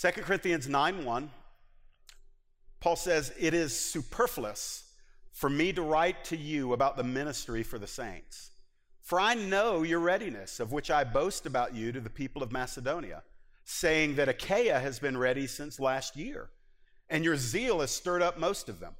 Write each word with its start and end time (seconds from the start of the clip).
2 0.00 0.12
Corinthians 0.22 0.66
9 0.66 1.04
1, 1.04 1.30
Paul 2.80 2.96
says, 2.96 3.34
It 3.38 3.52
is 3.52 3.78
superfluous 3.78 4.84
for 5.30 5.50
me 5.50 5.74
to 5.74 5.82
write 5.82 6.24
to 6.24 6.38
you 6.38 6.72
about 6.72 6.96
the 6.96 7.04
ministry 7.04 7.62
for 7.62 7.78
the 7.78 7.86
saints. 7.86 8.50
For 9.02 9.20
I 9.20 9.34
know 9.34 9.82
your 9.82 9.98
readiness, 9.98 10.58
of 10.58 10.72
which 10.72 10.90
I 10.90 11.04
boast 11.04 11.44
about 11.44 11.74
you 11.74 11.92
to 11.92 12.00
the 12.00 12.08
people 12.08 12.42
of 12.42 12.50
Macedonia, 12.50 13.24
saying 13.64 14.14
that 14.14 14.30
Achaia 14.30 14.80
has 14.80 14.98
been 14.98 15.18
ready 15.18 15.46
since 15.46 15.78
last 15.78 16.16
year, 16.16 16.48
and 17.10 17.22
your 17.22 17.36
zeal 17.36 17.80
has 17.80 17.90
stirred 17.90 18.22
up 18.22 18.38
most 18.38 18.70
of 18.70 18.80
them. 18.80 18.94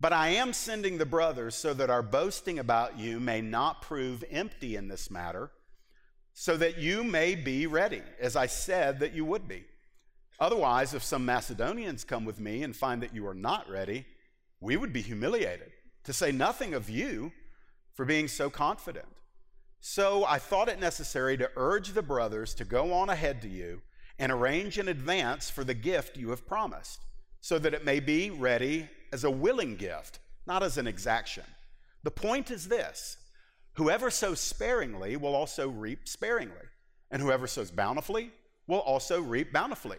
But 0.00 0.12
I 0.12 0.30
am 0.30 0.52
sending 0.52 0.98
the 0.98 1.06
brothers 1.06 1.54
so 1.54 1.72
that 1.74 1.90
our 1.90 2.02
boasting 2.02 2.58
about 2.58 2.98
you 2.98 3.20
may 3.20 3.40
not 3.40 3.82
prove 3.82 4.24
empty 4.32 4.74
in 4.74 4.88
this 4.88 5.12
matter, 5.12 5.52
so 6.32 6.56
that 6.56 6.78
you 6.78 7.04
may 7.04 7.36
be 7.36 7.68
ready, 7.68 8.02
as 8.18 8.34
I 8.34 8.46
said 8.46 8.98
that 8.98 9.12
you 9.12 9.24
would 9.24 9.46
be. 9.46 9.66
Otherwise, 10.40 10.94
if 10.94 11.02
some 11.02 11.24
Macedonians 11.24 12.04
come 12.04 12.24
with 12.24 12.40
me 12.40 12.62
and 12.62 12.74
find 12.74 13.02
that 13.02 13.14
you 13.14 13.26
are 13.26 13.34
not 13.34 13.68
ready, 13.70 14.04
we 14.60 14.76
would 14.76 14.92
be 14.92 15.02
humiliated, 15.02 15.70
to 16.04 16.12
say 16.12 16.32
nothing 16.32 16.74
of 16.74 16.90
you 16.90 17.32
for 17.94 18.04
being 18.04 18.26
so 18.28 18.50
confident. 18.50 19.06
So 19.80 20.24
I 20.24 20.38
thought 20.38 20.68
it 20.68 20.80
necessary 20.80 21.36
to 21.36 21.50
urge 21.56 21.90
the 21.90 22.02
brothers 22.02 22.54
to 22.54 22.64
go 22.64 22.92
on 22.92 23.10
ahead 23.10 23.42
to 23.42 23.48
you 23.48 23.82
and 24.18 24.32
arrange 24.32 24.78
in 24.78 24.88
advance 24.88 25.50
for 25.50 25.64
the 25.64 25.74
gift 25.74 26.16
you 26.16 26.30
have 26.30 26.46
promised, 26.46 27.04
so 27.40 27.58
that 27.58 27.74
it 27.74 27.84
may 27.84 28.00
be 28.00 28.30
ready 28.30 28.88
as 29.12 29.24
a 29.24 29.30
willing 29.30 29.76
gift, 29.76 30.18
not 30.46 30.62
as 30.62 30.78
an 30.78 30.86
exaction. 30.86 31.44
The 32.02 32.10
point 32.10 32.50
is 32.50 32.68
this 32.68 33.18
whoever 33.74 34.10
sows 34.10 34.40
sparingly 34.40 35.16
will 35.16 35.34
also 35.34 35.68
reap 35.68 36.08
sparingly, 36.08 36.66
and 37.10 37.20
whoever 37.20 37.46
sows 37.46 37.70
bountifully 37.70 38.32
will 38.66 38.80
also 38.80 39.20
reap 39.20 39.52
bountifully. 39.52 39.98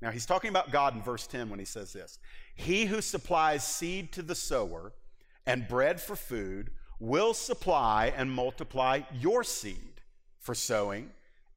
Now, 0.00 0.10
he's 0.10 0.26
talking 0.26 0.50
about 0.50 0.70
God 0.70 0.94
in 0.94 1.02
verse 1.02 1.26
10 1.26 1.50
when 1.50 1.58
he 1.58 1.64
says 1.64 1.92
this 1.92 2.18
He 2.54 2.86
who 2.86 3.00
supplies 3.00 3.64
seed 3.64 4.12
to 4.12 4.22
the 4.22 4.34
sower 4.34 4.92
and 5.46 5.68
bread 5.68 6.00
for 6.00 6.16
food 6.16 6.70
will 7.00 7.34
supply 7.34 8.12
and 8.16 8.30
multiply 8.30 9.00
your 9.12 9.44
seed 9.44 10.00
for 10.40 10.54
sowing 10.54 11.10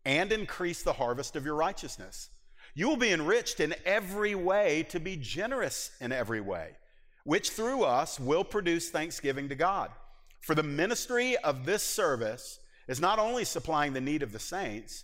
and 0.05 0.31
increase 0.31 0.81
the 0.83 0.93
harvest 0.93 1.35
of 1.35 1.45
your 1.45 1.55
righteousness. 1.55 2.29
You 2.73 2.87
will 2.87 2.97
be 2.97 3.11
enriched 3.11 3.59
in 3.59 3.75
every 3.85 4.33
way 4.33 4.83
to 4.89 4.99
be 4.99 5.17
generous 5.17 5.91
in 5.99 6.11
every 6.11 6.41
way 6.41 6.71
which 7.23 7.51
through 7.51 7.83
us 7.83 8.19
will 8.19 8.43
produce 8.43 8.89
thanksgiving 8.89 9.49
to 9.49 9.55
God. 9.55 9.91
For 10.39 10.55
the 10.55 10.63
ministry 10.63 11.37
of 11.37 11.65
this 11.65 11.83
service 11.83 12.59
is 12.87 12.99
not 12.99 13.19
only 13.19 13.45
supplying 13.45 13.93
the 13.93 14.01
need 14.01 14.23
of 14.23 14.31
the 14.31 14.39
saints, 14.39 15.03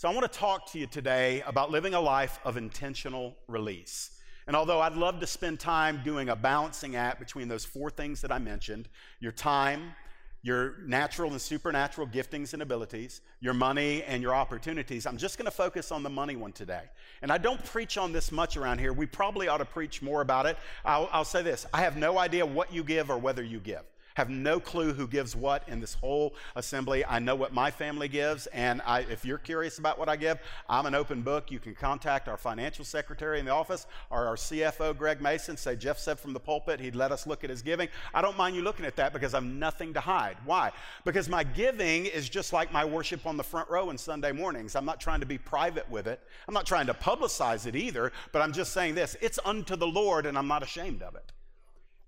So, 0.00 0.08
I 0.08 0.14
want 0.14 0.32
to 0.32 0.38
talk 0.38 0.72
to 0.72 0.78
you 0.78 0.86
today 0.86 1.42
about 1.46 1.70
living 1.70 1.92
a 1.92 2.00
life 2.00 2.40
of 2.42 2.56
intentional 2.56 3.36
release. 3.48 4.12
And 4.46 4.56
although 4.56 4.80
I'd 4.80 4.94
love 4.94 5.20
to 5.20 5.26
spend 5.26 5.60
time 5.60 6.00
doing 6.02 6.30
a 6.30 6.36
balancing 6.36 6.96
act 6.96 7.18
between 7.18 7.48
those 7.48 7.66
four 7.66 7.90
things 7.90 8.22
that 8.22 8.32
I 8.32 8.38
mentioned 8.38 8.88
your 9.18 9.32
time, 9.32 9.92
your 10.40 10.76
natural 10.86 11.32
and 11.32 11.38
supernatural 11.38 12.06
giftings 12.06 12.54
and 12.54 12.62
abilities, 12.62 13.20
your 13.40 13.52
money 13.52 14.02
and 14.04 14.22
your 14.22 14.34
opportunities. 14.34 15.04
I'm 15.04 15.18
just 15.18 15.36
going 15.36 15.44
to 15.44 15.50
focus 15.50 15.92
on 15.92 16.02
the 16.02 16.08
money 16.08 16.34
one 16.34 16.52
today. 16.52 16.84
And 17.20 17.30
I 17.30 17.36
don't 17.36 17.62
preach 17.62 17.98
on 17.98 18.10
this 18.10 18.32
much 18.32 18.56
around 18.56 18.78
here. 18.78 18.94
We 18.94 19.04
probably 19.04 19.48
ought 19.48 19.58
to 19.58 19.66
preach 19.66 20.00
more 20.00 20.22
about 20.22 20.46
it. 20.46 20.56
I'll, 20.82 21.10
I'll 21.12 21.26
say 21.26 21.42
this 21.42 21.66
I 21.74 21.82
have 21.82 21.98
no 21.98 22.18
idea 22.18 22.46
what 22.46 22.72
you 22.72 22.82
give 22.84 23.10
or 23.10 23.18
whether 23.18 23.42
you 23.42 23.60
give 23.60 23.82
have 24.20 24.28
no 24.28 24.60
clue 24.60 24.92
who 24.92 25.06
gives 25.06 25.34
what 25.34 25.66
in 25.66 25.80
this 25.80 25.94
whole 25.94 26.34
assembly. 26.54 27.02
I 27.06 27.18
know 27.20 27.34
what 27.34 27.54
my 27.54 27.70
family 27.70 28.06
gives, 28.06 28.46
and 28.48 28.82
I, 28.84 29.00
if 29.00 29.24
you're 29.24 29.38
curious 29.38 29.78
about 29.78 29.98
what 29.98 30.10
I 30.10 30.16
give, 30.16 30.38
I'm 30.68 30.84
an 30.84 30.94
open 30.94 31.22
book. 31.22 31.50
You 31.50 31.58
can 31.58 31.74
contact 31.74 32.28
our 32.28 32.36
financial 32.36 32.84
secretary 32.84 33.38
in 33.38 33.46
the 33.46 33.50
office 33.50 33.86
or 34.10 34.26
our 34.26 34.36
CFO, 34.36 34.94
Greg 34.94 35.22
Mason. 35.22 35.56
Say, 35.56 35.74
Jeff 35.74 35.98
said 35.98 36.20
from 36.20 36.34
the 36.34 36.38
pulpit 36.38 36.80
he'd 36.80 36.94
let 36.94 37.12
us 37.12 37.26
look 37.26 37.44
at 37.44 37.50
his 37.50 37.62
giving. 37.62 37.88
I 38.12 38.20
don't 38.20 38.36
mind 38.36 38.54
you 38.54 38.60
looking 38.60 38.84
at 38.84 38.94
that 38.96 39.14
because 39.14 39.32
I've 39.32 39.42
nothing 39.42 39.94
to 39.94 40.00
hide. 40.00 40.36
Why? 40.44 40.70
Because 41.06 41.30
my 41.30 41.42
giving 41.42 42.04
is 42.04 42.28
just 42.28 42.52
like 42.52 42.70
my 42.70 42.84
worship 42.84 43.24
on 43.24 43.38
the 43.38 43.42
front 43.42 43.70
row 43.70 43.88
on 43.88 43.96
Sunday 43.96 44.32
mornings. 44.32 44.76
I'm 44.76 44.84
not 44.84 45.00
trying 45.00 45.20
to 45.20 45.26
be 45.26 45.38
private 45.38 45.90
with 45.90 46.06
it, 46.06 46.20
I'm 46.46 46.52
not 46.52 46.66
trying 46.66 46.88
to 46.88 46.94
publicize 46.94 47.64
it 47.64 47.74
either, 47.74 48.12
but 48.32 48.42
I'm 48.42 48.52
just 48.52 48.74
saying 48.74 48.96
this 48.96 49.16
it's 49.22 49.38
unto 49.46 49.76
the 49.76 49.86
Lord, 49.86 50.26
and 50.26 50.36
I'm 50.36 50.46
not 50.46 50.62
ashamed 50.62 51.00
of 51.00 51.14
it. 51.14 51.32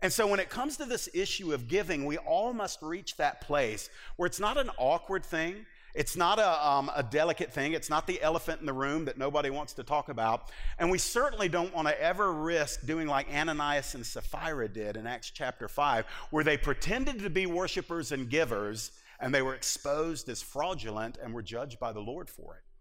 And 0.02 0.12
so, 0.12 0.26
when 0.26 0.40
it 0.40 0.50
comes 0.50 0.76
to 0.78 0.84
this 0.84 1.08
issue 1.14 1.54
of 1.54 1.68
giving, 1.68 2.04
we 2.04 2.18
all 2.18 2.52
must 2.52 2.82
reach 2.82 3.16
that 3.16 3.40
place 3.40 3.88
where 4.16 4.26
it's 4.26 4.40
not 4.40 4.58
an 4.58 4.68
awkward 4.76 5.24
thing. 5.24 5.64
It's 5.94 6.16
not 6.16 6.38
a, 6.38 6.66
um, 6.66 6.90
a 6.96 7.02
delicate 7.02 7.52
thing. 7.52 7.72
It's 7.72 7.90
not 7.90 8.06
the 8.06 8.20
elephant 8.20 8.60
in 8.60 8.66
the 8.66 8.72
room 8.72 9.04
that 9.04 9.18
nobody 9.18 9.50
wants 9.50 9.74
to 9.74 9.84
talk 9.84 10.08
about. 10.08 10.50
And 10.78 10.90
we 10.90 10.98
certainly 10.98 11.48
don't 11.48 11.72
want 11.74 11.86
to 11.86 12.02
ever 12.02 12.32
risk 12.32 12.84
doing 12.84 13.06
like 13.06 13.32
Ananias 13.32 13.94
and 13.94 14.04
Sapphira 14.04 14.68
did 14.68 14.96
in 14.96 15.06
Acts 15.06 15.30
chapter 15.30 15.68
5, 15.68 16.06
where 16.30 16.42
they 16.42 16.56
pretended 16.56 17.20
to 17.20 17.30
be 17.30 17.46
worshipers 17.46 18.10
and 18.10 18.28
givers, 18.28 18.90
and 19.20 19.32
they 19.32 19.42
were 19.42 19.54
exposed 19.54 20.28
as 20.28 20.42
fraudulent 20.42 21.18
and 21.22 21.32
were 21.32 21.42
judged 21.42 21.78
by 21.78 21.92
the 21.92 22.00
Lord 22.00 22.28
for 22.28 22.56
it. 22.56 22.71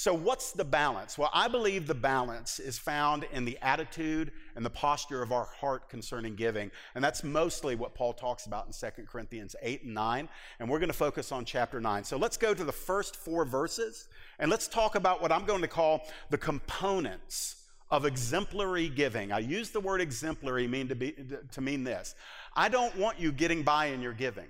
So, 0.00 0.14
what's 0.14 0.52
the 0.52 0.64
balance? 0.64 1.18
Well, 1.18 1.28
I 1.34 1.46
believe 1.46 1.86
the 1.86 1.94
balance 1.94 2.58
is 2.58 2.78
found 2.78 3.26
in 3.32 3.44
the 3.44 3.58
attitude 3.60 4.32
and 4.56 4.64
the 4.64 4.70
posture 4.70 5.22
of 5.22 5.30
our 5.30 5.44
heart 5.44 5.90
concerning 5.90 6.36
giving. 6.36 6.70
And 6.94 7.04
that's 7.04 7.22
mostly 7.22 7.74
what 7.74 7.94
Paul 7.94 8.14
talks 8.14 8.46
about 8.46 8.66
in 8.66 8.72
2 8.72 9.02
Corinthians 9.02 9.54
8 9.60 9.84
and 9.84 9.92
9. 9.92 10.28
And 10.58 10.70
we're 10.70 10.78
going 10.78 10.88
to 10.88 10.96
focus 10.96 11.32
on 11.32 11.44
chapter 11.44 11.82
9. 11.82 12.02
So, 12.04 12.16
let's 12.16 12.38
go 12.38 12.54
to 12.54 12.64
the 12.64 12.72
first 12.72 13.14
four 13.14 13.44
verses 13.44 14.08
and 14.38 14.50
let's 14.50 14.68
talk 14.68 14.94
about 14.94 15.20
what 15.20 15.32
I'm 15.32 15.44
going 15.44 15.60
to 15.60 15.68
call 15.68 16.08
the 16.30 16.38
components 16.38 17.56
of 17.90 18.06
exemplary 18.06 18.88
giving. 18.88 19.32
I 19.32 19.40
use 19.40 19.68
the 19.68 19.80
word 19.80 20.00
exemplary 20.00 20.66
mean 20.66 20.88
to, 20.88 20.94
be, 20.94 21.14
to 21.52 21.60
mean 21.60 21.84
this 21.84 22.14
I 22.56 22.70
don't 22.70 22.96
want 22.96 23.20
you 23.20 23.32
getting 23.32 23.64
by 23.64 23.88
in 23.88 24.00
your 24.00 24.14
giving. 24.14 24.48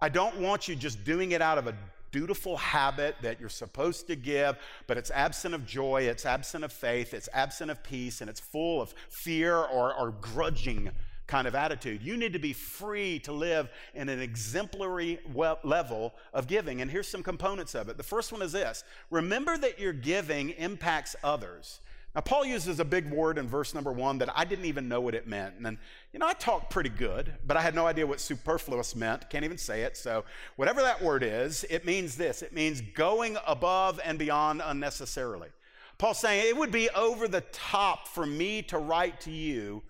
I 0.00 0.08
don't 0.08 0.38
want 0.38 0.66
you 0.66 0.74
just 0.74 1.04
doing 1.04 1.32
it 1.32 1.42
out 1.42 1.58
of 1.58 1.66
a 1.66 1.76
dutiful 2.12 2.56
habit 2.56 3.16
that 3.22 3.40
you're 3.40 3.48
supposed 3.48 4.06
to 4.06 4.16
give, 4.16 4.56
but 4.86 4.96
it's 4.96 5.10
absent 5.10 5.54
of 5.54 5.66
joy, 5.66 6.02
it's 6.02 6.24
absent 6.24 6.62
of 6.62 6.72
faith, 6.72 7.14
it's 7.14 7.28
absent 7.32 7.70
of 7.70 7.82
peace, 7.82 8.20
and 8.20 8.30
it's 8.30 8.40
full 8.40 8.80
of 8.80 8.94
fear 9.08 9.56
or, 9.56 9.92
or 9.94 10.12
grudging 10.12 10.90
kind 11.26 11.48
of 11.48 11.54
attitude. 11.54 12.02
You 12.02 12.16
need 12.16 12.34
to 12.34 12.38
be 12.38 12.52
free 12.52 13.18
to 13.20 13.32
live 13.32 13.70
in 13.94 14.08
an 14.08 14.20
exemplary 14.20 15.18
level 15.64 16.14
of 16.34 16.46
giving. 16.46 16.82
And 16.82 16.90
here's 16.90 17.08
some 17.08 17.22
components 17.22 17.74
of 17.74 17.88
it. 17.88 17.96
The 17.96 18.02
first 18.02 18.32
one 18.32 18.42
is 18.42 18.52
this 18.52 18.84
remember 19.10 19.56
that 19.56 19.78
your 19.78 19.94
giving 19.94 20.50
impacts 20.50 21.16
others. 21.24 21.80
Now, 22.14 22.20
Paul 22.20 22.44
uses 22.44 22.78
a 22.78 22.84
big 22.84 23.10
word 23.10 23.38
in 23.38 23.48
verse 23.48 23.72
number 23.72 23.90
one 23.90 24.18
that 24.18 24.28
I 24.36 24.44
didn't 24.44 24.66
even 24.66 24.86
know 24.86 25.00
what 25.00 25.14
it 25.14 25.26
meant. 25.26 25.56
And, 25.56 25.64
then, 25.64 25.78
you 26.12 26.18
know, 26.18 26.26
I 26.26 26.34
talk 26.34 26.68
pretty 26.68 26.90
good, 26.90 27.32
but 27.46 27.56
I 27.56 27.62
had 27.62 27.74
no 27.74 27.86
idea 27.86 28.06
what 28.06 28.20
superfluous 28.20 28.94
meant. 28.94 29.30
Can't 29.30 29.46
even 29.46 29.56
say 29.56 29.82
it. 29.82 29.96
So, 29.96 30.24
whatever 30.56 30.82
that 30.82 31.02
word 31.02 31.22
is, 31.22 31.64
it 31.70 31.86
means 31.86 32.16
this 32.16 32.42
it 32.42 32.52
means 32.52 32.82
going 32.82 33.38
above 33.46 33.98
and 34.04 34.18
beyond 34.18 34.60
unnecessarily. 34.62 35.48
Paul's 35.96 36.18
saying 36.18 36.48
it 36.48 36.56
would 36.56 36.72
be 36.72 36.90
over 36.90 37.28
the 37.28 37.42
top 37.52 38.08
for 38.08 38.26
me 38.26 38.60
to 38.62 38.78
write 38.78 39.20
to 39.22 39.30
you 39.30 39.82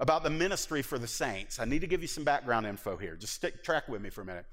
about 0.00 0.22
the 0.22 0.30
ministry 0.30 0.82
for 0.82 0.98
the 0.98 1.06
saints. 1.06 1.60
I 1.60 1.64
need 1.64 1.80
to 1.80 1.86
give 1.86 2.02
you 2.02 2.08
some 2.08 2.24
background 2.24 2.66
info 2.66 2.96
here. 2.96 3.16
Just 3.16 3.34
stick 3.34 3.62
track 3.62 3.88
with 3.88 4.02
me 4.02 4.10
for 4.10 4.22
a 4.22 4.24
minute. 4.24 4.46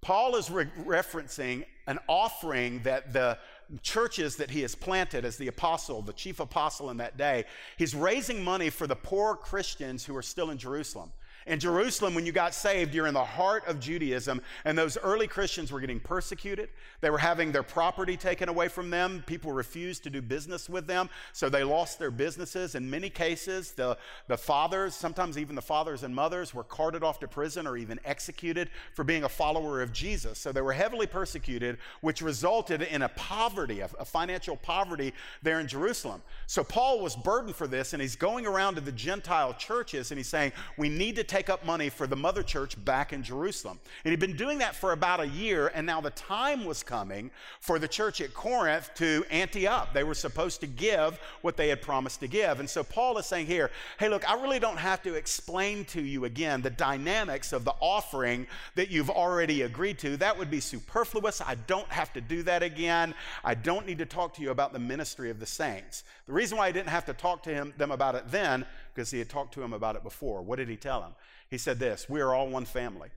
Paul 0.00 0.36
is 0.36 0.50
re- 0.50 0.66
referencing 0.84 1.64
an 1.86 1.98
offering 2.08 2.80
that 2.82 3.12
the, 3.14 3.38
churches 3.82 4.36
that 4.36 4.50
he 4.50 4.62
has 4.62 4.74
planted 4.74 5.24
as 5.24 5.36
the 5.36 5.48
apostle, 5.48 6.02
the 6.02 6.12
chief 6.12 6.40
apostle 6.40 6.90
in 6.90 6.96
that 6.98 7.16
day, 7.16 7.44
he's 7.76 7.94
raising 7.94 8.42
money 8.42 8.70
for 8.70 8.86
the 8.86 8.96
poor 8.96 9.36
Christians 9.36 10.04
who 10.04 10.16
are 10.16 10.22
still 10.22 10.50
in 10.50 10.58
Jerusalem. 10.58 11.12
In 11.46 11.60
Jerusalem, 11.60 12.14
when 12.14 12.24
you 12.24 12.32
got 12.32 12.54
saved, 12.54 12.94
you're 12.94 13.06
in 13.06 13.14
the 13.14 13.24
heart 13.24 13.66
of 13.66 13.78
Judaism, 13.78 14.40
and 14.64 14.78
those 14.78 14.96
early 14.98 15.26
Christians 15.26 15.70
were 15.70 15.80
getting 15.80 16.00
persecuted. 16.00 16.70
They 17.02 17.10
were 17.10 17.18
having 17.18 17.52
their 17.52 17.62
property 17.62 18.16
taken 18.16 18.48
away 18.48 18.68
from 18.68 18.88
them. 18.88 19.22
People 19.26 19.52
refused 19.52 20.04
to 20.04 20.10
do 20.10 20.22
business 20.22 20.70
with 20.70 20.86
them, 20.86 21.10
so 21.32 21.50
they 21.50 21.62
lost 21.62 21.98
their 21.98 22.10
businesses. 22.10 22.74
In 22.74 22.88
many 22.88 23.10
cases, 23.10 23.72
the, 23.72 23.98
the 24.26 24.38
fathers, 24.38 24.94
sometimes 24.94 25.36
even 25.36 25.54
the 25.54 25.62
fathers 25.62 26.02
and 26.02 26.14
mothers, 26.14 26.54
were 26.54 26.64
carted 26.64 27.02
off 27.02 27.20
to 27.20 27.28
prison 27.28 27.66
or 27.66 27.76
even 27.76 28.00
executed 28.06 28.70
for 28.94 29.04
being 29.04 29.24
a 29.24 29.28
follower 29.28 29.82
of 29.82 29.92
Jesus. 29.92 30.38
So 30.38 30.50
they 30.50 30.62
were 30.62 30.72
heavily 30.72 31.06
persecuted, 31.06 31.76
which 32.00 32.22
resulted 32.22 32.80
in 32.80 33.02
a 33.02 33.08
poverty, 33.10 33.80
a, 33.80 33.90
a 33.98 34.04
financial 34.04 34.56
poverty 34.56 35.12
there 35.42 35.60
in 35.60 35.68
Jerusalem. 35.68 36.22
So 36.46 36.64
Paul 36.64 37.00
was 37.00 37.16
burdened 37.16 37.54
for 37.54 37.66
this, 37.66 37.92
and 37.92 38.00
he's 38.00 38.16
going 38.16 38.46
around 38.46 38.76
to 38.76 38.80
the 38.80 38.92
Gentile 38.92 39.52
churches 39.54 40.10
and 40.10 40.18
he's 40.18 40.28
saying, 40.28 40.52
We 40.78 40.88
need 40.88 41.16
to 41.16 41.24
take 41.34 41.50
up 41.50 41.66
money 41.66 41.88
for 41.88 42.06
the 42.06 42.14
mother 42.14 42.44
church 42.44 42.82
back 42.84 43.12
in 43.12 43.20
Jerusalem. 43.20 43.80
And 44.04 44.12
he'd 44.12 44.20
been 44.20 44.36
doing 44.36 44.58
that 44.58 44.76
for 44.76 44.92
about 44.92 45.18
a 45.18 45.26
year, 45.26 45.72
and 45.74 45.84
now 45.84 46.00
the 46.00 46.10
time 46.10 46.64
was 46.64 46.84
coming 46.84 47.28
for 47.58 47.80
the 47.80 47.88
church 47.88 48.20
at 48.20 48.32
Corinth 48.32 48.92
to 48.94 49.24
ante 49.32 49.66
up. 49.66 49.92
They 49.92 50.04
were 50.04 50.14
supposed 50.14 50.60
to 50.60 50.68
give 50.68 51.18
what 51.42 51.56
they 51.56 51.70
had 51.70 51.82
promised 51.82 52.20
to 52.20 52.28
give. 52.28 52.60
And 52.60 52.70
so 52.70 52.84
Paul 52.84 53.18
is 53.18 53.26
saying 53.26 53.46
here, 53.46 53.72
hey, 53.98 54.08
look, 54.08 54.30
I 54.30 54.40
really 54.40 54.60
don't 54.60 54.76
have 54.76 55.02
to 55.02 55.14
explain 55.14 55.84
to 55.86 56.00
you 56.00 56.24
again 56.24 56.62
the 56.62 56.70
dynamics 56.70 57.52
of 57.52 57.64
the 57.64 57.74
offering 57.80 58.46
that 58.76 58.92
you've 58.92 59.10
already 59.10 59.62
agreed 59.62 59.98
to. 59.98 60.16
That 60.16 60.38
would 60.38 60.52
be 60.52 60.60
superfluous. 60.60 61.40
I 61.40 61.56
don't 61.66 61.90
have 61.90 62.12
to 62.12 62.20
do 62.20 62.44
that 62.44 62.62
again. 62.62 63.12
I 63.42 63.54
don't 63.54 63.86
need 63.86 63.98
to 63.98 64.06
talk 64.06 64.34
to 64.34 64.42
you 64.42 64.52
about 64.52 64.72
the 64.72 64.78
ministry 64.78 65.30
of 65.30 65.40
the 65.40 65.46
saints. 65.46 66.04
The 66.28 66.32
reason 66.32 66.58
why 66.58 66.68
I 66.68 66.72
didn't 66.72 66.90
have 66.90 67.06
to 67.06 67.12
talk 67.12 67.42
to 67.42 67.50
him, 67.52 67.74
them 67.76 67.90
about 67.90 68.14
it 68.14 68.30
then 68.30 68.64
because 68.94 69.10
he 69.10 69.18
had 69.18 69.28
talked 69.28 69.54
to 69.54 69.62
him 69.62 69.72
about 69.72 69.96
it 69.96 70.02
before. 70.02 70.42
What 70.42 70.56
did 70.56 70.68
he 70.68 70.76
tell 70.76 71.02
him? 71.02 71.12
He 71.50 71.58
said 71.58 71.78
this 71.78 72.08
We 72.08 72.20
are 72.20 72.32
all 72.34 72.48
one 72.48 72.64
family. 72.64 73.08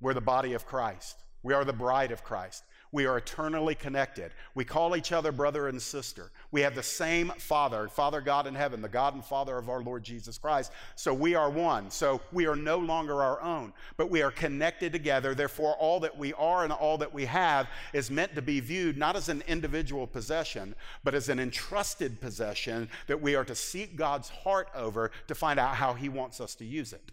We're 0.00 0.14
the 0.14 0.20
body 0.20 0.52
of 0.52 0.66
Christ. 0.66 1.18
We 1.42 1.54
are 1.54 1.64
the 1.64 1.72
bride 1.72 2.12
of 2.12 2.22
Christ. 2.24 2.64
We 2.90 3.06
are 3.06 3.18
eternally 3.18 3.74
connected. 3.74 4.32
We 4.54 4.64
call 4.64 4.96
each 4.96 5.12
other 5.12 5.30
brother 5.30 5.68
and 5.68 5.80
sister. 5.80 6.30
We 6.50 6.62
have 6.62 6.74
the 6.74 6.82
same 6.82 7.32
Father, 7.38 7.88
Father 7.88 8.20
God 8.20 8.46
in 8.46 8.54
heaven, 8.54 8.80
the 8.80 8.88
God 8.88 9.14
and 9.14 9.24
Father 9.24 9.58
of 9.58 9.68
our 9.68 9.82
Lord 9.82 10.02
Jesus 10.02 10.38
Christ. 10.38 10.72
So 10.96 11.12
we 11.12 11.34
are 11.34 11.50
one. 11.50 11.90
So 11.90 12.20
we 12.32 12.46
are 12.46 12.56
no 12.56 12.78
longer 12.78 13.22
our 13.22 13.40
own, 13.42 13.74
but 13.96 14.10
we 14.10 14.22
are 14.22 14.30
connected 14.30 14.92
together. 14.92 15.34
Therefore, 15.34 15.74
all 15.74 16.00
that 16.00 16.16
we 16.16 16.32
are 16.34 16.64
and 16.64 16.72
all 16.72 16.96
that 16.98 17.12
we 17.12 17.26
have 17.26 17.68
is 17.92 18.10
meant 18.10 18.34
to 18.34 18.42
be 18.42 18.60
viewed 18.60 18.96
not 18.96 19.16
as 19.16 19.28
an 19.28 19.42
individual 19.46 20.06
possession, 20.06 20.74
but 21.04 21.14
as 21.14 21.28
an 21.28 21.38
entrusted 21.38 22.20
possession 22.20 22.88
that 23.06 23.20
we 23.20 23.34
are 23.34 23.44
to 23.44 23.54
seek 23.54 23.96
God's 23.96 24.30
heart 24.30 24.68
over 24.74 25.10
to 25.26 25.34
find 25.34 25.60
out 25.60 25.74
how 25.74 25.92
He 25.92 26.08
wants 26.08 26.40
us 26.40 26.54
to 26.56 26.64
use 26.64 26.92
it. 26.92 27.12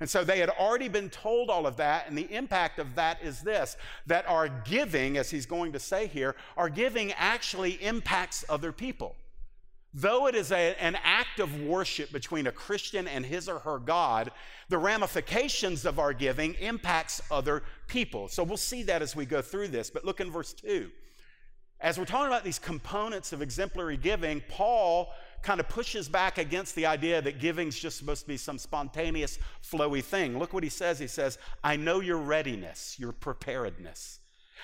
And 0.00 0.08
so 0.08 0.24
they 0.24 0.38
had 0.38 0.50
already 0.50 0.88
been 0.88 1.10
told 1.10 1.50
all 1.50 1.66
of 1.66 1.76
that, 1.76 2.08
and 2.08 2.16
the 2.16 2.32
impact 2.34 2.78
of 2.78 2.94
that 2.94 3.22
is 3.22 3.40
this 3.40 3.76
that 4.06 4.28
our 4.28 4.48
giving, 4.48 5.16
as 5.16 5.30
he's 5.30 5.46
going 5.46 5.72
to 5.72 5.78
say 5.78 6.06
here, 6.06 6.34
our 6.56 6.68
giving 6.68 7.12
actually 7.12 7.82
impacts 7.82 8.44
other 8.48 8.72
people. 8.72 9.16
Though 9.94 10.26
it 10.26 10.34
is 10.34 10.52
a, 10.52 10.74
an 10.80 10.96
act 11.04 11.38
of 11.38 11.60
worship 11.60 12.12
between 12.12 12.46
a 12.46 12.52
Christian 12.52 13.06
and 13.06 13.26
his 13.26 13.48
or 13.48 13.58
her 13.58 13.78
God, 13.78 14.30
the 14.70 14.78
ramifications 14.78 15.84
of 15.84 15.98
our 15.98 16.14
giving 16.14 16.54
impacts 16.54 17.20
other 17.30 17.62
people. 17.88 18.28
So 18.28 18.42
we'll 18.42 18.56
see 18.56 18.84
that 18.84 19.02
as 19.02 19.14
we 19.14 19.26
go 19.26 19.42
through 19.42 19.68
this. 19.68 19.90
But 19.90 20.06
look 20.06 20.20
in 20.20 20.30
verse 20.30 20.54
2. 20.54 20.90
As 21.78 21.98
we're 21.98 22.06
talking 22.06 22.28
about 22.28 22.44
these 22.44 22.58
components 22.58 23.32
of 23.32 23.42
exemplary 23.42 23.98
giving, 23.98 24.40
Paul 24.48 25.10
kind 25.42 25.60
of 25.60 25.68
pushes 25.68 26.08
back 26.08 26.38
against 26.38 26.74
the 26.74 26.86
idea 26.86 27.20
that 27.20 27.40
giving's 27.40 27.78
just 27.78 27.98
supposed 27.98 28.22
to 28.22 28.28
be 28.28 28.36
some 28.36 28.58
spontaneous, 28.58 29.38
flowy 29.62 30.02
thing. 30.02 30.38
Look 30.38 30.52
what 30.52 30.62
he 30.62 30.68
says. 30.68 30.98
He 30.98 31.06
says, 31.06 31.38
I 31.62 31.76
know 31.76 32.00
your 32.00 32.18
readiness, 32.18 32.96
your 32.98 33.12
preparedness, 33.12 34.20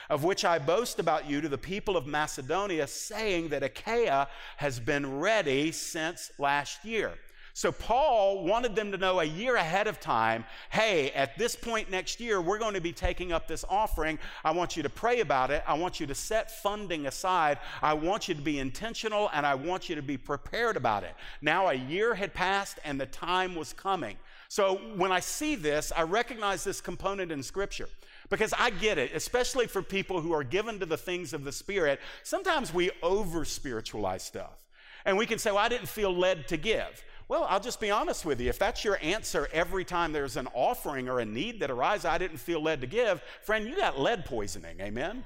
of 0.08 0.24
which 0.24 0.44
I 0.44 0.58
boast 0.58 0.98
about 0.98 1.28
you 1.28 1.40
to 1.40 1.48
the 1.48 1.58
people 1.58 1.96
of 1.96 2.06
Macedonia, 2.06 2.86
saying 2.86 3.48
that 3.48 3.62
Achaia 3.62 4.28
has 4.56 4.78
been 4.78 5.18
ready 5.18 5.72
since 5.72 6.30
last 6.38 6.84
year. 6.84 7.14
So 7.58 7.72
Paul 7.72 8.44
wanted 8.44 8.76
them 8.76 8.92
to 8.92 8.98
know 8.98 9.18
a 9.18 9.24
year 9.24 9.56
ahead 9.56 9.88
of 9.88 9.98
time 9.98 10.44
hey, 10.70 11.10
at 11.10 11.36
this 11.36 11.56
point 11.56 11.90
next 11.90 12.20
year, 12.20 12.40
we're 12.40 12.60
going 12.60 12.74
to 12.74 12.80
be 12.80 12.92
taking 12.92 13.32
up 13.32 13.48
this 13.48 13.64
offering. 13.68 14.20
I 14.44 14.52
want 14.52 14.76
you 14.76 14.84
to 14.84 14.88
pray 14.88 15.18
about 15.18 15.50
it. 15.50 15.64
I 15.66 15.74
want 15.74 15.98
you 15.98 16.06
to 16.06 16.14
set 16.14 16.52
funding 16.52 17.06
aside. 17.06 17.58
I 17.82 17.94
want 17.94 18.28
you 18.28 18.36
to 18.36 18.40
be 18.40 18.60
intentional 18.60 19.28
and 19.34 19.44
I 19.44 19.56
want 19.56 19.88
you 19.88 19.96
to 19.96 20.02
be 20.02 20.16
prepared 20.16 20.76
about 20.76 21.02
it. 21.02 21.16
Now, 21.42 21.66
a 21.66 21.74
year 21.74 22.14
had 22.14 22.32
passed 22.32 22.78
and 22.84 23.00
the 23.00 23.06
time 23.06 23.56
was 23.56 23.72
coming. 23.72 24.18
So 24.48 24.76
when 24.94 25.10
I 25.10 25.18
see 25.18 25.56
this, 25.56 25.90
I 25.96 26.02
recognize 26.02 26.62
this 26.62 26.80
component 26.80 27.32
in 27.32 27.42
Scripture. 27.42 27.88
Because 28.30 28.54
I 28.56 28.70
get 28.70 28.98
it, 28.98 29.10
especially 29.16 29.66
for 29.66 29.82
people 29.82 30.20
who 30.20 30.32
are 30.32 30.44
given 30.44 30.78
to 30.78 30.86
the 30.86 30.96
things 30.96 31.32
of 31.32 31.42
the 31.42 31.50
Spirit, 31.50 31.98
sometimes 32.22 32.72
we 32.72 32.92
over 33.02 33.44
spiritualize 33.44 34.22
stuff. 34.22 34.64
And 35.04 35.16
we 35.16 35.26
can 35.26 35.38
say, 35.38 35.50
well, 35.50 35.58
I 35.58 35.68
didn't 35.68 35.88
feel 35.88 36.14
led 36.14 36.46
to 36.48 36.56
give. 36.56 37.02
Well, 37.28 37.46
I'll 37.46 37.60
just 37.60 37.78
be 37.78 37.90
honest 37.90 38.24
with 38.24 38.40
you. 38.40 38.48
If 38.48 38.58
that's 38.58 38.84
your 38.84 38.98
answer 39.02 39.48
every 39.52 39.84
time 39.84 40.12
there's 40.12 40.38
an 40.38 40.48
offering 40.54 41.10
or 41.10 41.20
a 41.20 41.26
need 41.26 41.60
that 41.60 41.70
arises, 41.70 42.06
I 42.06 42.16
didn't 42.16 42.38
feel 42.38 42.62
led 42.62 42.80
to 42.80 42.86
give, 42.86 43.22
friend, 43.42 43.68
you 43.68 43.76
got 43.76 44.00
lead 44.00 44.24
poisoning. 44.24 44.80
Amen? 44.80 45.24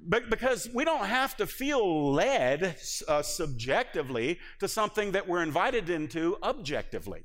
But 0.00 0.30
because 0.30 0.66
we 0.72 0.86
don't 0.86 1.04
have 1.04 1.36
to 1.36 1.46
feel 1.46 2.12
led 2.12 2.76
uh, 3.06 3.20
subjectively 3.20 4.38
to 4.60 4.68
something 4.68 5.12
that 5.12 5.28
we're 5.28 5.42
invited 5.42 5.90
into 5.90 6.38
objectively. 6.42 7.24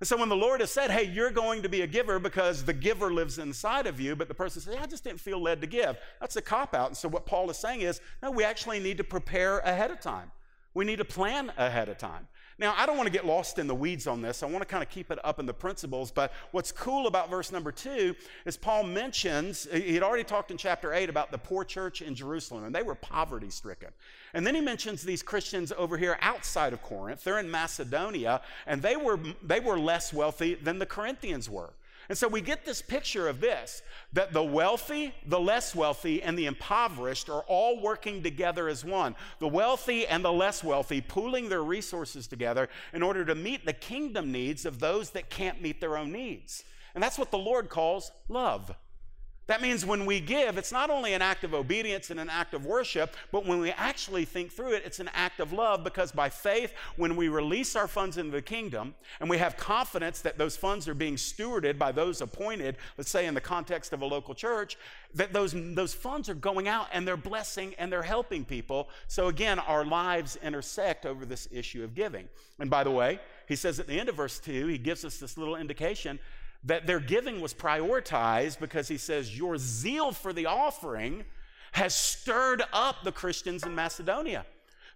And 0.00 0.08
so 0.08 0.16
when 0.16 0.30
the 0.30 0.36
Lord 0.36 0.60
has 0.60 0.70
said, 0.70 0.90
hey, 0.90 1.04
you're 1.04 1.30
going 1.30 1.62
to 1.62 1.68
be 1.68 1.82
a 1.82 1.86
giver 1.86 2.18
because 2.18 2.64
the 2.64 2.72
giver 2.72 3.12
lives 3.12 3.38
inside 3.38 3.86
of 3.86 4.00
you, 4.00 4.16
but 4.16 4.28
the 4.28 4.34
person 4.34 4.62
says, 4.62 4.76
I 4.80 4.86
just 4.86 5.04
didn't 5.04 5.20
feel 5.20 5.42
led 5.42 5.60
to 5.60 5.66
give, 5.66 5.98
that's 6.20 6.36
a 6.36 6.42
cop 6.42 6.74
out. 6.74 6.88
And 6.88 6.96
so 6.96 7.08
what 7.08 7.26
Paul 7.26 7.50
is 7.50 7.58
saying 7.58 7.82
is, 7.82 8.00
no, 8.22 8.30
we 8.30 8.44
actually 8.44 8.80
need 8.80 8.96
to 8.96 9.04
prepare 9.04 9.58
ahead 9.58 9.90
of 9.90 10.00
time. 10.00 10.30
We 10.74 10.84
need 10.84 10.96
to 10.96 11.04
plan 11.04 11.52
ahead 11.56 11.88
of 11.88 11.98
time. 11.98 12.26
Now, 12.56 12.74
I 12.76 12.86
don't 12.86 12.96
want 12.96 13.08
to 13.08 13.12
get 13.12 13.26
lost 13.26 13.58
in 13.58 13.66
the 13.66 13.74
weeds 13.74 14.06
on 14.06 14.22
this. 14.22 14.42
I 14.42 14.46
want 14.46 14.60
to 14.60 14.66
kind 14.66 14.82
of 14.82 14.88
keep 14.88 15.10
it 15.10 15.18
up 15.24 15.40
in 15.40 15.46
the 15.46 15.54
principles. 15.54 16.12
But 16.12 16.32
what's 16.52 16.70
cool 16.70 17.08
about 17.08 17.28
verse 17.28 17.50
number 17.50 17.72
two 17.72 18.14
is 18.44 18.56
Paul 18.56 18.84
mentions, 18.84 19.66
he 19.72 19.94
had 19.94 20.04
already 20.04 20.22
talked 20.22 20.52
in 20.52 20.56
chapter 20.56 20.92
eight 20.92 21.08
about 21.08 21.32
the 21.32 21.38
poor 21.38 21.64
church 21.64 22.00
in 22.00 22.14
Jerusalem, 22.14 22.64
and 22.64 22.74
they 22.74 22.82
were 22.82 22.94
poverty 22.94 23.50
stricken. 23.50 23.90
And 24.34 24.46
then 24.46 24.54
he 24.54 24.60
mentions 24.60 25.02
these 25.02 25.22
Christians 25.22 25.72
over 25.76 25.96
here 25.96 26.16
outside 26.20 26.72
of 26.72 26.82
Corinth. 26.82 27.24
They're 27.24 27.40
in 27.40 27.50
Macedonia, 27.50 28.40
and 28.66 28.82
they 28.82 28.96
were, 28.96 29.18
they 29.42 29.60
were 29.60 29.78
less 29.78 30.12
wealthy 30.12 30.54
than 30.54 30.78
the 30.78 30.86
Corinthians 30.86 31.50
were. 31.50 31.72
And 32.08 32.18
so 32.18 32.28
we 32.28 32.40
get 32.40 32.64
this 32.64 32.82
picture 32.82 33.28
of 33.28 33.40
this 33.40 33.82
that 34.12 34.32
the 34.32 34.42
wealthy, 34.42 35.14
the 35.26 35.40
less 35.40 35.74
wealthy, 35.74 36.22
and 36.22 36.38
the 36.38 36.46
impoverished 36.46 37.28
are 37.28 37.42
all 37.48 37.80
working 37.80 38.22
together 38.22 38.68
as 38.68 38.84
one. 38.84 39.16
The 39.38 39.48
wealthy 39.48 40.06
and 40.06 40.24
the 40.24 40.32
less 40.32 40.62
wealthy 40.62 41.00
pooling 41.00 41.48
their 41.48 41.62
resources 41.62 42.26
together 42.26 42.68
in 42.92 43.02
order 43.02 43.24
to 43.24 43.34
meet 43.34 43.64
the 43.64 43.72
kingdom 43.72 44.30
needs 44.30 44.66
of 44.66 44.80
those 44.80 45.10
that 45.10 45.30
can't 45.30 45.62
meet 45.62 45.80
their 45.80 45.96
own 45.96 46.12
needs. 46.12 46.64
And 46.94 47.02
that's 47.02 47.18
what 47.18 47.30
the 47.30 47.38
Lord 47.38 47.68
calls 47.68 48.12
love. 48.28 48.74
That 49.46 49.60
means 49.60 49.84
when 49.84 50.06
we 50.06 50.20
give, 50.20 50.56
it's 50.56 50.72
not 50.72 50.88
only 50.88 51.12
an 51.12 51.20
act 51.20 51.44
of 51.44 51.52
obedience 51.52 52.10
and 52.10 52.18
an 52.18 52.30
act 52.30 52.54
of 52.54 52.64
worship, 52.64 53.14
but 53.30 53.44
when 53.44 53.60
we 53.60 53.70
actually 53.72 54.24
think 54.24 54.50
through 54.50 54.72
it, 54.72 54.84
it's 54.86 55.00
an 55.00 55.10
act 55.12 55.38
of 55.38 55.52
love 55.52 55.84
because 55.84 56.12
by 56.12 56.30
faith, 56.30 56.72
when 56.96 57.14
we 57.14 57.28
release 57.28 57.76
our 57.76 57.86
funds 57.86 58.16
into 58.16 58.32
the 58.32 58.40
kingdom 58.40 58.94
and 59.20 59.28
we 59.28 59.36
have 59.36 59.58
confidence 59.58 60.22
that 60.22 60.38
those 60.38 60.56
funds 60.56 60.88
are 60.88 60.94
being 60.94 61.16
stewarded 61.16 61.78
by 61.78 61.92
those 61.92 62.22
appointed, 62.22 62.78
let's 62.96 63.10
say 63.10 63.26
in 63.26 63.34
the 63.34 63.40
context 63.40 63.92
of 63.92 64.00
a 64.00 64.06
local 64.06 64.34
church, 64.34 64.78
that 65.14 65.34
those, 65.34 65.54
those 65.74 65.92
funds 65.92 66.30
are 66.30 66.34
going 66.34 66.66
out 66.66 66.88
and 66.92 67.06
they're 67.06 67.16
blessing 67.16 67.74
and 67.78 67.92
they're 67.92 68.02
helping 68.02 68.46
people. 68.46 68.88
So 69.08 69.28
again, 69.28 69.58
our 69.58 69.84
lives 69.84 70.36
intersect 70.42 71.04
over 71.04 71.26
this 71.26 71.48
issue 71.52 71.84
of 71.84 71.94
giving. 71.94 72.28
And 72.58 72.70
by 72.70 72.82
the 72.82 72.90
way, 72.90 73.20
he 73.46 73.56
says 73.56 73.78
at 73.78 73.86
the 73.86 74.00
end 74.00 74.08
of 74.08 74.16
verse 74.16 74.38
2, 74.38 74.68
he 74.68 74.78
gives 74.78 75.04
us 75.04 75.18
this 75.18 75.36
little 75.36 75.56
indication 75.56 76.18
that 76.64 76.86
their 76.86 77.00
giving 77.00 77.40
was 77.40 77.52
prioritized 77.52 78.58
because 78.58 78.88
he 78.88 78.96
says, 78.96 79.36
Your 79.36 79.58
zeal 79.58 80.12
for 80.12 80.32
the 80.32 80.46
offering 80.46 81.24
has 81.72 81.94
stirred 81.94 82.62
up 82.72 83.02
the 83.04 83.12
Christians 83.12 83.64
in 83.64 83.74
Macedonia. 83.74 84.46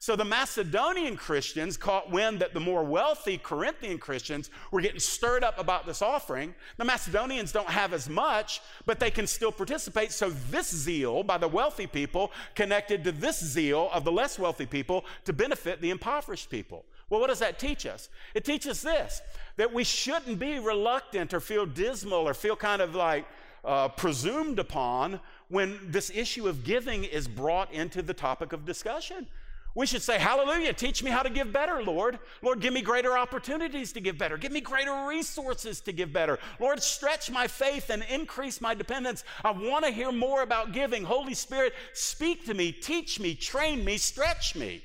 So 0.01 0.15
the 0.15 0.25
Macedonian 0.25 1.17
Christians 1.17 1.77
caught 1.77 2.09
wind 2.09 2.39
that 2.39 2.55
the 2.55 2.61
more 2.61 2.85
wealthy 2.85 3.37
Corinthian 3.37 3.99
Christians 3.99 4.49
were 4.71 4.81
getting 4.81 5.01
stirred 5.01 5.43
up 5.43 5.59
about 5.59 5.87
this 5.87 6.03
offering. 6.03 6.55
The 6.77 6.85
Macedonians 6.85 7.51
don't 7.51 7.69
have 7.69 7.93
as 7.93 8.09
much, 8.09 8.61
but 8.87 9.01
they 9.01 9.11
can 9.11 9.27
still 9.27 9.51
participate. 9.51 10.13
So 10.13 10.31
this 10.31 10.73
zeal 10.73 11.25
by 11.25 11.37
the 11.37 11.49
wealthy 11.49 11.89
people 11.89 12.31
connected 12.55 13.03
to 13.05 13.13
this 13.13 13.45
zeal 13.45 13.91
of 13.93 14.05
the 14.05 14.13
less 14.13 14.39
wealthy 14.39 14.67
people 14.67 15.05
to 15.25 15.33
benefit 15.33 15.81
the 15.81 15.91
impoverished 15.91 16.49
people. 16.49 16.85
Well, 17.11 17.21
what 17.21 17.29
does 17.29 17.39
that 17.39 17.59
teach 17.59 17.87
us? 17.87 18.09
It 18.35 18.45
teaches 18.45 18.83
this 18.83 19.23
that 19.57 19.73
we 19.73 19.83
shouldn't 19.83 20.39
be 20.39 20.59
reluctant 20.59 21.35
or 21.35 21.41
feel 21.41 21.67
dismal 21.67 22.29
or 22.29 22.35
feel 22.35 22.55
kind 22.55 22.81
of 22.81 22.95
like 22.95 23.27
uh, 23.65 23.89
presumed 23.89 24.59
upon 24.59 25.19
when 25.49 25.79
this 25.91 26.11
issue 26.15 26.47
of 26.49 26.63
giving 26.63 27.05
is 27.05 27.27
brought 27.27 27.73
into 27.73 28.03
the 28.03 28.15
topic 28.15 28.53
of 28.53 28.65
discussion. 28.65 29.27
We 29.75 29.87
should 29.87 30.03
say, 30.03 30.19
Hallelujah, 30.19 30.73
teach 30.73 31.03
me 31.03 31.11
how 31.11 31.23
to 31.23 31.31
give 31.31 31.53
better, 31.53 31.83
Lord. 31.83 32.19
Lord, 32.43 32.61
give 32.61 32.73
me 32.73 32.83
greater 32.83 33.17
opportunities 33.17 33.93
to 33.93 34.01
give 34.01 34.19
better. 34.19 34.37
Give 34.37 34.53
me 34.53 34.61
greater 34.61 35.07
resources 35.07 35.81
to 35.83 35.93
give 35.93 36.13
better. 36.13 36.39
Lord, 36.59 36.83
stretch 36.83 37.31
my 37.31 37.47
faith 37.47 37.91
and 37.91 38.05
increase 38.11 38.61
my 38.61 38.75
dependence. 38.75 39.25
I 39.45 39.51
want 39.51 39.85
to 39.85 39.91
hear 39.91 40.11
more 40.11 40.43
about 40.43 40.73
giving. 40.73 41.05
Holy 41.05 41.35
Spirit, 41.35 41.75
speak 41.93 42.45
to 42.47 42.55
me, 42.55 42.73
teach 42.73 43.21
me, 43.21 43.35
train 43.35 43.85
me, 43.85 43.99
stretch 43.99 44.57
me. 44.57 44.83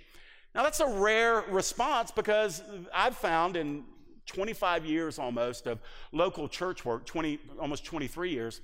Now, 0.56 0.64
that's 0.64 0.80
a 0.80 0.88
rare 0.88 1.44
response 1.50 2.12
because 2.12 2.62
I've 2.94 3.18
found 3.18 3.56
in 3.58 3.86
25 4.28 4.86
years 4.86 5.20
almost 5.20 5.68
of 5.68 5.80
local 6.12 6.48
church 6.48 6.86
work, 6.86 7.06
20, 7.06 7.40
almost 7.60 7.86
23 7.86 8.30
years, 8.30 8.62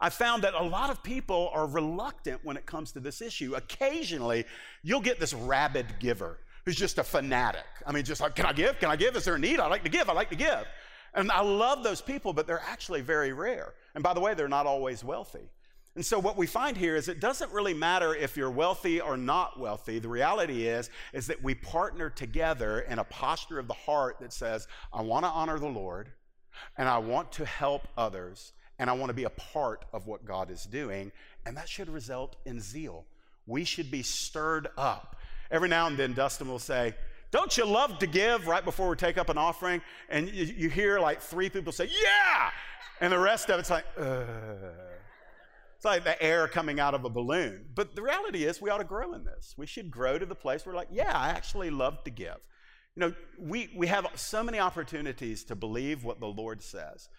I 0.00 0.10
found 0.10 0.44
that 0.44 0.54
a 0.54 0.62
lot 0.62 0.90
of 0.90 1.02
people 1.02 1.50
are 1.52 1.66
reluctant 1.66 2.40
when 2.44 2.56
it 2.56 2.66
comes 2.66 2.92
to 2.92 3.00
this 3.00 3.20
issue. 3.20 3.54
Occasionally, 3.54 4.44
you'll 4.82 5.00
get 5.00 5.20
this 5.20 5.34
rabid 5.34 5.86
giver 5.98 6.38
who's 6.64 6.76
just 6.76 6.98
a 6.98 7.04
fanatic. 7.04 7.66
I 7.86 7.92
mean, 7.92 8.04
just 8.04 8.20
like, 8.20 8.34
can 8.34 8.46
I 8.46 8.52
give? 8.52 8.78
Can 8.78 8.90
I 8.90 8.96
give? 8.96 9.16
Is 9.16 9.24
there 9.24 9.34
a 9.34 9.38
need? 9.38 9.60
I 9.60 9.66
like 9.66 9.84
to 9.84 9.90
give. 9.90 10.08
I 10.08 10.12
like 10.12 10.30
to 10.30 10.36
give. 10.36 10.66
And 11.14 11.30
I 11.30 11.42
love 11.42 11.84
those 11.84 12.00
people, 12.00 12.32
but 12.32 12.46
they're 12.46 12.62
actually 12.66 13.00
very 13.00 13.32
rare. 13.32 13.74
And 13.94 14.02
by 14.02 14.14
the 14.14 14.20
way, 14.20 14.34
they're 14.34 14.48
not 14.48 14.66
always 14.66 15.04
wealthy. 15.04 15.50
And 15.96 16.04
so 16.04 16.18
what 16.18 16.36
we 16.36 16.46
find 16.46 16.76
here 16.76 16.96
is 16.96 17.08
it 17.08 17.20
doesn't 17.20 17.52
really 17.52 17.74
matter 17.74 18.14
if 18.14 18.36
you're 18.36 18.50
wealthy 18.50 19.00
or 19.00 19.16
not 19.16 19.60
wealthy. 19.60 20.00
The 20.00 20.08
reality 20.08 20.66
is 20.66 20.90
is 21.12 21.28
that 21.28 21.42
we 21.42 21.54
partner 21.54 22.10
together 22.10 22.80
in 22.80 22.98
a 22.98 23.04
posture 23.04 23.60
of 23.60 23.68
the 23.68 23.74
heart 23.74 24.16
that 24.20 24.32
says, 24.32 24.66
I 24.92 25.02
want 25.02 25.24
to 25.24 25.30
honor 25.30 25.58
the 25.58 25.68
Lord 25.68 26.10
and 26.76 26.88
I 26.88 26.98
want 26.98 27.30
to 27.32 27.44
help 27.44 27.86
others 27.96 28.52
and 28.78 28.90
I 28.90 28.92
want 28.94 29.10
to 29.10 29.14
be 29.14 29.24
a 29.24 29.30
part 29.30 29.84
of 29.92 30.06
what 30.06 30.24
God 30.24 30.50
is 30.50 30.64
doing, 30.64 31.12
and 31.46 31.56
that 31.56 31.68
should 31.68 31.88
result 31.88 32.36
in 32.44 32.60
zeal. 32.60 33.04
We 33.46 33.64
should 33.64 33.90
be 33.90 34.02
stirred 34.02 34.68
up. 34.76 35.16
Every 35.50 35.68
now 35.68 35.86
and 35.86 35.96
then, 35.96 36.12
Dustin 36.12 36.48
will 36.48 36.58
say, 36.58 36.94
Don't 37.30 37.56
you 37.56 37.66
love 37.66 37.98
to 38.00 38.06
give 38.06 38.48
right 38.48 38.64
before 38.64 38.88
we 38.88 38.96
take 38.96 39.16
up 39.16 39.28
an 39.28 39.38
offering? 39.38 39.80
And 40.08 40.28
you, 40.28 40.44
you 40.44 40.70
hear 40.70 40.98
like 40.98 41.20
three 41.20 41.48
people 41.48 41.72
say, 41.72 41.84
Yeah! 41.84 42.50
And 43.00 43.12
the 43.12 43.18
rest 43.18 43.48
of 43.48 43.60
it's 43.60 43.70
like, 43.70 43.84
Ugh. 43.96 44.26
It's 45.84 45.90
like 45.90 46.04
the 46.04 46.22
air 46.22 46.48
coming 46.48 46.80
out 46.80 46.94
of 46.94 47.04
a 47.04 47.10
balloon. 47.10 47.66
But 47.74 47.94
the 47.94 48.00
reality 48.00 48.44
is, 48.44 48.58
we 48.58 48.70
ought 48.70 48.78
to 48.78 48.84
grow 48.84 49.12
in 49.12 49.22
this. 49.22 49.52
We 49.58 49.66
should 49.66 49.90
grow 49.90 50.18
to 50.18 50.24
the 50.24 50.34
place 50.34 50.64
where, 50.64 50.74
like, 50.74 50.88
yeah, 50.90 51.12
I 51.14 51.28
actually 51.28 51.68
love 51.68 52.02
to 52.04 52.10
give. 52.10 52.38
You 52.96 53.00
know, 53.00 53.14
we, 53.38 53.68
we 53.76 53.88
have 53.88 54.06
so 54.14 54.42
many 54.42 54.58
opportunities 54.58 55.44
to 55.44 55.54
believe 55.54 56.02
what 56.02 56.20
the 56.20 56.26
Lord 56.26 56.62
says. 56.62 57.10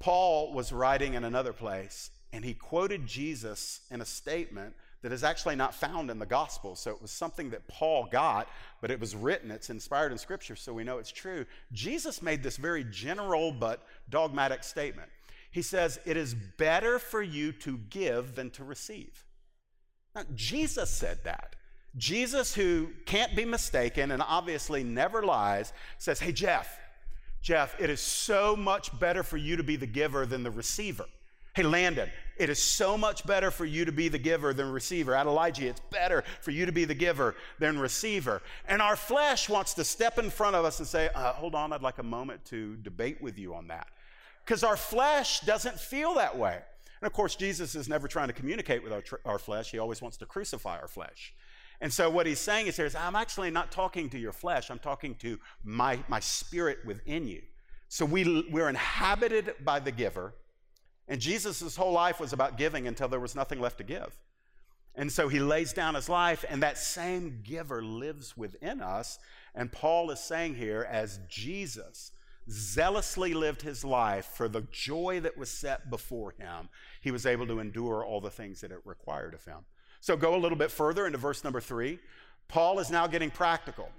Paul 0.00 0.52
was 0.52 0.70
writing 0.70 1.14
in 1.14 1.24
another 1.24 1.54
place, 1.54 2.10
and 2.30 2.44
he 2.44 2.52
quoted 2.52 3.06
Jesus 3.06 3.80
in 3.90 4.02
a 4.02 4.04
statement 4.04 4.74
that 5.00 5.12
is 5.12 5.24
actually 5.24 5.56
not 5.56 5.74
found 5.74 6.10
in 6.10 6.18
the 6.18 6.26
gospel. 6.26 6.76
So 6.76 6.90
it 6.90 7.00
was 7.00 7.10
something 7.10 7.48
that 7.50 7.68
Paul 7.68 8.06
got, 8.12 8.48
but 8.82 8.90
it 8.90 9.00
was 9.00 9.16
written, 9.16 9.50
it's 9.50 9.70
inspired 9.70 10.12
in 10.12 10.18
scripture, 10.18 10.56
so 10.56 10.74
we 10.74 10.84
know 10.84 10.98
it's 10.98 11.10
true. 11.10 11.46
Jesus 11.72 12.20
made 12.20 12.42
this 12.42 12.58
very 12.58 12.84
general 12.84 13.50
but 13.50 13.82
dogmatic 14.10 14.62
statement. 14.62 15.08
He 15.50 15.62
says, 15.62 15.98
It 16.04 16.16
is 16.16 16.34
better 16.34 16.98
for 16.98 17.22
you 17.22 17.52
to 17.52 17.78
give 17.78 18.34
than 18.34 18.50
to 18.50 18.64
receive. 18.64 19.24
Now, 20.14 20.22
Jesus 20.34 20.90
said 20.90 21.24
that. 21.24 21.56
Jesus, 21.96 22.54
who 22.54 22.90
can't 23.04 23.34
be 23.34 23.44
mistaken 23.44 24.12
and 24.12 24.22
obviously 24.22 24.84
never 24.84 25.22
lies, 25.22 25.72
says, 25.98 26.20
Hey, 26.20 26.32
Jeff, 26.32 26.78
Jeff, 27.42 27.80
it 27.80 27.90
is 27.90 28.00
so 28.00 28.54
much 28.54 28.96
better 29.00 29.22
for 29.22 29.36
you 29.36 29.56
to 29.56 29.62
be 29.62 29.76
the 29.76 29.86
giver 29.86 30.26
than 30.26 30.42
the 30.42 30.50
receiver. 30.50 31.06
Hey, 31.54 31.64
Landon, 31.64 32.08
it 32.36 32.48
is 32.48 32.62
so 32.62 32.96
much 32.96 33.26
better 33.26 33.50
for 33.50 33.64
you 33.64 33.84
to 33.84 33.92
be 33.92 34.08
the 34.08 34.18
giver 34.18 34.54
than 34.54 34.70
receiver. 34.70 35.16
Adelaide, 35.16 35.58
it's 35.58 35.80
better 35.90 36.22
for 36.42 36.52
you 36.52 36.64
to 36.64 36.72
be 36.72 36.84
the 36.84 36.94
giver 36.94 37.34
than 37.58 37.78
receiver. 37.78 38.40
And 38.68 38.80
our 38.80 38.94
flesh 38.94 39.48
wants 39.48 39.74
to 39.74 39.84
step 39.84 40.18
in 40.18 40.30
front 40.30 40.54
of 40.54 40.64
us 40.64 40.78
and 40.78 40.86
say, 40.86 41.10
uh, 41.14 41.32
hold 41.32 41.56
on, 41.56 41.72
I'd 41.72 41.82
like 41.82 41.98
a 41.98 42.04
moment 42.04 42.44
to 42.46 42.76
debate 42.76 43.20
with 43.20 43.36
you 43.36 43.54
on 43.54 43.66
that. 43.68 43.88
Because 44.50 44.64
our 44.64 44.76
flesh 44.76 45.42
doesn't 45.42 45.78
feel 45.78 46.14
that 46.14 46.36
way. 46.36 46.54
And 46.54 47.06
of 47.06 47.12
course, 47.12 47.36
Jesus 47.36 47.76
is 47.76 47.88
never 47.88 48.08
trying 48.08 48.26
to 48.26 48.32
communicate 48.34 48.82
with 48.82 48.92
our, 48.92 49.00
tr- 49.00 49.14
our 49.24 49.38
flesh, 49.38 49.70
he 49.70 49.78
always 49.78 50.02
wants 50.02 50.16
to 50.16 50.26
crucify 50.26 50.76
our 50.76 50.88
flesh. 50.88 51.32
And 51.80 51.92
so 51.92 52.10
what 52.10 52.26
he's 52.26 52.40
saying 52.40 52.66
is 52.66 52.76
here 52.76 52.84
is 52.84 52.96
I'm 52.96 53.14
actually 53.14 53.52
not 53.52 53.70
talking 53.70 54.10
to 54.10 54.18
your 54.18 54.32
flesh, 54.32 54.68
I'm 54.68 54.80
talking 54.80 55.14
to 55.20 55.38
my, 55.62 56.00
my 56.08 56.18
spirit 56.18 56.78
within 56.84 57.28
you. 57.28 57.42
So 57.86 58.04
we, 58.04 58.44
we're 58.50 58.68
inhabited 58.68 59.54
by 59.64 59.78
the 59.78 59.92
giver. 59.92 60.34
And 61.06 61.20
Jesus' 61.20 61.76
whole 61.76 61.92
life 61.92 62.18
was 62.18 62.32
about 62.32 62.58
giving 62.58 62.88
until 62.88 63.06
there 63.06 63.20
was 63.20 63.36
nothing 63.36 63.60
left 63.60 63.78
to 63.78 63.84
give. 63.84 64.18
And 64.96 65.12
so 65.12 65.28
he 65.28 65.38
lays 65.38 65.72
down 65.72 65.94
his 65.94 66.08
life, 66.08 66.44
and 66.48 66.60
that 66.64 66.76
same 66.76 67.42
giver 67.44 67.84
lives 67.84 68.36
within 68.36 68.80
us. 68.80 69.20
And 69.54 69.70
Paul 69.70 70.10
is 70.10 70.18
saying 70.18 70.56
here, 70.56 70.88
as 70.90 71.20
Jesus 71.28 72.10
zealously 72.50 73.34
lived 73.34 73.62
his 73.62 73.84
life 73.84 74.26
for 74.26 74.48
the 74.48 74.62
joy 74.72 75.20
that 75.20 75.36
was 75.36 75.50
set 75.50 75.90
before 75.90 76.32
him, 76.32 76.68
he 77.00 77.10
was 77.10 77.26
able 77.26 77.46
to 77.46 77.60
endure 77.60 78.04
all 78.04 78.20
the 78.20 78.30
things 78.30 78.60
that 78.60 78.72
it 78.72 78.80
required 78.84 79.34
of 79.34 79.44
him. 79.44 79.58
So 80.00 80.16
go 80.16 80.34
a 80.34 80.38
little 80.38 80.58
bit 80.58 80.70
further 80.70 81.06
into 81.06 81.18
verse 81.18 81.44
number 81.44 81.60
three. 81.60 81.98
Paul 82.48 82.78
is 82.78 82.90
now 82.90 83.06
getting 83.06 83.30
practical. 83.30 83.90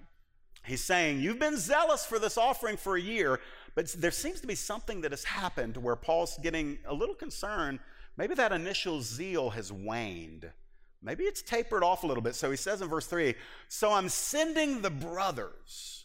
He's 0.66 0.84
saying, 0.84 1.20
You've 1.20 1.40
been 1.40 1.58
zealous 1.58 2.06
for 2.06 2.20
this 2.20 2.38
offering 2.38 2.78
for 2.78 2.96
a 2.96 3.02
year, 3.02 3.40
but 3.76 3.92
there 3.94 4.12
seems 4.12 4.42
to 4.42 4.48
be 4.48 4.56
something 4.56 5.02
that 5.02 5.12
has 5.12 5.24
happened 5.24 5.78
where 5.78 5.96
Paul's 5.96 6.38
getting 6.42 6.80
a 6.86 6.94
little 6.94 7.16
concerned. 7.16 7.80
Maybe 8.18 8.36
that 8.36 8.52
initial 8.52 9.02
zeal 9.02 9.52
has 9.52 9.72
waned. 9.72 10.52
Maybe 11.02 11.24
it's 11.24 11.42
tapered 11.42 11.84
off 11.84 12.04
a 12.04 12.08
little 12.08 12.22
bit. 12.22 12.36
So 12.36 12.52
he 12.52 12.58
says 12.58 12.82
in 12.82 12.90
verse 12.90 13.08
3 13.08 13.34
So 13.70 13.92
I'm 13.92 14.10
sending 14.10 14.82
the 14.82 14.92
brothers 14.92 16.01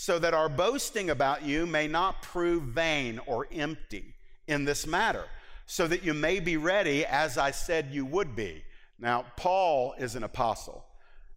so 0.00 0.18
that 0.18 0.32
our 0.32 0.48
boasting 0.48 1.10
about 1.10 1.42
you 1.42 1.66
may 1.66 1.86
not 1.86 2.22
prove 2.22 2.62
vain 2.62 3.20
or 3.26 3.46
empty 3.52 4.14
in 4.46 4.64
this 4.64 4.86
matter, 4.86 5.26
so 5.66 5.86
that 5.86 6.02
you 6.02 6.14
may 6.14 6.40
be 6.40 6.56
ready 6.56 7.04
as 7.04 7.36
I 7.36 7.50
said 7.50 7.90
you 7.90 8.06
would 8.06 8.34
be. 8.34 8.64
Now, 8.98 9.26
Paul 9.36 9.92
is 9.98 10.14
an 10.14 10.24
apostle. 10.24 10.86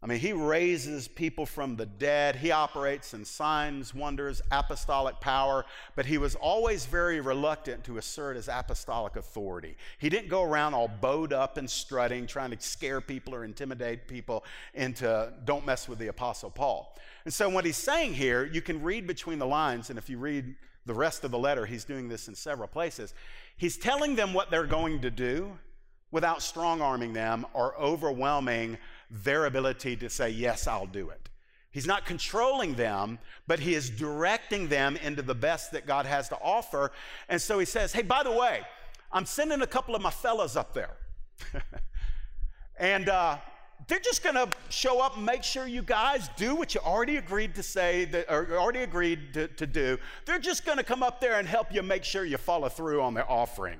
I 0.03 0.05
mean, 0.05 0.19
he 0.19 0.33
raises 0.33 1.07
people 1.07 1.45
from 1.45 1.77
the 1.77 1.85
dead. 1.85 2.35
He 2.35 2.51
operates 2.51 3.13
in 3.13 3.23
signs, 3.23 3.95
wonders, 3.95 4.41
apostolic 4.51 5.21
power, 5.21 5.63
but 5.95 6.05
he 6.05 6.17
was 6.17 6.35
always 6.35 6.85
very 6.85 7.21
reluctant 7.21 7.85
to 7.85 7.97
assert 7.97 8.35
his 8.35 8.49
apostolic 8.49 9.15
authority. 9.15 9.77
He 9.99 10.09
didn't 10.09 10.27
go 10.27 10.43
around 10.43 10.73
all 10.73 10.89
bowed 10.89 11.31
up 11.31 11.55
and 11.55 11.69
strutting, 11.69 12.27
trying 12.27 12.51
to 12.51 12.59
scare 12.59 12.99
people 12.99 13.33
or 13.33 13.45
intimidate 13.45 14.09
people 14.09 14.43
into 14.73 15.31
don't 15.45 15.65
mess 15.65 15.87
with 15.87 15.99
the 15.99 16.07
apostle 16.07 16.49
Paul. 16.49 16.97
And 17.23 17.33
so, 17.33 17.47
what 17.47 17.63
he's 17.63 17.77
saying 17.77 18.15
here, 18.15 18.43
you 18.43 18.61
can 18.61 18.83
read 18.83 19.07
between 19.07 19.39
the 19.39 19.47
lines, 19.47 19.89
and 19.89 19.97
if 19.97 20.09
you 20.09 20.17
read 20.17 20.53
the 20.85 20.93
rest 20.93 21.23
of 21.23 21.31
the 21.31 21.39
letter, 21.39 21.65
he's 21.65 21.85
doing 21.85 22.09
this 22.09 22.27
in 22.27 22.35
several 22.35 22.67
places. 22.67 23.13
He's 23.55 23.77
telling 23.77 24.17
them 24.17 24.33
what 24.33 24.51
they're 24.51 24.65
going 24.65 24.99
to 24.99 25.09
do 25.09 25.57
without 26.11 26.41
strong 26.41 26.79
arming 26.79 27.11
them 27.13 27.45
or 27.53 27.75
overwhelming 27.75 28.77
their 29.13 29.45
ability 29.45 29.95
to 29.97 30.09
say, 30.09 30.29
Yes, 30.29 30.67
I'll 30.67 30.87
do 30.87 31.09
it. 31.09 31.29
He's 31.71 31.87
not 31.87 32.05
controlling 32.05 32.75
them, 32.75 33.19
but 33.47 33.59
he 33.59 33.73
is 33.73 33.89
directing 33.89 34.67
them 34.67 34.95
into 34.97 35.21
the 35.21 35.35
best 35.35 35.71
that 35.71 35.87
God 35.87 36.05
has 36.05 36.29
to 36.29 36.35
offer. 36.35 36.91
And 37.29 37.41
so 37.41 37.59
he 37.59 37.65
says, 37.65 37.93
Hey, 37.93 38.01
by 38.01 38.23
the 38.23 38.31
way, 38.31 38.61
I'm 39.11 39.25
sending 39.25 39.61
a 39.61 39.67
couple 39.67 39.95
of 39.95 40.01
my 40.01 40.11
fellas 40.11 40.55
up 40.55 40.73
there. 40.73 40.97
and 42.77 43.09
uh, 43.09 43.37
they're 43.87 43.99
just 43.99 44.23
going 44.23 44.35
to 44.35 44.49
show 44.69 45.01
up 45.01 45.17
and 45.17 45.25
make 45.25 45.43
sure 45.43 45.67
you 45.67 45.81
guys 45.81 46.29
do 46.35 46.55
what 46.55 46.73
you 46.73 46.81
already 46.81 47.17
agreed 47.17 47.55
to 47.55 47.63
say, 47.63 48.05
that, 48.05 48.31
or 48.31 48.57
already 48.57 48.79
agreed 48.79 49.33
to, 49.33 49.47
to 49.49 49.67
do. 49.67 49.97
They're 50.25 50.39
just 50.39 50.65
going 50.65 50.77
to 50.77 50.83
come 50.83 51.03
up 51.03 51.19
there 51.21 51.37
and 51.39 51.47
help 51.47 51.73
you 51.73 51.83
make 51.83 52.03
sure 52.03 52.25
you 52.25 52.37
follow 52.37 52.69
through 52.69 53.01
on 53.01 53.13
the 53.13 53.25
offering. 53.27 53.79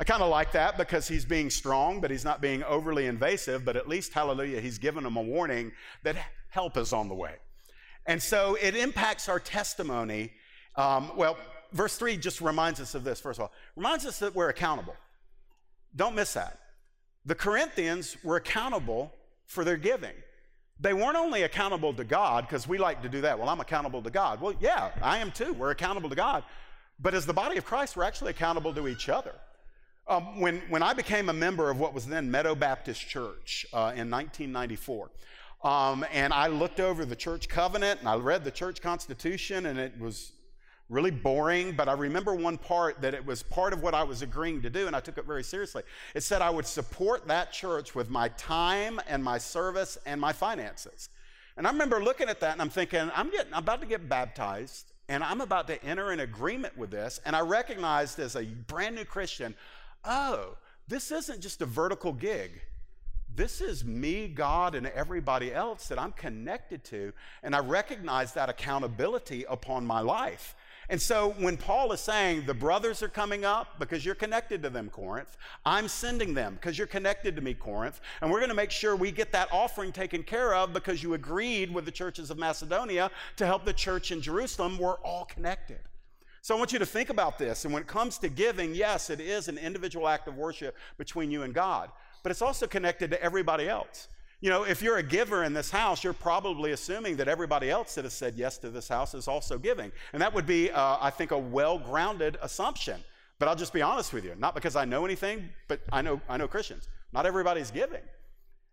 I 0.00 0.04
kind 0.04 0.22
of 0.22 0.30
like 0.30 0.52
that 0.52 0.76
because 0.76 1.06
he's 1.06 1.24
being 1.24 1.50
strong, 1.50 2.00
but 2.00 2.10
he's 2.10 2.24
not 2.24 2.40
being 2.40 2.62
overly 2.64 3.06
invasive. 3.06 3.64
But 3.64 3.76
at 3.76 3.88
least, 3.88 4.12
hallelujah, 4.12 4.60
he's 4.60 4.78
given 4.78 5.04
them 5.04 5.16
a 5.16 5.22
warning 5.22 5.72
that 6.02 6.16
help 6.48 6.76
is 6.76 6.92
on 6.92 7.08
the 7.08 7.14
way. 7.14 7.34
And 8.06 8.22
so 8.22 8.56
it 8.60 8.74
impacts 8.74 9.28
our 9.28 9.38
testimony. 9.38 10.32
Um, 10.76 11.12
well, 11.16 11.36
verse 11.72 11.96
3 11.96 12.16
just 12.16 12.40
reminds 12.40 12.80
us 12.80 12.94
of 12.94 13.04
this, 13.04 13.20
first 13.20 13.38
of 13.38 13.44
all, 13.44 13.52
reminds 13.76 14.06
us 14.06 14.18
that 14.18 14.34
we're 14.34 14.48
accountable. 14.48 14.96
Don't 15.94 16.14
miss 16.14 16.32
that. 16.34 16.58
The 17.24 17.34
Corinthians 17.34 18.16
were 18.24 18.36
accountable 18.36 19.12
for 19.46 19.64
their 19.64 19.76
giving. 19.76 20.14
They 20.80 20.94
weren't 20.94 21.16
only 21.16 21.42
accountable 21.42 21.94
to 21.94 22.02
God, 22.02 22.44
because 22.46 22.66
we 22.66 22.78
like 22.78 23.02
to 23.02 23.08
do 23.08 23.20
that. 23.20 23.38
Well, 23.38 23.48
I'm 23.48 23.60
accountable 23.60 24.02
to 24.02 24.10
God. 24.10 24.40
Well, 24.40 24.54
yeah, 24.58 24.90
I 25.00 25.18
am 25.18 25.30
too. 25.30 25.52
We're 25.52 25.70
accountable 25.70 26.08
to 26.08 26.16
God. 26.16 26.42
But 26.98 27.14
as 27.14 27.24
the 27.24 27.32
body 27.32 27.56
of 27.56 27.64
Christ, 27.64 27.96
we're 27.96 28.02
actually 28.04 28.30
accountable 28.30 28.74
to 28.74 28.88
each 28.88 29.08
other. 29.08 29.34
Um, 30.12 30.38
when, 30.38 30.60
when 30.68 30.82
I 30.82 30.92
became 30.92 31.30
a 31.30 31.32
member 31.32 31.70
of 31.70 31.80
what 31.80 31.94
was 31.94 32.04
then 32.04 32.30
Meadow 32.30 32.54
Baptist 32.54 33.00
Church 33.08 33.64
uh, 33.72 33.96
in 33.96 34.10
1994, 34.10 35.10
um, 35.64 36.04
and 36.12 36.34
I 36.34 36.48
looked 36.48 36.80
over 36.80 37.06
the 37.06 37.16
church 37.16 37.48
covenant 37.48 38.00
and 38.00 38.08
I 38.10 38.16
read 38.16 38.44
the 38.44 38.50
church 38.50 38.82
constitution, 38.82 39.64
and 39.64 39.78
it 39.78 39.98
was 39.98 40.32
really 40.90 41.10
boring, 41.10 41.72
but 41.72 41.88
I 41.88 41.94
remember 41.94 42.34
one 42.34 42.58
part 42.58 43.00
that 43.00 43.14
it 43.14 43.24
was 43.24 43.42
part 43.42 43.72
of 43.72 43.82
what 43.82 43.94
I 43.94 44.02
was 44.02 44.20
agreeing 44.20 44.60
to 44.60 44.68
do, 44.68 44.86
and 44.86 44.94
I 44.94 45.00
took 45.00 45.16
it 45.16 45.24
very 45.24 45.42
seriously. 45.42 45.82
It 46.14 46.22
said 46.22 46.42
I 46.42 46.50
would 46.50 46.66
support 46.66 47.26
that 47.28 47.50
church 47.50 47.94
with 47.94 48.10
my 48.10 48.28
time 48.36 49.00
and 49.08 49.24
my 49.24 49.38
service 49.38 49.96
and 50.04 50.20
my 50.20 50.34
finances. 50.34 51.08
And 51.56 51.66
I 51.66 51.70
remember 51.70 52.04
looking 52.04 52.28
at 52.28 52.38
that 52.40 52.52
and 52.52 52.60
I'm 52.60 52.68
thinking, 52.68 53.10
I'm 53.16 53.30
getting 53.30 53.54
I'm 53.54 53.62
about 53.62 53.80
to 53.80 53.86
get 53.86 54.10
baptized 54.10 54.92
and 55.08 55.24
I'm 55.24 55.40
about 55.40 55.68
to 55.68 55.82
enter 55.82 56.10
an 56.10 56.20
agreement 56.20 56.76
with 56.76 56.90
this. 56.90 57.18
And 57.24 57.34
I 57.34 57.40
recognized 57.40 58.18
as 58.18 58.36
a 58.36 58.44
brand 58.44 58.94
new 58.94 59.04
Christian, 59.04 59.54
oh, 60.04 60.56
this 60.88 61.10
isn't 61.10 61.40
just 61.40 61.62
a 61.62 61.66
vertical 61.66 62.12
gig. 62.12 62.60
This 63.34 63.62
is 63.62 63.84
me, 63.84 64.28
God, 64.28 64.74
and 64.74 64.86
everybody 64.88 65.54
else 65.54 65.88
that 65.88 65.98
I'm 65.98 66.12
connected 66.12 66.84
to. 66.84 67.12
And 67.42 67.56
I 67.56 67.60
recognize 67.60 68.34
that 68.34 68.50
accountability 68.50 69.44
upon 69.48 69.86
my 69.86 70.00
life. 70.00 70.54
And 70.90 71.00
so 71.00 71.30
when 71.38 71.56
Paul 71.56 71.92
is 71.92 72.00
saying 72.00 72.44
the 72.44 72.52
brothers 72.52 73.02
are 73.02 73.08
coming 73.08 73.46
up 73.46 73.78
because 73.78 74.04
you're 74.04 74.14
connected 74.14 74.62
to 74.64 74.70
them, 74.70 74.90
Corinth, 74.90 75.38
I'm 75.64 75.88
sending 75.88 76.34
them 76.34 76.54
because 76.54 76.76
you're 76.76 76.86
connected 76.86 77.34
to 77.36 77.42
me, 77.42 77.54
Corinth, 77.54 78.00
and 78.20 78.30
we're 78.30 78.40
going 78.40 78.50
to 78.50 78.54
make 78.54 78.70
sure 78.70 78.96
we 78.96 79.10
get 79.12 79.32
that 79.32 79.48
offering 79.52 79.92
taken 79.92 80.22
care 80.22 80.54
of 80.54 80.74
because 80.74 81.02
you 81.02 81.14
agreed 81.14 81.72
with 81.72 81.86
the 81.86 81.90
churches 81.90 82.30
of 82.30 82.36
Macedonia 82.36 83.10
to 83.36 83.46
help 83.46 83.64
the 83.64 83.72
church 83.72 84.10
in 84.10 84.20
Jerusalem. 84.20 84.76
We're 84.76 84.98
all 84.98 85.24
connected. 85.24 85.78
So 86.42 86.56
I 86.56 86.58
want 86.58 86.72
you 86.72 86.80
to 86.80 86.86
think 86.86 87.08
about 87.08 87.38
this. 87.38 87.64
And 87.64 87.72
when 87.72 87.84
it 87.84 87.86
comes 87.86 88.18
to 88.18 88.28
giving, 88.28 88.74
yes, 88.74 89.10
it 89.10 89.20
is 89.20 89.46
an 89.46 89.58
individual 89.58 90.08
act 90.08 90.26
of 90.26 90.36
worship 90.36 90.76
between 90.98 91.30
you 91.30 91.44
and 91.44 91.54
God, 91.54 91.88
but 92.24 92.32
it's 92.32 92.42
also 92.42 92.66
connected 92.66 93.12
to 93.12 93.22
everybody 93.22 93.68
else. 93.68 94.08
You 94.40 94.50
know, 94.50 94.64
if 94.64 94.82
you're 94.82 94.96
a 94.96 95.04
giver 95.04 95.44
in 95.44 95.52
this 95.52 95.70
house, 95.70 96.02
you're 96.02 96.12
probably 96.12 96.72
assuming 96.72 97.14
that 97.18 97.28
everybody 97.28 97.70
else 97.70 97.94
that 97.94 98.04
has 98.04 98.12
said 98.12 98.34
yes 98.36 98.58
to 98.58 98.70
this 98.70 98.88
house 98.88 99.14
is 99.14 99.28
also 99.28 99.56
giving. 99.56 99.92
And 100.12 100.20
that 100.20 100.34
would 100.34 100.46
be, 100.46 100.68
uh, 100.72 100.98
I 101.00 101.10
think, 101.10 101.30
a 101.30 101.38
well 101.38 101.78
grounded 101.78 102.38
assumption. 102.42 103.00
But 103.38 103.46
I'll 103.46 103.54
just 103.54 103.72
be 103.72 103.82
honest 103.82 104.12
with 104.12 104.24
you, 104.24 104.34
not 104.36 104.56
because 104.56 104.74
I 104.74 104.84
know 104.84 105.04
anything, 105.04 105.48
but 105.68 105.80
I 105.92 106.02
know, 106.02 106.20
I 106.28 106.38
know 106.38 106.48
Christians. 106.48 106.88
Not 107.12 107.24
everybody's 107.24 107.70
giving. 107.70 108.02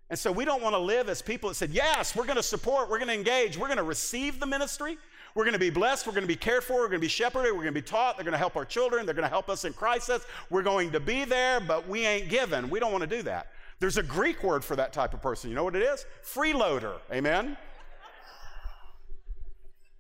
And 0.10 0.18
so 0.18 0.32
we 0.32 0.44
don't 0.44 0.64
want 0.64 0.74
to 0.74 0.80
live 0.80 1.08
as 1.08 1.22
people 1.22 1.50
that 1.50 1.56
said, 1.56 1.70
yes, 1.70 2.16
we're 2.16 2.26
going 2.26 2.38
to 2.38 2.44
support, 2.44 2.90
we're 2.90 2.98
going 2.98 3.10
to 3.10 3.14
engage, 3.14 3.60
we're 3.60 3.68
going 3.68 3.78
to 3.78 3.84
receive 3.84 4.40
the 4.40 4.48
ministry, 4.48 4.98
we're 5.39 5.46
going 5.46 5.53
to 5.53 5.58
be 5.58 5.69
blessed, 5.69 6.05
we're 6.05 6.12
going 6.12 6.22
to 6.22 6.27
be 6.27 6.36
cared 6.36 6.65
for, 6.65 6.74
we're 6.74 6.89
going 6.89 7.00
to 7.00 7.00
be 7.00 7.08
shepherded, 7.08 7.53
we're 7.53 7.63
going 7.63 7.74
to 7.74 7.81
be 7.81 7.81
taught, 7.81 8.17
they're 8.17 8.25
going 8.25 8.34
to 8.34 8.38
help 8.38 8.58
our 8.58 8.65
children, 8.65 9.05
they're 9.05 9.15
going 9.15 9.24
to 9.24 9.29
help 9.29 9.48
us 9.48 9.63
in 9.63 9.72
crisis, 9.72 10.25
we're 10.50 10.62
going 10.62 10.91
to 10.91 11.00
be 11.00 11.24
there, 11.24 11.62
but 11.62 11.88
we 11.88 12.05
ain't 12.05 12.27
given. 12.27 12.69
We 12.69 12.81
don't 12.81 12.91
want 12.91 13.03
to 13.03 13.08
do 13.08 13.24
that. 13.24 13.48
There's 13.79 13.96
a 13.96 14.03
Greek 14.03 14.43
word 14.43 14.65
for 14.65 14.75
that 14.75 14.91
type 14.91 15.13
of 15.13 15.22
person. 15.22 15.50
You 15.50 15.55
know 15.55 15.63
what 15.63 15.77
it 15.77 15.81
is? 15.81 16.05
Freeloader. 16.25 16.96
Amen? 17.10 17.55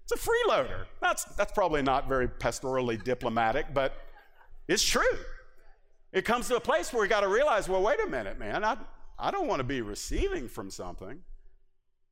It's 0.03 0.11
a 0.11 0.29
freeloader. 0.29 0.87
That's, 0.99 1.23
that's 1.23 1.53
probably 1.53 1.83
not 1.83 2.09
very 2.09 2.27
pastorally 2.27 3.01
diplomatic, 3.01 3.73
but 3.73 3.93
it's 4.67 4.83
true. 4.83 5.19
It 6.11 6.25
comes 6.25 6.49
to 6.49 6.57
a 6.57 6.59
place 6.59 6.91
where 6.91 7.01
we 7.01 7.07
got 7.07 7.21
to 7.21 7.29
realize 7.29 7.69
well, 7.69 7.81
wait 7.81 8.01
a 8.05 8.09
minute, 8.09 8.37
man. 8.37 8.65
I, 8.65 8.75
I 9.17 9.31
don't 9.31 9.47
want 9.47 9.61
to 9.61 9.63
be 9.63 9.79
receiving 9.79 10.49
from 10.49 10.69
something 10.69 11.21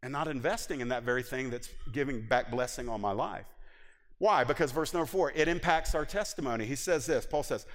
and 0.03 0.11
not 0.11 0.27
investing 0.27 0.81
in 0.81 0.89
that 0.89 1.03
very 1.03 1.23
thing 1.23 1.49
that's 1.49 1.69
giving 1.91 2.21
back 2.21 2.51
blessing 2.51 2.87
on 2.87 3.01
my 3.01 3.11
life. 3.11 3.45
Why? 4.19 4.43
Because 4.43 4.71
verse 4.71 4.93
number 4.93 5.05
four, 5.05 5.31
it 5.35 5.47
impacts 5.47 5.93
our 5.95 6.05
testimony. 6.05 6.65
He 6.65 6.75
says 6.75 7.05
this 7.05 7.25
Paul 7.25 7.43
says, 7.43 7.65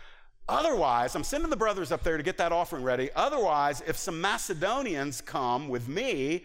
Otherwise, 0.48 1.14
I'm 1.14 1.24
sending 1.24 1.50
the 1.50 1.56
brothers 1.56 1.92
up 1.92 2.02
there 2.02 2.16
to 2.16 2.22
get 2.22 2.36
that 2.38 2.52
offering 2.52 2.82
ready. 2.82 3.10
Otherwise, 3.14 3.82
if 3.86 3.96
some 3.96 4.20
Macedonians 4.20 5.20
come 5.20 5.68
with 5.68 5.88
me 5.88 6.44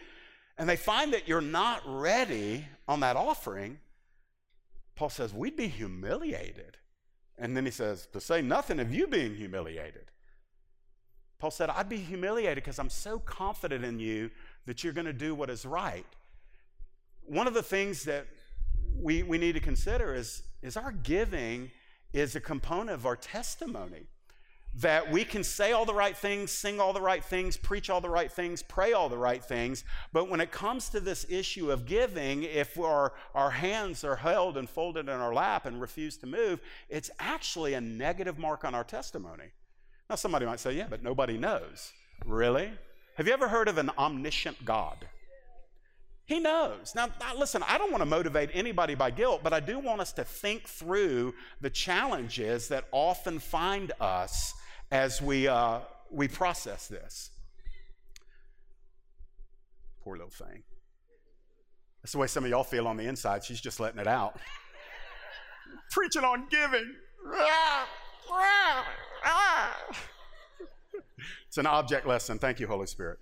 and 0.57 0.69
they 0.69 0.75
find 0.75 1.13
that 1.13 1.27
you're 1.27 1.41
not 1.41 1.81
ready 1.85 2.65
on 2.87 2.99
that 2.99 3.15
offering, 3.15 3.79
Paul 4.95 5.09
says, 5.09 5.33
we'd 5.33 5.55
be 5.55 5.67
humiliated. 5.67 6.77
And 7.39 7.57
then 7.57 7.65
he 7.65 7.71
says, 7.71 8.07
to 8.13 8.21
say 8.21 8.41
nothing 8.41 8.79
of 8.79 8.93
you 8.93 9.07
being 9.07 9.35
humiliated. 9.35 10.11
Paul 11.39 11.51
said, 11.51 11.69
I'd 11.69 11.89
be 11.89 11.97
humiliated 11.97 12.63
because 12.63 12.79
I'm 12.79 12.89
so 12.89 13.19
confident 13.19 13.85
in 13.85 13.99
you 13.99 14.31
that 14.65 14.83
you're 14.83 14.93
going 14.93 15.05
to 15.05 15.13
do 15.13 15.35
what 15.35 15.49
is 15.49 15.65
right. 15.65 16.05
One 17.25 17.47
of 17.47 17.53
the 17.53 17.63
things 17.63 18.03
that 18.05 18.25
we, 18.95 19.21
we 19.23 19.37
need 19.37 19.53
to 19.53 19.59
consider 19.59 20.15
is, 20.15 20.43
is 20.61 20.75
our 20.75 20.91
giving 20.91 21.71
is 22.13 22.35
a 22.35 22.39
component 22.39 22.91
of 22.91 23.05
our 23.05 23.15
testimony. 23.15 24.07
That 24.75 25.11
we 25.11 25.23
can 25.23 25.43
say 25.43 25.71
all 25.71 25.85
the 25.85 25.93
right 25.93 26.15
things, 26.15 26.51
sing 26.51 26.79
all 26.79 26.93
the 26.93 27.01
right 27.01 27.23
things, 27.23 27.57
preach 27.57 27.89
all 27.89 28.01
the 28.01 28.09
right 28.09 28.31
things, 28.31 28.61
pray 28.61 28.93
all 28.93 29.09
the 29.09 29.17
right 29.17 29.43
things, 29.43 29.83
but 30.13 30.29
when 30.29 30.39
it 30.39 30.51
comes 30.51 30.89
to 30.89 30.99
this 30.99 31.25
issue 31.29 31.71
of 31.71 31.85
giving, 31.85 32.43
if 32.43 32.77
our, 32.77 33.13
our 33.33 33.49
hands 33.51 34.03
are 34.03 34.17
held 34.17 34.55
and 34.55 34.69
folded 34.69 35.09
in 35.09 35.15
our 35.15 35.33
lap 35.33 35.65
and 35.65 35.81
refuse 35.81 36.17
to 36.17 36.27
move, 36.27 36.61
it's 36.89 37.09
actually 37.19 37.73
a 37.73 37.81
negative 37.81 38.37
mark 38.37 38.65
on 38.65 38.75
our 38.75 38.83
testimony. 38.83 39.45
Now, 40.09 40.15
somebody 40.15 40.45
might 40.45 40.59
say, 40.59 40.73
yeah, 40.73 40.87
but 40.89 41.03
nobody 41.03 41.37
knows. 41.37 41.91
Really? 42.25 42.71
Have 43.15 43.27
you 43.27 43.33
ever 43.33 43.47
heard 43.47 43.67
of 43.67 43.77
an 43.77 43.91
omniscient 43.97 44.63
God? 44.63 45.07
He 46.25 46.39
knows. 46.39 46.93
Now, 46.93 47.07
listen, 47.37 47.63
I 47.67 47.77
don't 47.77 47.91
want 47.91 48.01
to 48.01 48.05
motivate 48.05 48.49
anybody 48.53 48.95
by 48.95 49.11
guilt, 49.11 49.41
but 49.43 49.53
I 49.53 49.61
do 49.61 49.79
want 49.79 50.01
us 50.01 50.11
to 50.13 50.23
think 50.23 50.67
through 50.67 51.33
the 51.61 51.69
challenges 51.69 52.67
that 52.67 52.85
often 52.91 53.39
find 53.39 53.93
us 54.01 54.53
as 54.91 55.21
we, 55.21 55.47
uh, 55.47 55.79
we 56.11 56.27
process 56.27 56.87
this. 56.87 57.29
Poor 60.03 60.15
little 60.15 60.29
thing. 60.29 60.63
That's 62.03 62.11
the 62.11 62.17
way 62.17 62.27
some 62.27 62.43
of 62.43 62.49
y'all 62.49 62.63
feel 62.63 62.87
on 62.87 62.97
the 62.97 63.05
inside. 63.05 63.43
She's 63.43 63.61
just 63.61 63.79
letting 63.79 63.99
it 63.99 64.07
out. 64.07 64.39
Preaching 65.91 66.23
on 66.23 66.47
giving. 66.49 66.93
it's 71.47 71.57
an 71.57 71.65
object 71.65 72.07
lesson. 72.07 72.39
Thank 72.39 72.59
you, 72.59 72.67
Holy 72.67 72.87
Spirit. 72.87 73.19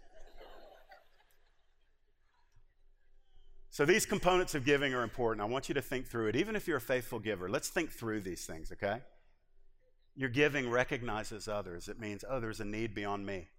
So, 3.70 3.84
these 3.84 4.06
components 4.06 4.56
of 4.56 4.64
giving 4.64 4.94
are 4.94 5.04
important. 5.04 5.42
I 5.42 5.46
want 5.46 5.68
you 5.68 5.76
to 5.76 5.82
think 5.82 6.08
through 6.08 6.30
it. 6.30 6.38
Even 6.38 6.56
if 6.56 6.66
you're 6.66 6.78
a 6.78 6.82
faithful 6.82 7.20
giver, 7.20 7.50
let's 7.50 7.68
think 7.68 7.92
through 7.92 8.22
these 8.22 8.46
things, 8.46 8.72
okay? 8.72 9.02
Your 10.16 10.30
giving 10.30 10.70
recognizes 10.70 11.50
others. 11.50 11.90
It 11.90 12.00
means, 12.00 12.24
oh, 12.30 12.40
there's 12.40 12.62
a 12.62 12.66
need 12.66 12.96
beyond 12.96 13.26
me. 13.26 13.50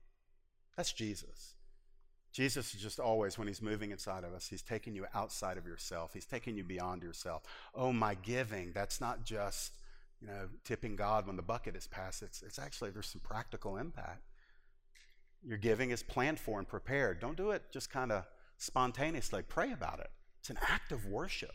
That's 0.74 0.92
Jesus. 0.92 1.54
Jesus 2.32 2.74
is 2.74 2.80
just 2.80 2.98
always, 2.98 3.36
when 3.36 3.46
he's 3.46 3.60
moving 3.60 3.90
inside 3.90 4.24
of 4.24 4.32
us, 4.32 4.48
he's 4.48 4.62
taking 4.62 4.94
you 4.94 5.04
outside 5.14 5.58
of 5.58 5.66
yourself. 5.66 6.12
He's 6.14 6.24
taking 6.24 6.56
you 6.56 6.64
beyond 6.64 7.02
yourself. 7.02 7.42
Oh, 7.74 7.92
my 7.92 8.14
giving, 8.14 8.72
that's 8.72 9.00
not 9.00 9.24
just, 9.24 9.72
you 10.20 10.28
know, 10.28 10.48
tipping 10.64 10.96
God 10.96 11.26
when 11.26 11.36
the 11.36 11.42
bucket 11.42 11.76
is 11.76 11.86
passed. 11.86 12.22
It's, 12.22 12.42
it's 12.42 12.58
actually, 12.58 12.90
there's 12.90 13.08
some 13.08 13.20
practical 13.20 13.76
impact. 13.76 14.22
Your 15.44 15.58
giving 15.58 15.90
is 15.90 16.02
planned 16.02 16.40
for 16.40 16.58
and 16.58 16.66
prepared. 16.66 17.20
Don't 17.20 17.36
do 17.36 17.50
it 17.50 17.62
just 17.72 17.90
kind 17.90 18.10
of 18.10 18.24
spontaneously. 18.58 19.42
Pray 19.42 19.72
about 19.72 20.00
it. 20.00 20.10
It's 20.40 20.50
an 20.50 20.58
act 20.62 20.92
of 20.92 21.06
worship. 21.06 21.54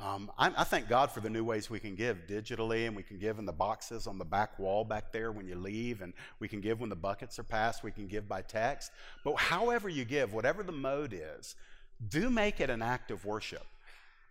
Um, 0.00 0.30
I, 0.38 0.52
I, 0.56 0.64
thank 0.64 0.88
God 0.88 1.10
for 1.10 1.20
the 1.20 1.28
new 1.28 1.42
ways 1.42 1.68
we 1.68 1.80
can 1.80 1.96
give 1.96 2.28
digitally, 2.28 2.86
and 2.86 2.94
we 2.94 3.02
can 3.02 3.18
give 3.18 3.40
in 3.40 3.46
the 3.46 3.52
boxes 3.52 4.06
on 4.06 4.16
the 4.16 4.24
back 4.24 4.56
wall 4.58 4.84
back 4.84 5.12
there 5.12 5.32
when 5.32 5.48
you 5.48 5.56
leave, 5.56 6.02
and 6.02 6.12
we 6.38 6.46
can 6.46 6.60
give 6.60 6.80
when 6.80 6.88
the 6.88 6.96
buckets 6.96 7.36
are 7.40 7.44
passed. 7.44 7.82
We 7.82 7.90
can 7.90 8.06
give 8.06 8.28
by 8.28 8.42
text. 8.42 8.92
But 9.24 9.36
however 9.36 9.88
you 9.88 10.04
give, 10.04 10.32
whatever 10.32 10.62
the 10.62 10.72
mode 10.72 11.12
is, 11.12 11.56
do 12.08 12.30
make 12.30 12.60
it 12.60 12.70
an 12.70 12.80
act 12.80 13.10
of 13.10 13.24
worship. 13.24 13.66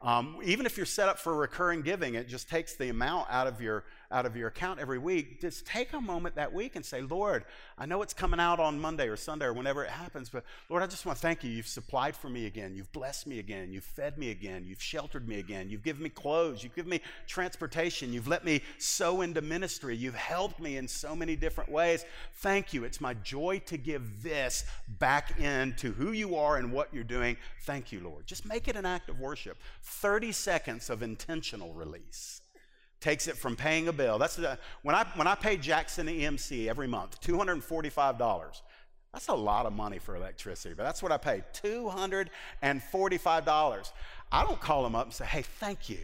Um, 0.01 0.37
even 0.43 0.65
if 0.65 0.77
you're 0.77 0.85
set 0.85 1.09
up 1.09 1.17
for 1.17 1.35
recurring 1.35 1.81
giving, 1.81 2.15
it 2.15 2.27
just 2.27 2.49
takes 2.49 2.75
the 2.75 2.89
amount 2.89 3.27
out 3.31 3.47
of 3.47 3.59
your 3.61 3.83
out 4.11 4.25
of 4.25 4.35
your 4.35 4.47
account 4.47 4.79
every 4.79 4.97
week, 4.97 5.41
just 5.41 5.65
take 5.65 5.93
a 5.93 6.01
moment 6.01 6.35
that 6.35 6.53
week 6.53 6.75
and 6.75 6.85
say, 6.85 7.01
Lord, 7.01 7.45
I 7.77 7.85
know 7.85 8.01
it's 8.01 8.13
coming 8.13 8.39
out 8.39 8.59
on 8.59 8.79
Monday 8.79 9.07
or 9.07 9.17
Sunday 9.17 9.45
or 9.45 9.53
whenever 9.53 9.83
it 9.83 9.89
happens, 9.89 10.29
but 10.29 10.43
Lord, 10.69 10.81
I 10.81 10.87
just 10.87 11.05
want 11.05 11.17
to 11.17 11.21
thank 11.21 11.43
you. 11.43 11.49
You've 11.49 11.67
supplied 11.67 12.15
for 12.15 12.29
me 12.29 12.45
again. 12.45 12.75
You've 12.75 12.91
blessed 12.91 13.27
me 13.27 13.39
again. 13.39 13.71
You've 13.71 13.83
fed 13.83 14.17
me 14.17 14.31
again. 14.31 14.65
You've 14.65 14.81
sheltered 14.81 15.27
me 15.27 15.39
again. 15.39 15.69
You've 15.69 15.83
given 15.83 16.03
me 16.03 16.09
clothes. 16.09 16.63
You've 16.63 16.75
given 16.75 16.89
me 16.89 17.01
transportation. 17.27 18.13
You've 18.13 18.27
let 18.27 18.45
me 18.45 18.61
sow 18.77 19.21
into 19.21 19.41
ministry. 19.41 19.95
You've 19.95 20.15
helped 20.15 20.59
me 20.59 20.77
in 20.77 20.87
so 20.87 21.15
many 21.15 21.35
different 21.35 21.71
ways. 21.71 22.05
Thank 22.35 22.73
you. 22.73 22.83
It's 22.83 23.01
my 23.01 23.13
joy 23.15 23.61
to 23.65 23.77
give 23.77 24.23
this 24.23 24.63
back 24.99 25.39
into 25.39 25.91
who 25.91 26.11
you 26.11 26.35
are 26.35 26.57
and 26.57 26.71
what 26.71 26.93
you're 26.93 27.03
doing. 27.03 27.37
Thank 27.61 27.91
you, 27.91 27.99
Lord. 27.99 28.25
Just 28.25 28.45
make 28.45 28.67
it 28.67 28.75
an 28.75 28.85
act 28.85 29.09
of 29.09 29.19
worship. 29.19 29.57
30 29.83 30.31
seconds 30.31 30.89
of 30.89 31.03
intentional 31.03 31.73
release 31.73 32.41
takes 33.07 33.27
it 33.29 33.37
from 33.37 33.55
paying 33.55 33.87
a 33.87 33.93
bill. 33.93 34.19
That's 34.19 34.35
the, 34.35 34.59
when 34.81 34.93
I 34.93 35.05
when 35.15 35.27
I 35.27 35.35
pay 35.35 35.55
Jackson 35.55 36.07
EMC 36.07 36.67
every 36.67 36.87
month, 36.87 37.21
two 37.21 37.37
hundred 37.37 37.53
and 37.53 37.63
forty-five 37.63 38.17
dollars. 38.17 38.61
That's 39.13 39.29
a 39.29 39.33
lot 39.33 39.65
of 39.65 39.71
money 39.71 39.97
for 39.97 40.17
electricity, 40.17 40.75
but 40.75 40.83
that's 40.83 41.01
what 41.01 41.13
I 41.13 41.17
pay, 41.17 41.41
two 41.53 41.87
hundred 41.87 42.29
and 42.61 42.83
forty-five 42.83 43.45
dollars. 43.45 43.93
I 44.29 44.43
don't 44.43 44.59
call 44.59 44.83
them 44.83 44.93
up 44.93 45.05
and 45.05 45.13
say, 45.13 45.23
"Hey, 45.23 45.41
thank 45.41 45.89
you." 45.89 45.99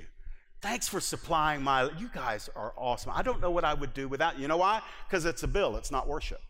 Thanks 0.62 0.88
for 0.88 1.02
supplying 1.02 1.62
my. 1.62 1.90
You 2.00 2.10
guys 2.16 2.50
are 2.56 2.74
awesome. 2.78 3.12
I 3.14 3.22
don't 3.22 3.42
know 3.42 3.52
what 3.52 3.66
I 3.66 3.74
would 3.74 3.94
do 3.94 4.08
without 4.08 4.38
you. 4.38 4.44
You 4.44 4.48
know 4.48 4.56
why? 4.56 4.82
Because 5.06 5.26
it's 5.26 5.44
a 5.44 5.48
bill, 5.48 5.76
it's 5.76 5.92
not 5.92 6.08
worship. 6.08 6.42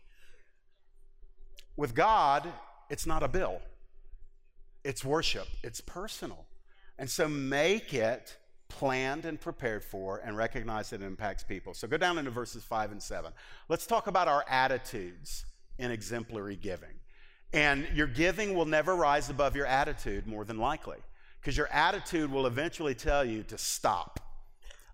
With 1.76 1.96
God, 1.96 2.46
it's 2.88 3.06
not 3.06 3.24
a 3.24 3.28
bill, 3.28 3.60
it's 4.84 5.04
worship, 5.04 5.48
it's 5.64 5.80
personal. 5.80 6.46
And 6.96 7.10
so 7.10 7.26
make 7.26 7.92
it 7.92 8.36
planned 8.68 9.24
and 9.24 9.40
prepared 9.40 9.84
for, 9.84 10.20
and 10.24 10.36
recognize 10.36 10.90
that 10.90 11.02
it 11.02 11.04
impacts 11.04 11.44
people. 11.44 11.74
So 11.74 11.86
go 11.86 11.96
down 11.96 12.18
into 12.18 12.30
verses 12.30 12.64
5 12.64 12.92
and 12.92 13.02
7. 13.02 13.32
Let's 13.68 13.86
talk 13.86 14.06
about 14.06 14.28
our 14.28 14.44
attitudes 14.48 15.44
in 15.78 15.90
exemplary 15.90 16.56
giving. 16.56 16.88
And 17.52 17.86
your 17.94 18.06
giving 18.06 18.54
will 18.54 18.64
never 18.64 18.96
rise 18.96 19.30
above 19.30 19.54
your 19.54 19.66
attitude, 19.66 20.26
more 20.26 20.44
than 20.44 20.58
likely, 20.58 20.98
because 21.40 21.56
your 21.56 21.68
attitude 21.68 22.32
will 22.32 22.46
eventually 22.46 22.94
tell 22.94 23.24
you 23.24 23.44
to 23.44 23.56
stop 23.56 24.18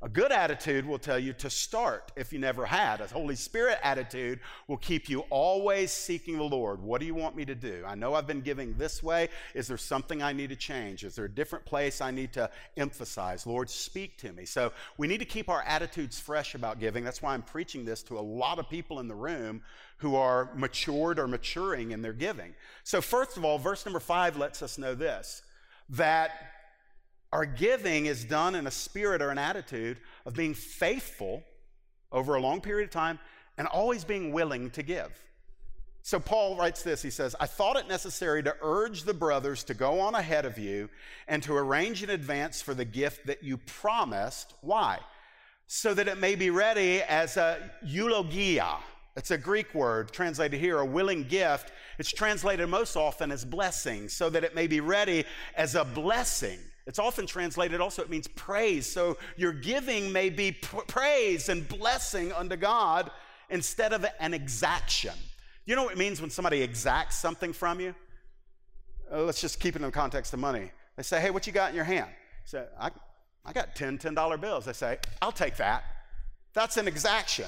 a 0.02 0.08
good 0.08 0.32
attitude 0.32 0.86
will 0.86 0.98
tell 0.98 1.18
you 1.18 1.34
to 1.34 1.50
start 1.50 2.10
if 2.16 2.32
you 2.32 2.38
never 2.38 2.64
had. 2.64 3.02
A 3.02 3.06
Holy 3.06 3.36
Spirit 3.36 3.78
attitude 3.82 4.40
will 4.66 4.78
keep 4.78 5.10
you 5.10 5.20
always 5.28 5.92
seeking 5.92 6.38
the 6.38 6.42
Lord. 6.42 6.80
What 6.80 7.00
do 7.00 7.06
you 7.06 7.14
want 7.14 7.36
me 7.36 7.44
to 7.44 7.54
do? 7.54 7.84
I 7.86 7.94
know 7.96 8.14
I've 8.14 8.26
been 8.26 8.40
giving 8.40 8.74
this 8.78 9.02
way. 9.02 9.28
Is 9.54 9.68
there 9.68 9.76
something 9.76 10.22
I 10.22 10.32
need 10.32 10.48
to 10.50 10.56
change? 10.56 11.04
Is 11.04 11.16
there 11.16 11.26
a 11.26 11.30
different 11.30 11.66
place 11.66 12.00
I 12.00 12.10
need 12.10 12.32
to 12.32 12.48
emphasize? 12.78 13.46
Lord, 13.46 13.68
speak 13.68 14.16
to 14.18 14.32
me. 14.32 14.46
So 14.46 14.72
we 14.96 15.06
need 15.06 15.18
to 15.18 15.26
keep 15.26 15.50
our 15.50 15.62
attitudes 15.62 16.18
fresh 16.18 16.54
about 16.54 16.80
giving. 16.80 17.04
That's 17.04 17.20
why 17.20 17.34
I'm 17.34 17.42
preaching 17.42 17.84
this 17.84 18.02
to 18.04 18.18
a 18.18 18.20
lot 18.20 18.58
of 18.58 18.70
people 18.70 19.00
in 19.00 19.08
the 19.08 19.14
room 19.14 19.60
who 19.98 20.16
are 20.16 20.50
matured 20.54 21.18
or 21.18 21.28
maturing 21.28 21.90
in 21.90 22.00
their 22.00 22.14
giving. 22.14 22.54
So, 22.84 23.02
first 23.02 23.36
of 23.36 23.44
all, 23.44 23.58
verse 23.58 23.84
number 23.84 24.00
five 24.00 24.38
lets 24.38 24.62
us 24.62 24.78
know 24.78 24.94
this 24.94 25.42
that 25.90 26.30
our 27.32 27.46
giving 27.46 28.06
is 28.06 28.24
done 28.24 28.54
in 28.54 28.66
a 28.66 28.70
spirit 28.70 29.22
or 29.22 29.30
an 29.30 29.38
attitude 29.38 29.98
of 30.26 30.34
being 30.34 30.54
faithful 30.54 31.44
over 32.10 32.34
a 32.34 32.40
long 32.40 32.60
period 32.60 32.84
of 32.86 32.90
time 32.90 33.18
and 33.56 33.68
always 33.68 34.04
being 34.04 34.32
willing 34.32 34.70
to 34.70 34.82
give. 34.82 35.10
So 36.02 36.18
Paul 36.18 36.56
writes 36.56 36.82
this 36.82 37.02
he 37.02 37.10
says, 37.10 37.36
I 37.38 37.46
thought 37.46 37.76
it 37.76 37.86
necessary 37.86 38.42
to 38.42 38.56
urge 38.62 39.02
the 39.02 39.14
brothers 39.14 39.62
to 39.64 39.74
go 39.74 40.00
on 40.00 40.14
ahead 40.14 40.44
of 40.44 40.58
you 40.58 40.88
and 41.28 41.42
to 41.44 41.54
arrange 41.54 42.02
in 42.02 42.10
advance 42.10 42.62
for 42.62 42.74
the 42.74 42.84
gift 42.84 43.26
that 43.26 43.44
you 43.44 43.58
promised. 43.58 44.54
Why? 44.62 44.98
So 45.66 45.94
that 45.94 46.08
it 46.08 46.18
may 46.18 46.34
be 46.34 46.50
ready 46.50 47.02
as 47.02 47.36
a 47.36 47.70
eulogia. 47.84 48.78
It's 49.16 49.30
a 49.30 49.38
Greek 49.38 49.74
word 49.74 50.10
translated 50.10 50.58
here, 50.58 50.78
a 50.78 50.84
willing 50.84 51.24
gift. 51.24 51.70
It's 51.98 52.10
translated 52.10 52.68
most 52.68 52.96
often 52.96 53.30
as 53.30 53.44
blessing, 53.44 54.08
so 54.08 54.30
that 54.30 54.42
it 54.42 54.54
may 54.54 54.66
be 54.66 54.80
ready 54.80 55.24
as 55.54 55.74
a 55.74 55.84
blessing 55.84 56.58
it's 56.86 56.98
often 56.98 57.26
translated 57.26 57.80
also, 57.80 58.02
it 58.02 58.10
means 58.10 58.26
praise. 58.28 58.86
So 58.86 59.18
your 59.36 59.52
giving 59.52 60.12
may 60.12 60.30
be 60.30 60.52
praise 60.52 61.48
and 61.48 61.68
blessing 61.68 62.32
unto 62.32 62.56
God 62.56 63.10
instead 63.48 63.92
of 63.92 64.06
an 64.18 64.34
exaction. 64.34 65.14
You 65.66 65.76
know 65.76 65.84
what 65.84 65.92
it 65.92 65.98
means 65.98 66.20
when 66.20 66.30
somebody 66.30 66.62
exacts 66.62 67.16
something 67.16 67.52
from 67.52 67.80
you? 67.80 67.94
Uh, 69.12 69.22
let's 69.22 69.40
just 69.40 69.60
keep 69.60 69.76
it 69.76 69.82
in 69.82 69.86
the 69.86 69.90
context 69.90 70.32
of 70.32 70.40
money. 70.40 70.70
They 70.96 71.02
say, 71.02 71.20
hey, 71.20 71.30
what 71.30 71.46
you 71.46 71.52
got 71.52 71.70
in 71.70 71.76
your 71.76 71.84
hand? 71.84 72.10
say, 72.44 72.64
I, 72.78 72.90
I 73.44 73.52
got 73.52 73.74
10 73.74 73.98
$10 73.98 74.40
bills. 74.40 74.64
They 74.64 74.72
say, 74.72 74.98
I'll 75.22 75.32
take 75.32 75.56
that. 75.56 75.84
That's 76.52 76.76
an 76.76 76.88
exaction. 76.88 77.46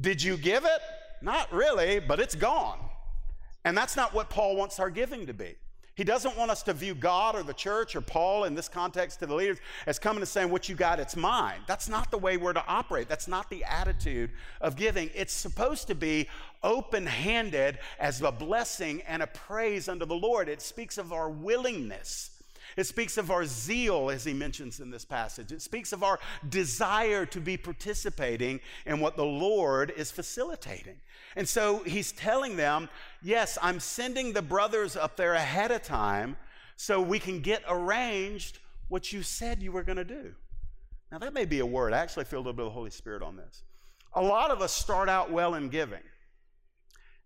Did 0.00 0.22
you 0.22 0.36
give 0.36 0.64
it? 0.64 0.80
Not 1.22 1.50
really, 1.52 2.00
but 2.00 2.20
it's 2.20 2.34
gone. 2.34 2.78
And 3.64 3.76
that's 3.76 3.96
not 3.96 4.12
what 4.12 4.28
Paul 4.28 4.56
wants 4.56 4.78
our 4.78 4.90
giving 4.90 5.26
to 5.26 5.32
be. 5.32 5.54
He 5.96 6.02
doesn't 6.02 6.36
want 6.36 6.50
us 6.50 6.64
to 6.64 6.72
view 6.72 6.94
God 6.94 7.36
or 7.36 7.44
the 7.44 7.54
church 7.54 7.94
or 7.94 8.00
Paul 8.00 8.44
in 8.44 8.54
this 8.54 8.68
context 8.68 9.20
to 9.20 9.26
the 9.26 9.34
leaders 9.34 9.58
as 9.86 10.00
coming 10.00 10.22
and 10.22 10.28
saying, 10.28 10.50
What 10.50 10.68
you 10.68 10.74
got, 10.74 10.98
it's 10.98 11.16
mine. 11.16 11.60
That's 11.68 11.88
not 11.88 12.10
the 12.10 12.18
way 12.18 12.36
we're 12.36 12.52
to 12.52 12.66
operate. 12.66 13.08
That's 13.08 13.28
not 13.28 13.48
the 13.48 13.62
attitude 13.62 14.30
of 14.60 14.74
giving. 14.74 15.10
It's 15.14 15.32
supposed 15.32 15.86
to 15.88 15.94
be 15.94 16.28
open 16.64 17.06
handed 17.06 17.78
as 18.00 18.20
a 18.22 18.32
blessing 18.32 19.02
and 19.06 19.22
a 19.22 19.28
praise 19.28 19.88
unto 19.88 20.04
the 20.04 20.16
Lord. 20.16 20.48
It 20.48 20.62
speaks 20.62 20.98
of 20.98 21.12
our 21.12 21.30
willingness. 21.30 22.30
It 22.76 22.84
speaks 22.84 23.16
of 23.16 23.30
our 23.30 23.44
zeal, 23.44 24.10
as 24.10 24.24
he 24.24 24.34
mentions 24.34 24.80
in 24.80 24.90
this 24.90 25.04
passage. 25.04 25.52
It 25.52 25.62
speaks 25.62 25.92
of 25.92 26.02
our 26.02 26.18
desire 26.48 27.24
to 27.26 27.40
be 27.40 27.56
participating 27.56 28.60
in 28.86 29.00
what 29.00 29.16
the 29.16 29.24
Lord 29.24 29.92
is 29.96 30.10
facilitating. 30.10 30.96
And 31.36 31.48
so 31.48 31.82
he's 31.84 32.12
telling 32.12 32.56
them, 32.56 32.88
yes, 33.22 33.58
I'm 33.62 33.80
sending 33.80 34.32
the 34.32 34.42
brothers 34.42 34.96
up 34.96 35.16
there 35.16 35.34
ahead 35.34 35.70
of 35.70 35.82
time 35.82 36.36
so 36.76 37.00
we 37.00 37.18
can 37.18 37.40
get 37.40 37.62
arranged 37.68 38.58
what 38.88 39.12
you 39.12 39.22
said 39.22 39.62
you 39.62 39.72
were 39.72 39.84
going 39.84 39.96
to 39.96 40.04
do. 40.04 40.34
Now, 41.12 41.18
that 41.18 41.32
may 41.32 41.44
be 41.44 41.60
a 41.60 41.66
word. 41.66 41.92
I 41.92 41.98
actually 41.98 42.24
feel 42.24 42.38
a 42.38 42.40
little 42.40 42.52
bit 42.54 42.66
of 42.66 42.72
the 42.72 42.74
Holy 42.74 42.90
Spirit 42.90 43.22
on 43.22 43.36
this. 43.36 43.62
A 44.14 44.22
lot 44.22 44.50
of 44.50 44.60
us 44.60 44.72
start 44.72 45.08
out 45.08 45.30
well 45.30 45.54
in 45.54 45.68
giving, 45.68 46.02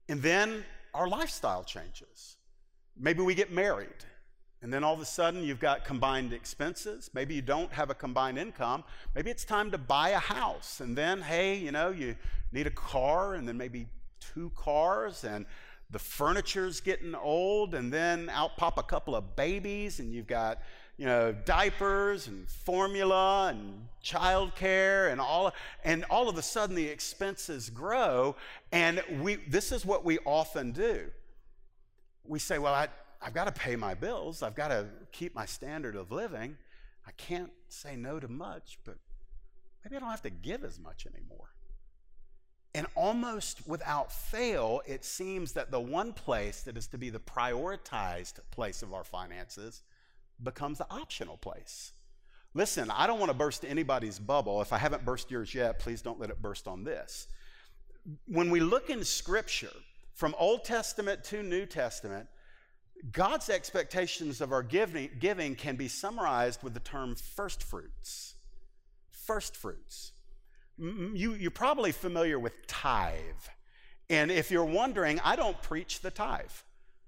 and 0.08 0.22
then 0.22 0.64
our 0.94 1.08
lifestyle 1.08 1.64
changes. 1.64 2.36
Maybe 2.98 3.22
we 3.22 3.34
get 3.34 3.52
married, 3.52 4.04
and 4.62 4.72
then 4.72 4.82
all 4.82 4.94
of 4.94 5.00
a 5.00 5.04
sudden 5.04 5.42
you've 5.42 5.60
got 5.60 5.84
combined 5.84 6.32
expenses. 6.32 7.10
Maybe 7.14 7.34
you 7.34 7.42
don't 7.42 7.72
have 7.72 7.90
a 7.90 7.94
combined 7.94 8.38
income. 8.38 8.84
Maybe 9.14 9.30
it's 9.30 9.44
time 9.44 9.70
to 9.70 9.78
buy 9.78 10.10
a 10.10 10.18
house, 10.18 10.80
and 10.80 10.96
then, 10.96 11.22
hey, 11.22 11.56
you 11.56 11.72
know, 11.72 11.90
you 11.90 12.16
need 12.52 12.66
a 12.66 12.70
car, 12.70 13.34
and 13.34 13.46
then 13.46 13.56
maybe 13.56 13.86
two 14.20 14.50
cars 14.56 15.24
and 15.24 15.46
the 15.90 15.98
furniture's 15.98 16.80
getting 16.80 17.14
old 17.14 17.74
and 17.74 17.92
then 17.92 18.28
out 18.30 18.56
pop 18.56 18.78
a 18.78 18.82
couple 18.82 19.14
of 19.14 19.36
babies 19.36 20.00
and 20.00 20.12
you've 20.12 20.26
got 20.26 20.60
you 20.98 21.06
know 21.06 21.32
diapers 21.44 22.26
and 22.26 22.48
formula 22.48 23.48
and 23.48 23.86
childcare 24.04 25.10
and 25.10 25.20
all 25.20 25.52
and 25.84 26.04
all 26.10 26.28
of 26.28 26.36
a 26.36 26.42
sudden 26.42 26.76
the 26.76 26.86
expenses 26.86 27.70
grow 27.70 28.36
and 28.72 29.02
we 29.20 29.36
this 29.48 29.72
is 29.72 29.86
what 29.86 30.04
we 30.04 30.18
often 30.20 30.72
do 30.72 31.06
we 32.24 32.38
say 32.38 32.58
well 32.58 32.74
I, 32.74 32.88
i've 33.20 33.34
got 33.34 33.44
to 33.44 33.52
pay 33.52 33.76
my 33.76 33.94
bills 33.94 34.42
i've 34.42 34.54
got 34.54 34.68
to 34.68 34.86
keep 35.12 35.34
my 35.34 35.46
standard 35.46 35.96
of 35.96 36.10
living 36.10 36.56
i 37.06 37.10
can't 37.12 37.50
say 37.68 37.96
no 37.96 38.18
to 38.18 38.28
much 38.28 38.78
but 38.84 38.96
maybe 39.84 39.96
i 39.96 39.98
don't 39.98 40.10
have 40.10 40.22
to 40.22 40.30
give 40.30 40.64
as 40.64 40.78
much 40.78 41.06
anymore 41.06 41.50
and 42.74 42.86
almost 42.94 43.66
without 43.66 44.12
fail, 44.12 44.82
it 44.86 45.04
seems 45.04 45.52
that 45.52 45.70
the 45.70 45.80
one 45.80 46.12
place 46.12 46.62
that 46.62 46.76
is 46.76 46.86
to 46.88 46.98
be 46.98 47.10
the 47.10 47.18
prioritized 47.18 48.34
place 48.50 48.82
of 48.82 48.92
our 48.92 49.04
finances 49.04 49.82
becomes 50.42 50.78
the 50.78 50.86
optional 50.90 51.38
place. 51.38 51.92
Listen, 52.54 52.90
I 52.90 53.06
don't 53.06 53.18
want 53.18 53.30
to 53.30 53.36
burst 53.36 53.64
anybody's 53.64 54.18
bubble. 54.18 54.60
If 54.60 54.72
I 54.72 54.78
haven't 54.78 55.04
burst 55.04 55.30
yours 55.30 55.54
yet, 55.54 55.78
please 55.78 56.02
don't 56.02 56.20
let 56.20 56.30
it 56.30 56.42
burst 56.42 56.68
on 56.68 56.84
this. 56.84 57.28
When 58.26 58.50
we 58.50 58.60
look 58.60 58.90
in 58.90 59.04
Scripture, 59.04 59.72
from 60.14 60.34
Old 60.38 60.64
Testament 60.64 61.24
to 61.24 61.42
New 61.42 61.66
Testament, 61.66 62.28
God's 63.12 63.48
expectations 63.48 64.40
of 64.40 64.52
our 64.52 64.62
giving, 64.62 65.10
giving 65.18 65.54
can 65.54 65.76
be 65.76 65.88
summarized 65.88 66.62
with 66.62 66.74
the 66.74 66.80
term 66.80 67.14
first 67.14 67.62
fruits. 67.62 68.34
First 69.10 69.56
fruits 69.56 70.12
you, 70.78 71.34
you're 71.34 71.50
probably 71.50 71.92
familiar 71.92 72.38
with 72.38 72.66
tithe. 72.66 73.20
And 74.10 74.30
if 74.30 74.50
you're 74.50 74.64
wondering, 74.64 75.20
I 75.24 75.36
don't 75.36 75.60
preach 75.62 76.00
the 76.00 76.10
tithe. 76.10 76.46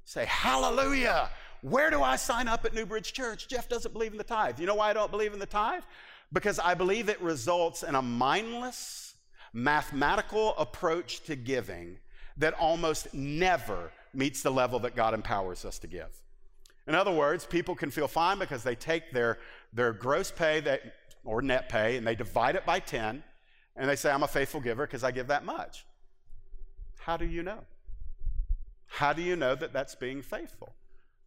Say, 0.05 0.25
Hallelujah! 0.27 1.31
Where 1.63 1.91
do 1.91 2.03
I 2.03 2.17
sign 2.17 2.49
up 2.49 2.65
at 2.65 2.75
New 2.75 2.87
Bridge 2.87 3.13
Church? 3.13 3.47
Jeff 3.49 3.69
doesn't 3.69 3.93
believe 3.93 4.13
in 4.13 4.19
the 4.19 4.25
tithe. 4.25 4.59
You 4.59 4.67
know 4.67 4.77
why 4.77 4.91
I 4.91 4.93
don't 4.93 5.11
believe 5.11 5.35
in 5.35 5.39
the 5.39 5.47
tithe? 5.47 5.83
Because 6.33 6.59
I 6.59 6.75
believe 6.75 7.09
it 7.09 7.21
results 7.21 7.83
in 7.83 7.95
a 7.95 8.03
mindless, 8.03 9.15
mathematical 9.53 10.55
approach 10.57 11.23
to 11.25 11.37
giving 11.37 11.99
that 12.39 12.55
almost 12.55 13.13
never 13.13 13.93
meets 14.13 14.43
the 14.43 14.51
level 14.51 14.79
that 14.81 14.97
God 14.97 15.15
empowers 15.15 15.65
us 15.65 15.79
to 15.81 15.87
give. 15.87 16.09
In 16.87 16.95
other 16.95 17.13
words, 17.13 17.47
people 17.47 17.75
can 17.75 17.91
feel 17.91 18.09
fine 18.09 18.39
because 18.39 18.63
they 18.65 18.75
take 18.75 19.13
their, 19.13 19.39
their 19.73 19.93
gross 19.93 20.31
pay 20.31 20.61
that, 20.61 20.81
or 21.25 21.43
net 21.43 21.69
pay 21.69 21.97
and 21.97 22.07
they 22.07 22.15
divide 22.15 22.57
it 22.57 22.67
by 22.67 22.81
10 22.81 23.23
and 23.77 23.89
they 23.89 23.97
say, 23.97 24.11
I'm 24.11 24.23
a 24.23 24.29
faithful 24.29 24.61
giver 24.61 24.87
because 24.87 25.05
I 25.05 25.11
give 25.11 25.29
that 25.29 25.45
much. 25.45 25.87
How 26.99 27.17
do 27.17 27.25
you 27.25 27.43
know? 27.43 27.61
How 28.87 29.13
do 29.13 29.23
you 29.23 29.37
know 29.37 29.55
that 29.55 29.73
that's 29.73 29.95
being 29.95 30.21
faithful? 30.21 30.75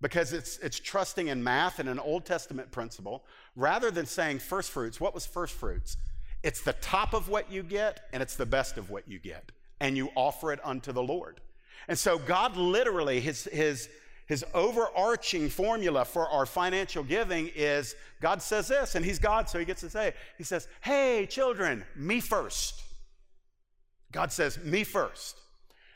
Because 0.02 0.34
it's, 0.34 0.58
it's 0.58 0.80
trusting 0.80 1.30
in 1.30 1.42
math 1.44 1.80
and 1.80 1.88
an 1.88 2.00
Old 2.00 2.26
Testament 2.26 2.72
principle 2.72 3.24
rather 3.56 3.90
than 3.90 4.06
saying 4.06 4.40
first 4.40 4.70
fruits. 4.70 5.00
What 5.00 5.14
was 5.14 5.26
first 5.26 5.54
fruits? 5.54 5.96
It's 6.44 6.60
the 6.62 6.74
top 6.74 7.14
of 7.14 7.30
what 7.30 7.50
you 7.50 7.64
get 7.64 8.02
and 8.12 8.22
it's 8.22 8.36
the 8.36 8.46
best 8.46 8.78
of 8.78 8.90
what 8.90 9.08
you 9.08 9.18
get. 9.18 9.54
And 9.80 9.96
you 9.96 10.10
offer 10.16 10.52
it 10.52 10.60
unto 10.64 10.92
the 10.92 11.02
Lord. 11.02 11.40
And 11.88 11.98
so 11.98 12.18
God 12.18 12.56
literally, 12.56 13.20
his, 13.20 13.46
his, 13.46 13.90
his 14.26 14.46
overarching 14.54 15.50
formula 15.50 16.06
for 16.06 16.28
our 16.30 16.46
financial 16.46 17.04
giving 17.04 17.50
is 17.56 17.96
God 18.22 18.42
says 18.42 18.70
this, 18.70 18.96
and 18.96 19.04
He's 19.06 19.20
God, 19.20 19.50
so 19.50 19.60
He 19.60 19.66
gets 19.66 19.82
to 19.82 19.90
say, 19.90 20.14
He 20.38 20.44
says, 20.44 20.68
Hey, 20.82 21.28
children, 21.30 21.84
me 21.96 22.20
first. 22.20 22.82
God 24.12 24.32
says, 24.32 24.58
Me 24.64 24.84
first. 24.84 25.38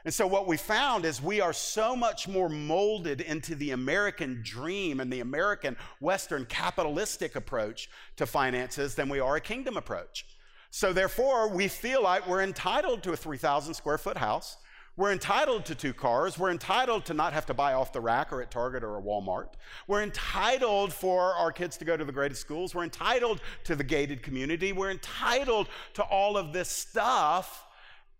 And 0.04 0.14
so, 0.14 0.28
what 0.28 0.48
we 0.48 0.58
found 0.58 1.04
is 1.04 1.22
we 1.22 1.42
are 1.42 1.54
so 1.54 1.96
much 1.96 2.28
more 2.28 2.48
molded 2.48 3.22
into 3.22 3.56
the 3.56 3.72
American 3.72 4.42
dream 4.44 5.00
and 5.00 5.12
the 5.12 5.22
American 5.22 5.76
Western 6.00 6.46
capitalistic 6.46 7.36
approach 7.36 7.90
to 8.18 8.26
finances 8.26 8.96
than 8.96 9.10
we 9.10 9.20
are 9.20 9.36
a 9.36 9.42
kingdom 9.42 9.78
approach. 9.78 10.26
So, 10.70 10.94
therefore, 10.94 11.50
we 11.50 11.68
feel 11.68 12.04
like 12.04 12.28
we're 12.28 12.44
entitled 12.44 13.04
to 13.04 13.14
a 13.14 13.18
3,000 13.18 13.74
square 13.74 13.98
foot 13.98 14.18
house 14.18 14.58
We're 14.98 15.12
entitled 15.12 15.66
to 15.66 15.76
two 15.76 15.94
cars. 15.94 16.40
We're 16.40 16.50
entitled 16.50 17.06
to 17.06 17.14
not 17.14 17.34
have 17.34 17.46
to 17.46 17.54
buy 17.54 17.74
off 17.74 17.94
the 17.94 18.02
rack 18.02 18.34
or 18.34 18.42
at 18.42 18.50
Target 18.50 18.84
or 18.84 18.98
a 18.98 19.02
Walmart. 19.02 19.50
We're 19.86 20.02
entitled 20.02 20.92
for 20.92 21.36
our 21.36 21.52
kids 21.52 21.78
to 21.78 21.86
go 21.86 21.96
to 21.96 22.04
the 22.04 22.12
greatest 22.12 22.42
schools. 22.42 22.74
We're 22.74 22.84
entitled 22.84 23.40
to 23.66 23.76
the 23.76 23.84
gated 23.84 24.24
community. 24.24 24.74
We're 24.74 24.90
entitled 24.90 25.68
to 25.94 26.04
all 26.04 26.36
of 26.36 26.52
this 26.52 26.70
stuff. 26.70 27.64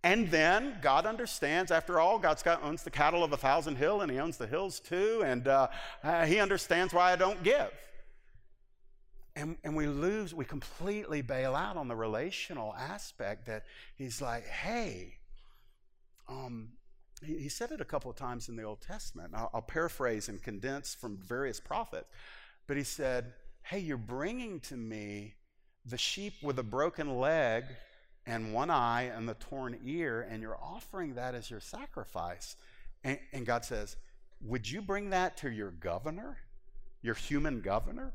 And 0.04 0.30
then 0.30 0.78
God 0.84 1.08
understands, 1.08 1.72
after 1.72 2.00
all, 2.00 2.20
God's 2.20 2.44
got, 2.44 2.64
owns 2.64 2.84
the 2.84 2.92
cattle 2.92 3.24
of 3.24 3.34
a 3.34 3.38
thousand 3.38 3.78
hill 3.78 4.02
and 4.02 4.12
he 4.12 4.20
owns 4.20 4.38
the 4.38 4.46
hills 4.46 4.80
too. 4.80 5.24
And 5.26 5.48
uh, 5.48 5.70
uh, 6.04 6.28
he 6.28 6.40
understands 6.40 6.94
why 6.94 7.12
I 7.12 7.16
don't 7.16 7.42
give. 7.42 7.72
And, 9.36 9.58
and 9.64 9.76
we 9.76 9.88
lose, 9.88 10.32
we 10.32 10.46
completely 10.46 11.24
bail 11.24 11.56
out 11.56 11.76
on 11.76 11.88
the 11.88 11.96
relational 11.96 12.76
aspect 12.76 13.48
that 13.48 13.66
he's 13.96 14.22
like, 14.22 14.46
hey, 14.46 15.17
um, 16.30 16.70
he, 17.24 17.38
he, 17.38 17.50
said 17.50 17.72
it 17.72 17.82
a 17.82 17.86
couple 17.86 18.12
of 18.12 18.18
times 18.18 18.50
in 18.50 18.56
the 18.56 18.64
Old 18.64 18.82
Testament. 18.82 19.34
I'll, 19.36 19.50
I'll 19.54 19.62
paraphrase 19.62 20.30
and 20.30 20.42
condense 20.42 20.94
from 20.94 21.18
various 21.18 21.60
prophets. 21.60 22.10
But 22.68 22.78
he 22.78 22.84
said, 22.84 23.34
Hey, 23.64 23.80
you're 23.80 23.98
bringing 23.98 24.60
to 24.62 24.78
me 24.78 25.36
the 25.86 25.98
sheep 25.98 26.34
with 26.42 26.60
a 26.60 26.64
broken 26.64 27.18
leg 27.18 27.66
and 28.26 28.54
one 28.54 28.70
eye 28.70 29.04
and 29.04 29.28
the 29.28 29.36
torn 29.36 29.80
ear, 29.86 30.28
and 30.30 30.42
you're 30.42 30.58
offering 30.62 31.16
that 31.16 31.34
as 31.34 31.50
your 31.50 31.62
sacrifice. 31.62 32.58
And, 33.04 33.20
and, 33.32 33.46
God 33.46 33.64
says, 33.64 33.96
Would 34.42 34.70
you 34.70 34.82
bring 34.82 35.12
that 35.12 35.38
to 35.38 35.50
your 35.50 35.72
governor, 35.72 36.38
your 37.02 37.16
human 37.16 37.62
governor? 37.62 38.14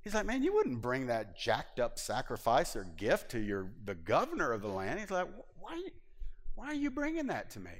He's 0.00 0.14
like, 0.14 0.26
Man, 0.26 0.42
you 0.42 0.54
wouldn't 0.54 0.80
bring 0.80 1.08
that 1.08 1.36
jacked 1.36 1.80
up 1.80 1.98
sacrifice 1.98 2.76
or 2.76 2.84
gift 2.84 3.32
to 3.32 3.40
your 3.40 3.72
the 3.84 3.94
governor 3.94 4.52
of 4.52 4.62
the 4.62 4.68
land. 4.68 5.00
He's 5.00 5.10
like, 5.10 5.28
Why? 5.58 5.88
Why 6.54 6.66
are 6.66 6.74
you 6.74 6.90
bringing 6.90 7.26
that 7.28 7.50
to 7.50 7.60
me? 7.60 7.70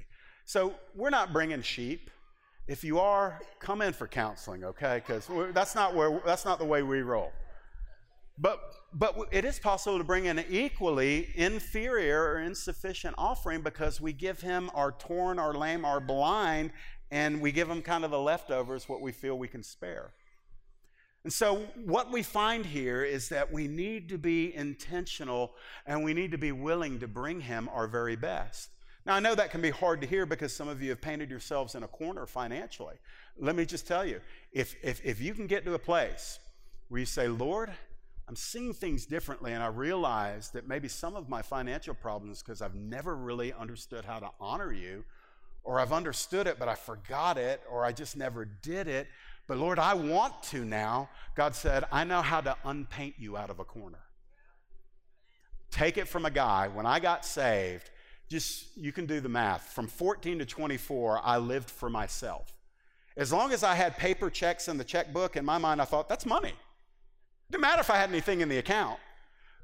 So 0.45 0.75
we're 0.95 1.09
not 1.09 1.31
bringing 1.31 1.61
sheep. 1.61 2.09
If 2.67 2.83
you 2.83 2.99
are, 2.99 3.41
come 3.59 3.81
in 3.81 3.93
for 3.93 4.07
counseling, 4.07 4.63
okay? 4.63 5.01
Because 5.05 5.29
that's 5.53 5.75
not 5.75 5.93
where 5.93 6.21
that's 6.25 6.45
not 6.45 6.59
the 6.59 6.65
way 6.65 6.81
we 6.81 7.01
roll. 7.01 7.31
But 8.37 8.59
but 8.93 9.15
it 9.31 9.45
is 9.45 9.59
possible 9.59 9.97
to 9.97 10.03
bring 10.03 10.27
an 10.27 10.43
equally 10.49 11.29
inferior 11.35 12.23
or 12.23 12.39
insufficient 12.39 13.15
offering 13.17 13.61
because 13.61 13.99
we 13.99 14.13
give 14.13 14.41
him 14.41 14.69
our 14.73 14.91
torn, 14.91 15.39
our 15.39 15.53
lame, 15.53 15.83
our 15.83 15.99
blind, 15.99 16.71
and 17.11 17.41
we 17.41 17.51
give 17.51 17.69
him 17.69 17.81
kind 17.81 18.05
of 18.05 18.11
the 18.11 18.19
leftovers, 18.19 18.87
what 18.87 19.01
we 19.01 19.11
feel 19.11 19.37
we 19.37 19.47
can 19.47 19.63
spare. 19.63 20.13
And 21.23 21.31
so, 21.31 21.65
what 21.85 22.11
we 22.11 22.21
find 22.21 22.65
here 22.65 23.03
is 23.03 23.29
that 23.29 23.51
we 23.51 23.67
need 23.67 24.09
to 24.09 24.17
be 24.17 24.53
intentional 24.53 25.53
and 25.85 26.03
we 26.03 26.13
need 26.13 26.31
to 26.31 26.37
be 26.37 26.51
willing 26.51 26.99
to 26.99 27.07
bring 27.07 27.39
Him 27.39 27.69
our 27.71 27.87
very 27.87 28.17
best. 28.17 28.69
Now, 29.05 29.15
I 29.15 29.19
know 29.19 29.35
that 29.35 29.51
can 29.51 29.61
be 29.61 29.69
hard 29.69 30.01
to 30.01 30.07
hear 30.07 30.25
because 30.25 30.53
some 30.53 30.67
of 30.67 30.81
you 30.81 30.89
have 30.89 31.01
painted 31.01 31.29
yourselves 31.29 31.75
in 31.75 31.83
a 31.83 31.87
corner 31.87 32.25
financially. 32.25 32.95
Let 33.37 33.55
me 33.55 33.65
just 33.65 33.87
tell 33.87 34.05
you 34.05 34.21
if, 34.51 34.75
if, 34.83 35.01
if 35.03 35.21
you 35.21 35.33
can 35.33 35.47
get 35.47 35.65
to 35.65 35.73
a 35.73 35.79
place 35.79 36.39
where 36.89 36.99
you 36.99 37.05
say, 37.05 37.27
Lord, 37.27 37.71
I'm 38.27 38.35
seeing 38.35 38.73
things 38.73 39.05
differently, 39.05 39.51
and 39.51 39.61
I 39.61 39.67
realize 39.67 40.49
that 40.51 40.67
maybe 40.67 40.87
some 40.87 41.15
of 41.15 41.27
my 41.27 41.41
financial 41.41 41.93
problems 41.93 42.41
because 42.41 42.61
I've 42.61 42.75
never 42.75 43.15
really 43.15 43.51
understood 43.51 44.05
how 44.05 44.19
to 44.19 44.29
honor 44.39 44.71
you, 44.71 45.03
or 45.65 45.79
I've 45.79 45.91
understood 45.91 46.47
it, 46.47 46.57
but 46.57 46.69
I 46.69 46.75
forgot 46.75 47.37
it, 47.37 47.61
or 47.69 47.83
I 47.83 47.91
just 47.91 48.15
never 48.15 48.45
did 48.45 48.87
it. 48.87 49.07
But 49.47 49.57
Lord, 49.57 49.79
I 49.79 49.93
want 49.93 50.41
to 50.43 50.63
now. 50.63 51.09
God 51.35 51.55
said, 51.55 51.83
I 51.91 52.03
know 52.03 52.21
how 52.21 52.41
to 52.41 52.55
unpaint 52.63 53.15
you 53.17 53.35
out 53.35 53.49
of 53.49 53.59
a 53.59 53.65
corner. 53.65 53.99
Take 55.69 55.97
it 55.97 56.07
from 56.07 56.25
a 56.25 56.31
guy. 56.31 56.67
When 56.67 56.85
I 56.85 56.99
got 56.99 57.25
saved, 57.25 57.89
just 58.29 58.77
you 58.77 58.91
can 58.91 59.05
do 59.05 59.19
the 59.19 59.29
math. 59.29 59.73
From 59.73 59.87
14 59.87 60.39
to 60.39 60.45
24, 60.45 61.21
I 61.23 61.37
lived 61.37 61.69
for 61.69 61.89
myself. 61.89 62.53
As 63.17 63.31
long 63.31 63.51
as 63.51 63.63
I 63.63 63.75
had 63.75 63.97
paper 63.97 64.29
checks 64.29 64.67
in 64.67 64.77
the 64.77 64.83
checkbook, 64.83 65.35
in 65.35 65.45
my 65.45 65.57
mind, 65.57 65.81
I 65.81 65.85
thought, 65.85 66.09
that's 66.09 66.25
money. 66.25 66.53
Didn't 67.51 67.61
matter 67.61 67.81
if 67.81 67.89
I 67.89 67.97
had 67.97 68.09
anything 68.09 68.41
in 68.41 68.49
the 68.49 68.57
account. 68.57 68.99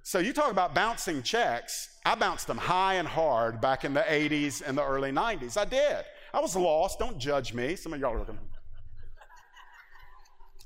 So 0.04 0.20
you 0.20 0.34
talk 0.34 0.52
about 0.52 0.76
bouncing 0.76 1.24
checks. 1.24 1.89
I 2.06 2.15
bounced 2.15 2.48
them 2.48 2.58
high 2.58 2.96
and 2.96 3.08
hard 3.08 3.62
back 3.62 3.86
in 3.86 3.94
the 3.94 4.02
80s 4.02 4.62
and 4.65 4.78
the 4.78 4.84
early 4.84 5.12
90s. 5.12 5.58
I 5.58 5.65
did. 5.65 6.06
I 6.34 6.39
was 6.39 6.56
lost. 6.56 7.00
Don't 7.00 7.18
judge 7.18 7.54
me. 7.54 7.76
Some 7.76 7.94
of 7.94 8.00
y'all 8.00 8.13
are 8.13 8.20
looking. 8.20 8.39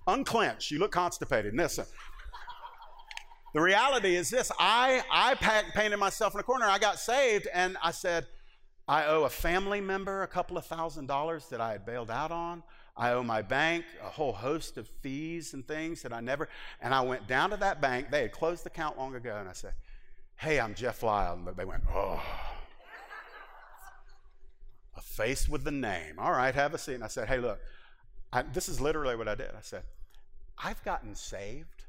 Unclench. 0.07 0.71
You 0.71 0.79
look 0.79 0.91
constipated. 0.91 1.55
Listen. 1.55 1.85
The 3.53 3.61
reality 3.61 4.15
is 4.15 4.31
this 4.31 4.51
I, 4.59 5.03
I 5.11 5.35
painted 5.75 5.97
myself 5.97 6.33
in 6.33 6.39
a 6.39 6.43
corner. 6.43 6.65
I 6.65 6.79
got 6.79 6.99
saved 6.99 7.47
and 7.53 7.77
I 7.83 7.91
said, 7.91 8.25
I 8.87 9.05
owe 9.05 9.23
a 9.23 9.29
family 9.29 9.79
member 9.79 10.23
a 10.23 10.27
couple 10.27 10.57
of 10.57 10.65
thousand 10.65 11.07
dollars 11.07 11.47
that 11.49 11.61
I 11.61 11.73
had 11.73 11.85
bailed 11.85 12.11
out 12.11 12.31
on. 12.31 12.63
I 12.95 13.11
owe 13.11 13.23
my 13.23 13.41
bank 13.41 13.85
a 14.03 14.09
whole 14.09 14.33
host 14.33 14.77
of 14.77 14.87
fees 15.01 15.53
and 15.53 15.67
things 15.67 16.01
that 16.01 16.13
I 16.13 16.19
never. 16.19 16.49
And 16.81 16.93
I 16.93 17.01
went 17.01 17.27
down 17.27 17.51
to 17.51 17.57
that 17.57 17.81
bank. 17.81 18.11
They 18.11 18.23
had 18.23 18.31
closed 18.31 18.65
the 18.65 18.69
account 18.69 18.97
long 18.97 19.15
ago. 19.15 19.35
And 19.39 19.47
I 19.47 19.53
said, 19.53 19.73
Hey, 20.35 20.59
I'm 20.59 20.75
Jeff 20.75 21.01
Lyle. 21.01 21.33
And 21.33 21.55
they 21.55 21.65
went, 21.65 21.83
Oh. 21.93 22.21
A 24.95 25.01
face 25.01 25.49
with 25.49 25.63
the 25.63 25.71
name. 25.71 26.19
All 26.19 26.31
right, 26.31 26.53
have 26.53 26.73
a 26.73 26.77
seat. 26.77 26.95
And 26.95 27.03
I 27.03 27.07
said, 27.07 27.27
Hey, 27.27 27.39
look, 27.39 27.59
I, 28.33 28.41
this 28.41 28.67
is 28.67 28.81
literally 28.81 29.15
what 29.15 29.27
I 29.27 29.35
did. 29.35 29.51
I 29.51 29.61
said, 29.61 29.83
I've 30.61 30.83
gotten 30.83 31.15
saved 31.15 31.85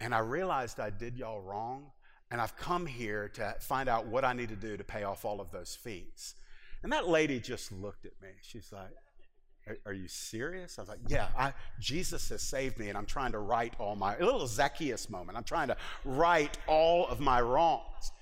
and 0.00 0.14
I 0.14 0.18
realized 0.18 0.78
I 0.78 0.90
did 0.90 1.16
y'all 1.16 1.40
wrong. 1.40 1.90
And 2.30 2.40
I've 2.40 2.56
come 2.56 2.86
here 2.86 3.28
to 3.34 3.54
find 3.60 3.88
out 3.88 4.06
what 4.06 4.24
I 4.24 4.32
need 4.32 4.48
to 4.48 4.56
do 4.56 4.76
to 4.76 4.82
pay 4.82 5.04
off 5.04 5.24
all 5.24 5.40
of 5.40 5.52
those 5.52 5.76
fees. 5.76 6.34
And 6.82 6.92
that 6.92 7.08
lady 7.08 7.38
just 7.38 7.70
looked 7.70 8.04
at 8.04 8.12
me. 8.20 8.30
She's 8.42 8.72
like, 8.72 8.90
are, 9.68 9.78
are 9.86 9.92
you 9.92 10.08
serious? 10.08 10.78
I 10.78 10.82
was 10.82 10.88
like, 10.88 10.98
Yeah, 11.06 11.28
I, 11.38 11.52
Jesus 11.78 12.28
has 12.30 12.42
saved 12.42 12.78
me, 12.78 12.88
and 12.88 12.98
I'm 12.98 13.06
trying 13.06 13.32
to 13.32 13.38
right 13.38 13.72
all 13.78 13.94
my, 13.94 14.18
little 14.18 14.46
Zacchaeus 14.46 15.08
moment. 15.08 15.38
I'm 15.38 15.44
trying 15.44 15.68
to 15.68 15.76
right 16.04 16.56
all 16.66 17.06
of 17.06 17.20
my 17.20 17.40
wrongs. 17.40 18.12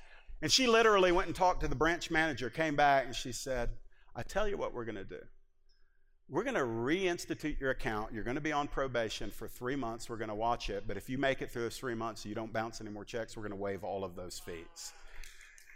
And 0.42 0.52
she 0.52 0.66
literally 0.66 1.12
went 1.12 1.28
and 1.28 1.36
talked 1.36 1.62
to 1.62 1.68
the 1.68 1.74
branch 1.74 2.10
manager, 2.10 2.50
came 2.50 2.76
back, 2.76 3.06
and 3.06 3.14
she 3.14 3.32
said, 3.32 3.70
I 4.14 4.22
tell 4.22 4.46
you 4.46 4.58
what 4.58 4.74
we're 4.74 4.84
going 4.84 4.96
to 4.96 5.04
do 5.04 5.20
we're 6.28 6.42
going 6.42 6.54
to 6.54 6.60
reinstitute 6.60 7.60
your 7.60 7.70
account. 7.70 8.12
You're 8.12 8.24
going 8.24 8.36
to 8.36 8.40
be 8.40 8.52
on 8.52 8.66
probation 8.66 9.30
for 9.30 9.46
three 9.46 9.76
months. 9.76 10.08
We're 10.08 10.16
going 10.16 10.30
to 10.30 10.34
watch 10.34 10.70
it. 10.70 10.84
But 10.86 10.96
if 10.96 11.10
you 11.10 11.18
make 11.18 11.42
it 11.42 11.50
through 11.50 11.62
those 11.62 11.76
three 11.76 11.94
months, 11.94 12.24
you 12.24 12.34
don't 12.34 12.52
bounce 12.52 12.80
any 12.80 12.90
more 12.90 13.04
checks, 13.04 13.36
we're 13.36 13.42
going 13.42 13.50
to 13.50 13.56
waive 13.56 13.84
all 13.84 14.04
of 14.04 14.16
those 14.16 14.38
fees. 14.38 14.92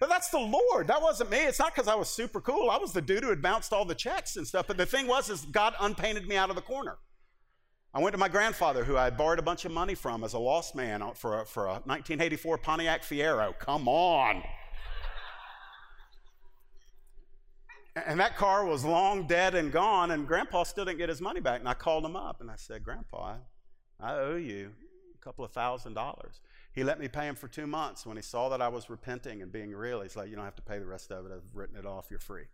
But 0.00 0.08
that's 0.08 0.30
the 0.30 0.38
Lord. 0.38 0.86
That 0.86 1.02
wasn't 1.02 1.30
me. 1.30 1.38
It's 1.38 1.58
not 1.58 1.74
because 1.74 1.88
I 1.88 1.94
was 1.96 2.08
super 2.08 2.40
cool. 2.40 2.70
I 2.70 2.78
was 2.78 2.92
the 2.92 3.02
dude 3.02 3.24
who 3.24 3.30
had 3.30 3.42
bounced 3.42 3.72
all 3.72 3.84
the 3.84 3.94
checks 3.94 4.36
and 4.36 4.46
stuff. 4.46 4.66
But 4.68 4.76
the 4.76 4.86
thing 4.86 5.06
was, 5.06 5.28
is 5.28 5.44
God 5.46 5.74
unpainted 5.80 6.26
me 6.26 6.36
out 6.36 6.50
of 6.50 6.56
the 6.56 6.62
corner. 6.62 6.98
I 7.92 8.00
went 8.00 8.12
to 8.12 8.18
my 8.18 8.28
grandfather, 8.28 8.84
who 8.84 8.96
I 8.96 9.04
had 9.04 9.16
borrowed 9.16 9.38
a 9.38 9.42
bunch 9.42 9.64
of 9.64 9.72
money 9.72 9.94
from 9.94 10.22
as 10.22 10.34
a 10.34 10.38
lost 10.38 10.76
man 10.76 11.02
uh, 11.02 11.12
for 11.12 11.40
a, 11.40 11.46
for 11.46 11.64
a 11.64 11.72
1984 11.84 12.58
Pontiac 12.58 13.02
Fiero. 13.02 13.58
Come 13.58 13.88
on. 13.88 14.42
And 18.06 18.20
that 18.20 18.36
car 18.36 18.64
was 18.64 18.84
long 18.84 19.26
dead 19.26 19.54
and 19.54 19.72
gone, 19.72 20.10
and 20.10 20.26
Grandpa 20.26 20.62
still 20.64 20.84
didn't 20.84 20.98
get 20.98 21.08
his 21.08 21.20
money 21.20 21.40
back. 21.40 21.60
And 21.60 21.68
I 21.68 21.74
called 21.74 22.04
him 22.04 22.16
up 22.16 22.40
and 22.40 22.50
I 22.50 22.56
said, 22.56 22.82
Grandpa, 22.82 23.36
I 24.00 24.14
owe 24.14 24.36
you 24.36 24.72
a 25.14 25.18
couple 25.24 25.44
of 25.44 25.52
thousand 25.52 25.94
dollars. 25.94 26.40
He 26.72 26.84
let 26.84 27.00
me 27.00 27.08
pay 27.08 27.26
him 27.26 27.34
for 27.34 27.48
two 27.48 27.66
months. 27.66 28.06
When 28.06 28.16
he 28.16 28.22
saw 28.22 28.48
that 28.50 28.62
I 28.62 28.68
was 28.68 28.88
repenting 28.88 29.42
and 29.42 29.50
being 29.50 29.72
real, 29.72 30.00
he's 30.02 30.16
like, 30.16 30.28
You 30.28 30.36
don't 30.36 30.44
have 30.44 30.56
to 30.56 30.62
pay 30.62 30.78
the 30.78 30.86
rest 30.86 31.10
of 31.10 31.26
it. 31.26 31.32
I've 31.32 31.54
written 31.54 31.76
it 31.76 31.86
off. 31.86 32.06
You're 32.10 32.20
free. 32.20 32.44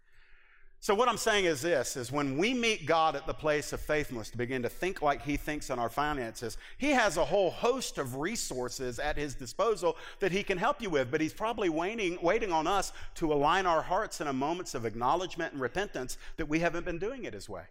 So 0.85 0.95
what 0.95 1.09
I'm 1.09 1.17
saying 1.17 1.47
is 1.47 1.63
this 1.63 1.97
is 1.97 2.13
when 2.13 2.37
we 2.37 2.53
meet 2.53 2.85
God 2.85 3.17
at 3.17 3.27
the 3.27 3.33
place 3.33 3.73
of 3.73 3.81
faithfulness 3.81 4.29
to 4.29 4.37
begin 4.37 4.61
to 4.65 4.69
think 4.69 5.01
like 5.01 5.23
he 5.23 5.39
thinks 5.39 5.71
in 5.71 5.79
our 5.79 5.89
finances, 5.89 6.59
he 6.77 6.91
has 6.91 7.17
a 7.17 7.25
whole 7.25 7.51
host 7.51 7.97
of 7.97 8.17
resources 8.17 8.99
at 8.99 9.17
his 9.17 9.35
disposal 9.35 9.97
that 10.21 10.31
he 10.31 10.43
can 10.43 10.59
help 10.59 10.83
you 10.83 10.91
with, 10.91 11.11
but 11.11 11.23
he's 11.23 11.33
probably 11.33 11.71
waiting 11.71 12.19
waiting 12.21 12.53
on 12.53 12.67
us 12.67 12.93
to 13.15 13.33
align 13.33 13.65
our 13.65 13.81
hearts 13.81 14.21
in 14.21 14.27
a 14.27 14.33
moments 14.35 14.75
of 14.75 14.85
acknowledgement 14.85 15.55
and 15.55 15.63
repentance 15.63 16.19
that 16.37 16.51
we 16.51 16.59
haven't 16.59 16.85
been 16.85 16.99
doing 16.99 17.25
it 17.25 17.33
his 17.33 17.49
way. 17.49 17.65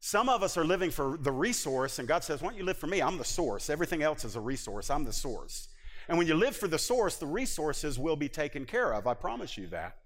Some 0.00 0.28
of 0.28 0.42
us 0.42 0.58
are 0.58 0.64
living 0.66 0.90
for 0.90 1.16
the 1.16 1.32
resource 1.32 1.98
and 1.98 2.06
God 2.06 2.22
says, 2.22 2.42
"Why 2.42 2.50
don't 2.50 2.58
you 2.58 2.64
live 2.64 2.76
for 2.76 2.86
me? 2.86 3.00
I'm 3.00 3.16
the 3.16 3.24
source. 3.24 3.70
Everything 3.70 4.02
else 4.02 4.26
is 4.26 4.36
a 4.36 4.40
resource. 4.42 4.90
I'm 4.90 5.04
the 5.04 5.12
source." 5.14 5.68
And 6.06 6.18
when 6.18 6.26
you 6.26 6.34
live 6.34 6.54
for 6.54 6.68
the 6.68 6.78
source, 6.78 7.16
the 7.16 7.26
resources 7.26 7.98
will 7.98 8.16
be 8.16 8.28
taken 8.28 8.66
care 8.66 8.92
of. 8.92 9.06
I 9.06 9.14
promise 9.14 9.56
you 9.56 9.68
that. 9.68 9.96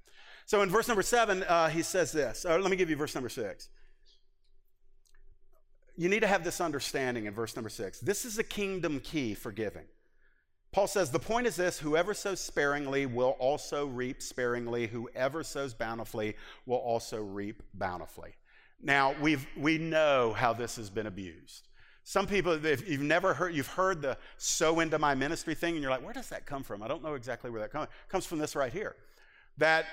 So 0.51 0.63
in 0.63 0.69
verse 0.69 0.89
number 0.89 1.03
seven, 1.03 1.45
uh, 1.45 1.69
he 1.69 1.81
says 1.81 2.11
this. 2.11 2.45
Uh, 2.45 2.59
let 2.59 2.73
me 2.73 2.77
give 2.77 2.91
you 2.91 2.97
verse 2.97 3.15
number 3.15 3.29
six. 3.29 3.69
You 5.97 6.09
need 6.09 6.23
to 6.23 6.27
have 6.27 6.43
this 6.43 6.61
understanding 6.61 7.27
in 7.27 7.35
verse 7.35 7.55
number 7.55 7.69
six. 7.69 8.01
This 8.01 8.25
is 8.25 8.37
a 8.37 8.43
kingdom 8.43 8.99
key 8.99 9.35
for 9.35 9.53
giving. 9.53 9.85
Paul 10.73 10.89
says, 10.89 11.13
The 11.13 11.21
point 11.21 11.47
is 11.47 11.55
this 11.55 11.79
whoever 11.79 12.15
sows 12.15 12.41
sparingly 12.41 13.07
will 13.07 13.37
also 13.39 13.87
reap 13.87 14.21
sparingly, 14.21 14.89
whoever 14.89 15.45
sows 15.45 15.73
bountifully 15.73 16.35
will 16.67 16.79
also 16.79 17.23
reap 17.23 17.63
bountifully. 17.75 18.35
Now, 18.83 19.15
we've, 19.21 19.47
we 19.57 19.79
know 19.79 20.33
how 20.33 20.53
this 20.53 20.75
has 20.79 20.91
been 20.91 21.07
abused. 21.07 21.69
Some 22.03 22.27
people, 22.27 22.65
if 22.67 22.89
you've 22.89 23.03
never 23.03 23.35
heard, 23.35 23.55
you've 23.55 23.69
heard 23.69 24.03
the 24.03 24.19
sow 24.37 24.81
into 24.81 24.99
my 24.99 25.15
ministry 25.15 25.55
thing, 25.55 25.75
and 25.75 25.83
you're 25.83 25.93
like, 25.93 26.03
where 26.03 26.13
does 26.13 26.31
that 26.31 26.45
come 26.45 26.65
from? 26.65 26.83
I 26.83 26.89
don't 26.89 27.05
know 27.05 27.15
exactly 27.15 27.53
where 27.53 27.61
that 27.61 27.71
comes. 27.71 27.85
From. 27.85 27.93
It 27.93 28.11
comes 28.11 28.27
from 28.27 28.39
this 28.41 28.57
right 28.57 28.73
here. 28.73 28.97
That 29.59 29.87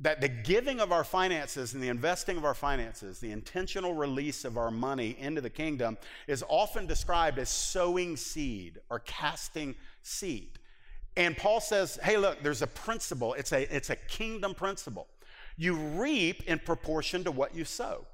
that 0.00 0.20
the 0.20 0.28
giving 0.28 0.80
of 0.80 0.92
our 0.92 1.04
finances 1.04 1.72
and 1.72 1.82
the 1.82 1.88
investing 1.88 2.36
of 2.36 2.44
our 2.44 2.54
finances, 2.54 3.18
the 3.18 3.30
intentional 3.30 3.94
release 3.94 4.44
of 4.44 4.58
our 4.58 4.70
money 4.70 5.16
into 5.18 5.40
the 5.40 5.50
kingdom, 5.50 5.96
is 6.26 6.44
often 6.48 6.86
described 6.86 7.38
as 7.38 7.48
sowing 7.48 8.16
seed 8.16 8.78
or 8.90 8.98
casting 9.00 9.74
seed. 10.02 10.58
And 11.16 11.34
Paul 11.36 11.60
says, 11.60 11.98
hey, 12.02 12.18
look, 12.18 12.42
there's 12.42 12.60
a 12.60 12.66
principle, 12.66 13.32
it's 13.34 13.52
a, 13.52 13.74
it's 13.74 13.88
a 13.88 13.96
kingdom 13.96 14.54
principle. 14.54 15.06
You 15.56 15.76
reap 15.76 16.42
in 16.46 16.58
proportion 16.58 17.24
to 17.24 17.30
what 17.30 17.54
you 17.54 17.64
sow. 17.64 18.04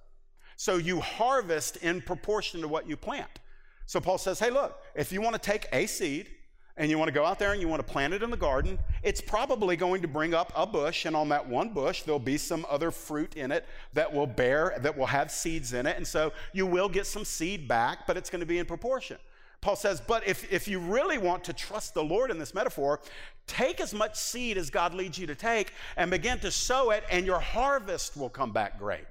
So 0.56 0.76
you 0.76 1.00
harvest 1.00 1.78
in 1.78 2.00
proportion 2.00 2.60
to 2.60 2.68
what 2.68 2.88
you 2.88 2.96
plant. 2.96 3.40
So 3.86 4.00
Paul 4.00 4.18
says, 4.18 4.38
hey, 4.38 4.50
look, 4.50 4.80
if 4.94 5.12
you 5.12 5.20
want 5.20 5.34
to 5.34 5.40
take 5.40 5.66
a 5.72 5.86
seed, 5.86 6.28
and 6.76 6.90
you 6.90 6.98
want 6.98 7.08
to 7.08 7.12
go 7.12 7.24
out 7.24 7.38
there 7.38 7.52
and 7.52 7.60
you 7.60 7.68
want 7.68 7.86
to 7.86 7.92
plant 7.92 8.14
it 8.14 8.22
in 8.22 8.30
the 8.30 8.36
garden, 8.36 8.78
it's 9.02 9.20
probably 9.20 9.76
going 9.76 10.02
to 10.02 10.08
bring 10.08 10.34
up 10.34 10.52
a 10.56 10.66
bush, 10.66 11.04
and 11.04 11.14
on 11.14 11.28
that 11.28 11.46
one 11.46 11.70
bush, 11.70 12.02
there'll 12.02 12.18
be 12.18 12.38
some 12.38 12.66
other 12.70 12.90
fruit 12.90 13.36
in 13.36 13.52
it 13.52 13.66
that 13.92 14.12
will 14.12 14.26
bear, 14.26 14.78
that 14.80 14.96
will 14.96 15.06
have 15.06 15.30
seeds 15.30 15.72
in 15.72 15.86
it. 15.86 15.96
And 15.96 16.06
so 16.06 16.32
you 16.52 16.66
will 16.66 16.88
get 16.88 17.06
some 17.06 17.24
seed 17.24 17.68
back, 17.68 18.06
but 18.06 18.16
it's 18.16 18.30
going 18.30 18.40
to 18.40 18.46
be 18.46 18.58
in 18.58 18.66
proportion. 18.66 19.18
Paul 19.60 19.76
says, 19.76 20.00
but 20.00 20.26
if, 20.26 20.52
if 20.52 20.66
you 20.66 20.80
really 20.80 21.18
want 21.18 21.44
to 21.44 21.52
trust 21.52 21.94
the 21.94 22.02
Lord 22.02 22.32
in 22.32 22.38
this 22.38 22.52
metaphor, 22.52 23.00
take 23.46 23.80
as 23.80 23.94
much 23.94 24.16
seed 24.16 24.58
as 24.58 24.70
God 24.70 24.92
leads 24.92 25.16
you 25.18 25.26
to 25.28 25.36
take 25.36 25.72
and 25.96 26.10
begin 26.10 26.40
to 26.40 26.50
sow 26.50 26.90
it, 26.90 27.04
and 27.10 27.24
your 27.24 27.38
harvest 27.38 28.16
will 28.16 28.28
come 28.28 28.50
back 28.50 28.78
great. 28.78 29.06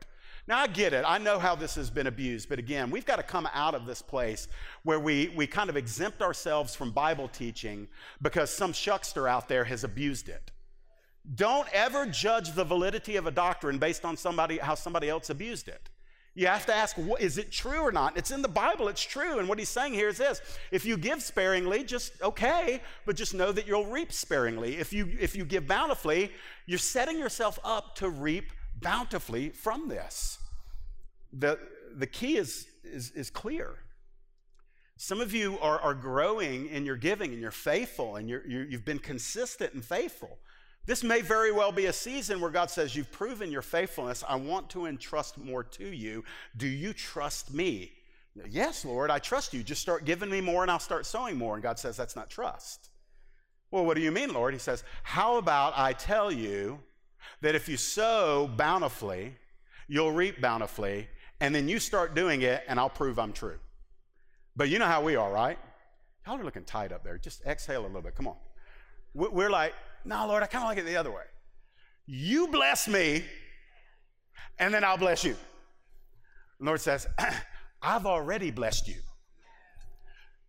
Now, 0.47 0.59
I 0.59 0.67
get 0.67 0.93
it. 0.93 1.05
I 1.07 1.17
know 1.17 1.39
how 1.39 1.55
this 1.55 1.75
has 1.75 1.89
been 1.89 2.07
abused, 2.07 2.49
but 2.49 2.59
again, 2.59 2.89
we've 2.89 3.05
got 3.05 3.17
to 3.17 3.23
come 3.23 3.47
out 3.53 3.75
of 3.75 3.85
this 3.85 4.01
place 4.01 4.47
where 4.83 4.99
we, 4.99 5.31
we 5.35 5.45
kind 5.47 5.69
of 5.69 5.77
exempt 5.77 6.21
ourselves 6.21 6.75
from 6.75 6.91
Bible 6.91 7.27
teaching 7.27 7.87
because 8.21 8.49
some 8.49 8.73
shuckster 8.73 9.29
out 9.29 9.47
there 9.47 9.63
has 9.65 9.83
abused 9.83 10.29
it. 10.29 10.51
Don't 11.35 11.67
ever 11.71 12.07
judge 12.07 12.53
the 12.53 12.63
validity 12.63 13.15
of 13.15 13.27
a 13.27 13.31
doctrine 13.31 13.77
based 13.77 14.03
on 14.03 14.17
somebody, 14.17 14.57
how 14.57 14.73
somebody 14.73 15.09
else 15.09 15.29
abused 15.29 15.67
it. 15.67 15.89
You 16.33 16.47
have 16.47 16.65
to 16.67 16.73
ask, 16.73 16.97
is 17.19 17.37
it 17.37 17.51
true 17.51 17.81
or 17.81 17.91
not? 17.91 18.15
It's 18.15 18.31
in 18.31 18.41
the 18.41 18.47
Bible, 18.47 18.87
it's 18.87 19.03
true. 19.03 19.39
And 19.39 19.49
what 19.49 19.59
he's 19.59 19.69
saying 19.69 19.93
here 19.93 20.07
is 20.07 20.17
this 20.17 20.41
if 20.71 20.85
you 20.85 20.95
give 20.95 21.21
sparingly, 21.21 21.83
just 21.83 22.13
okay, 22.21 22.81
but 23.05 23.17
just 23.17 23.33
know 23.33 23.51
that 23.51 23.67
you'll 23.67 23.85
reap 23.85 24.13
sparingly. 24.13 24.77
If 24.77 24.93
you, 24.93 25.09
if 25.19 25.35
you 25.35 25.43
give 25.43 25.67
bountifully, 25.67 26.31
you're 26.65 26.79
setting 26.79 27.19
yourself 27.19 27.59
up 27.65 27.95
to 27.95 28.09
reap 28.09 28.45
bountifully 28.81 29.49
from 29.49 29.87
this. 29.87 30.39
The, 31.33 31.59
the 31.95 32.07
key 32.07 32.37
is, 32.37 32.67
is, 32.83 33.11
is 33.11 33.29
clear. 33.29 33.75
Some 34.97 35.19
of 35.19 35.33
you 35.33 35.57
are, 35.59 35.79
are 35.79 35.93
growing 35.95 36.67
in 36.67 36.85
your 36.85 36.95
giving 36.95 37.31
and 37.31 37.41
you're 37.41 37.51
faithful 37.51 38.17
and 38.17 38.29
you're, 38.29 38.45
you 38.45 38.67
have 38.71 38.85
been 38.85 38.99
consistent 38.99 39.73
and 39.73 39.83
faithful. 39.83 40.37
This 40.85 41.03
may 41.03 41.21
very 41.21 41.51
well 41.51 41.71
be 41.71 41.85
a 41.85 41.93
season 41.93 42.41
where 42.41 42.51
God 42.51 42.69
says, 42.69 42.95
You've 42.95 43.11
proven 43.11 43.51
your 43.51 43.61
faithfulness. 43.61 44.23
I 44.27 44.35
want 44.35 44.69
to 44.71 44.87
entrust 44.87 45.37
more 45.37 45.63
to 45.63 45.87
you. 45.87 46.23
Do 46.57 46.67
you 46.67 46.93
trust 46.93 47.53
me? 47.53 47.91
Yes, 48.49 48.85
Lord, 48.85 49.11
I 49.11 49.19
trust 49.19 49.53
you. 49.53 49.63
Just 49.63 49.81
start 49.81 50.05
giving 50.05 50.29
me 50.29 50.41
more 50.41 50.63
and 50.63 50.71
I'll 50.71 50.79
start 50.79 51.05
sowing 51.05 51.37
more. 51.37 51.53
And 51.55 51.63
God 51.63 51.77
says, 51.77 51.97
That's 51.97 52.15
not 52.15 52.29
trust. 52.29 52.89
Well, 53.69 53.85
what 53.85 53.95
do 53.95 54.03
you 54.03 54.11
mean, 54.11 54.33
Lord? 54.33 54.53
He 54.53 54.59
says, 54.59 54.83
How 55.03 55.37
about 55.37 55.73
I 55.77 55.93
tell 55.93 56.31
you 56.31 56.79
that 57.41 57.55
if 57.55 57.67
you 57.67 57.77
sow 57.77 58.49
bountifully, 58.55 59.35
you'll 59.87 60.11
reap 60.11 60.41
bountifully, 60.41 61.07
and 61.39 61.53
then 61.53 61.67
you 61.67 61.79
start 61.79 62.15
doing 62.15 62.41
it, 62.41 62.63
and 62.67 62.79
I'll 62.79 62.89
prove 62.89 63.19
I'm 63.19 63.33
true. 63.33 63.59
But 64.55 64.69
you 64.69 64.79
know 64.79 64.85
how 64.85 65.01
we 65.01 65.15
are, 65.15 65.31
right? 65.31 65.57
Y'all 66.25 66.39
are 66.39 66.43
looking 66.43 66.63
tight 66.63 66.91
up 66.91 67.03
there. 67.03 67.17
Just 67.17 67.43
exhale 67.45 67.81
a 67.81 67.87
little 67.87 68.01
bit. 68.01 68.15
Come 68.15 68.27
on. 68.27 68.35
We're 69.13 69.49
like, 69.49 69.73
no, 70.05 70.27
Lord, 70.27 70.43
I 70.43 70.45
kind 70.45 70.63
of 70.63 70.69
like 70.69 70.77
it 70.77 70.85
the 70.85 70.95
other 70.95 71.11
way. 71.11 71.23
You 72.05 72.47
bless 72.47 72.87
me, 72.87 73.23
and 74.59 74.73
then 74.73 74.83
I'll 74.83 74.97
bless 74.97 75.23
you. 75.23 75.35
The 76.59 76.65
Lord 76.65 76.81
says, 76.81 77.07
I've 77.81 78.05
already 78.05 78.51
blessed 78.51 78.87
you. 78.87 79.01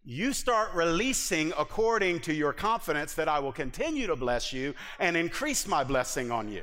You 0.05 0.33
start 0.33 0.75
releasing 0.75 1.53
according 1.57 2.21
to 2.21 2.35
your 2.35 2.53
confidence 2.53 3.15
that 3.15 3.29
I 3.29 3.39
will 3.39 3.53
continue 3.53 4.09
to 4.09 4.17
bless 4.17 4.53
you 4.53 4.75
and 4.99 5.17
increase 5.17 5.65
my 5.69 5.85
blessing 5.85 6.33
on 6.33 6.49
you. 6.49 6.63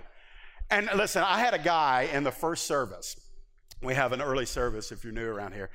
And 0.70 0.90
listen, 0.94 1.24
I 1.24 1.40
had 1.40 1.54
a 1.54 1.60
guy 1.60 2.10
in 2.12 2.26
the 2.26 2.32
first 2.32 2.66
service. 2.66 3.16
We 3.82 3.96
have 3.96 4.12
an 4.12 4.22
early 4.22 4.46
service 4.46 4.92
if 4.92 5.06
you're 5.06 5.14
new 5.14 5.26
around 5.26 5.54
here. 5.54 5.70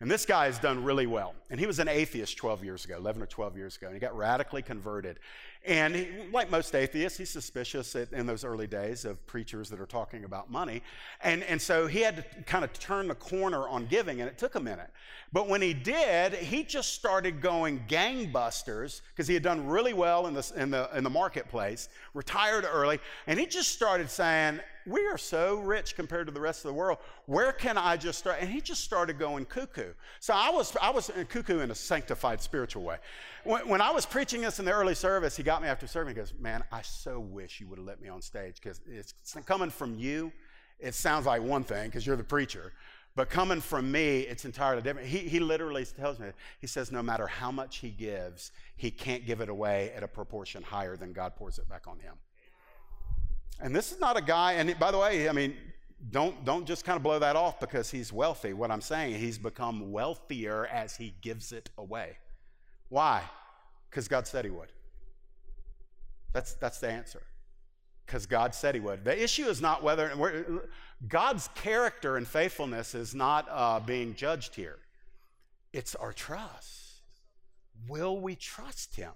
And 0.00 0.10
this 0.10 0.26
guy 0.26 0.44
has 0.44 0.58
done 0.58 0.84
really 0.84 1.06
well. 1.06 1.34
And 1.50 1.58
he 1.58 1.66
was 1.66 1.78
an 1.78 1.88
atheist 1.88 2.36
12 2.36 2.62
years 2.62 2.84
ago, 2.84 2.98
11 2.98 3.22
or 3.22 3.26
12 3.26 3.56
years 3.56 3.76
ago, 3.78 3.86
and 3.86 3.96
he 3.96 4.00
got 4.00 4.14
radically 4.14 4.60
converted. 4.60 5.18
And 5.66 5.96
he, 5.96 6.08
like 6.32 6.48
most 6.48 6.74
atheists, 6.76 7.18
he's 7.18 7.30
suspicious 7.30 7.96
in 7.96 8.26
those 8.26 8.44
early 8.44 8.68
days 8.68 9.04
of 9.04 9.24
preachers 9.26 9.68
that 9.70 9.80
are 9.80 9.86
talking 9.86 10.24
about 10.24 10.48
money. 10.48 10.80
And, 11.20 11.42
and 11.42 11.60
so 11.60 11.88
he 11.88 12.00
had 12.00 12.16
to 12.16 12.42
kind 12.42 12.64
of 12.64 12.72
turn 12.72 13.08
the 13.08 13.16
corner 13.16 13.68
on 13.68 13.86
giving, 13.86 14.20
and 14.20 14.28
it 14.28 14.38
took 14.38 14.54
a 14.54 14.60
minute. 14.60 14.90
But 15.32 15.48
when 15.48 15.60
he 15.60 15.74
did, 15.74 16.34
he 16.34 16.62
just 16.62 16.94
started 16.94 17.40
going 17.40 17.84
gangbusters 17.88 19.00
because 19.10 19.26
he 19.26 19.34
had 19.34 19.42
done 19.42 19.66
really 19.66 19.92
well 19.92 20.28
in 20.28 20.34
the, 20.34 20.52
in, 20.56 20.70
the, 20.70 20.88
in 20.94 21.02
the 21.02 21.10
marketplace, 21.10 21.88
retired 22.14 22.64
early, 22.70 23.00
and 23.26 23.38
he 23.38 23.46
just 23.46 23.72
started 23.72 24.08
saying, 24.08 24.60
we 24.86 25.06
are 25.06 25.18
so 25.18 25.56
rich 25.56 25.96
compared 25.96 26.26
to 26.28 26.32
the 26.32 26.40
rest 26.40 26.64
of 26.64 26.68
the 26.68 26.74
world. 26.74 26.98
Where 27.26 27.52
can 27.52 27.76
I 27.76 27.96
just 27.96 28.18
start? 28.18 28.38
And 28.40 28.48
he 28.48 28.60
just 28.60 28.84
started 28.84 29.18
going 29.18 29.44
cuckoo. 29.44 29.92
So 30.20 30.32
I 30.34 30.50
was, 30.50 30.76
I 30.80 30.90
was 30.90 31.10
cuckoo 31.28 31.60
in 31.60 31.70
a 31.70 31.74
sanctified 31.74 32.40
spiritual 32.40 32.84
way. 32.84 32.98
When, 33.44 33.68
when 33.68 33.80
I 33.80 33.90
was 33.90 34.06
preaching 34.06 34.42
this 34.42 34.58
in 34.58 34.64
the 34.64 34.72
early 34.72 34.94
service, 34.94 35.36
he 35.36 35.42
got 35.42 35.60
me 35.60 35.68
after 35.68 35.86
serving. 35.86 36.14
He 36.14 36.20
goes, 36.20 36.32
Man, 36.38 36.62
I 36.70 36.82
so 36.82 37.18
wish 37.18 37.60
you 37.60 37.66
would 37.68 37.78
have 37.78 37.86
let 37.86 38.00
me 38.00 38.08
on 38.08 38.22
stage 38.22 38.56
because 38.62 38.80
it's 38.88 39.14
coming 39.44 39.70
from 39.70 39.98
you. 39.98 40.32
It 40.78 40.94
sounds 40.94 41.26
like 41.26 41.42
one 41.42 41.64
thing 41.64 41.88
because 41.88 42.06
you're 42.06 42.16
the 42.16 42.24
preacher. 42.24 42.72
But 43.16 43.30
coming 43.30 43.62
from 43.62 43.90
me, 43.90 44.20
it's 44.20 44.44
entirely 44.44 44.82
different. 44.82 45.08
He, 45.08 45.20
he 45.20 45.40
literally 45.40 45.86
tells 45.86 46.18
me, 46.18 46.28
he 46.60 46.66
says, 46.66 46.92
no 46.92 47.02
matter 47.02 47.26
how 47.26 47.50
much 47.50 47.78
he 47.78 47.88
gives, 47.88 48.52
he 48.76 48.90
can't 48.90 49.26
give 49.26 49.40
it 49.40 49.48
away 49.48 49.90
at 49.96 50.02
a 50.02 50.08
proportion 50.08 50.62
higher 50.62 50.98
than 50.98 51.14
God 51.14 51.34
pours 51.34 51.58
it 51.58 51.66
back 51.66 51.86
on 51.86 51.98
him. 51.98 52.16
And 53.60 53.74
this 53.74 53.92
is 53.92 54.00
not 54.00 54.16
a 54.16 54.22
guy, 54.22 54.54
and 54.54 54.78
by 54.78 54.90
the 54.90 54.98
way, 54.98 55.28
I 55.28 55.32
mean, 55.32 55.56
don't, 56.10 56.44
don't 56.44 56.66
just 56.66 56.84
kind 56.84 56.96
of 56.96 57.02
blow 57.02 57.18
that 57.18 57.36
off 57.36 57.58
because 57.58 57.90
he's 57.90 58.12
wealthy. 58.12 58.52
What 58.52 58.70
I'm 58.70 58.82
saying, 58.82 59.14
he's 59.14 59.38
become 59.38 59.90
wealthier 59.92 60.66
as 60.66 60.96
he 60.96 61.14
gives 61.20 61.52
it 61.52 61.70
away. 61.78 62.18
Why? 62.88 63.22
Because 63.90 64.08
God 64.08 64.26
said 64.26 64.44
he 64.44 64.50
would. 64.50 64.70
That's, 66.32 66.54
that's 66.54 66.78
the 66.78 66.90
answer. 66.90 67.22
Because 68.04 68.26
God 68.26 68.54
said 68.54 68.74
he 68.74 68.80
would. 68.80 69.04
The 69.04 69.20
issue 69.20 69.46
is 69.46 69.60
not 69.60 69.82
whether, 69.82 70.12
God's 71.08 71.48
character 71.54 72.16
and 72.16 72.28
faithfulness 72.28 72.94
is 72.94 73.14
not 73.14 73.48
uh, 73.50 73.80
being 73.80 74.14
judged 74.14 74.54
here, 74.54 74.78
it's 75.72 75.94
our 75.94 76.12
trust. 76.12 77.02
Will 77.88 78.20
we 78.20 78.36
trust 78.36 78.96
him? 78.96 79.12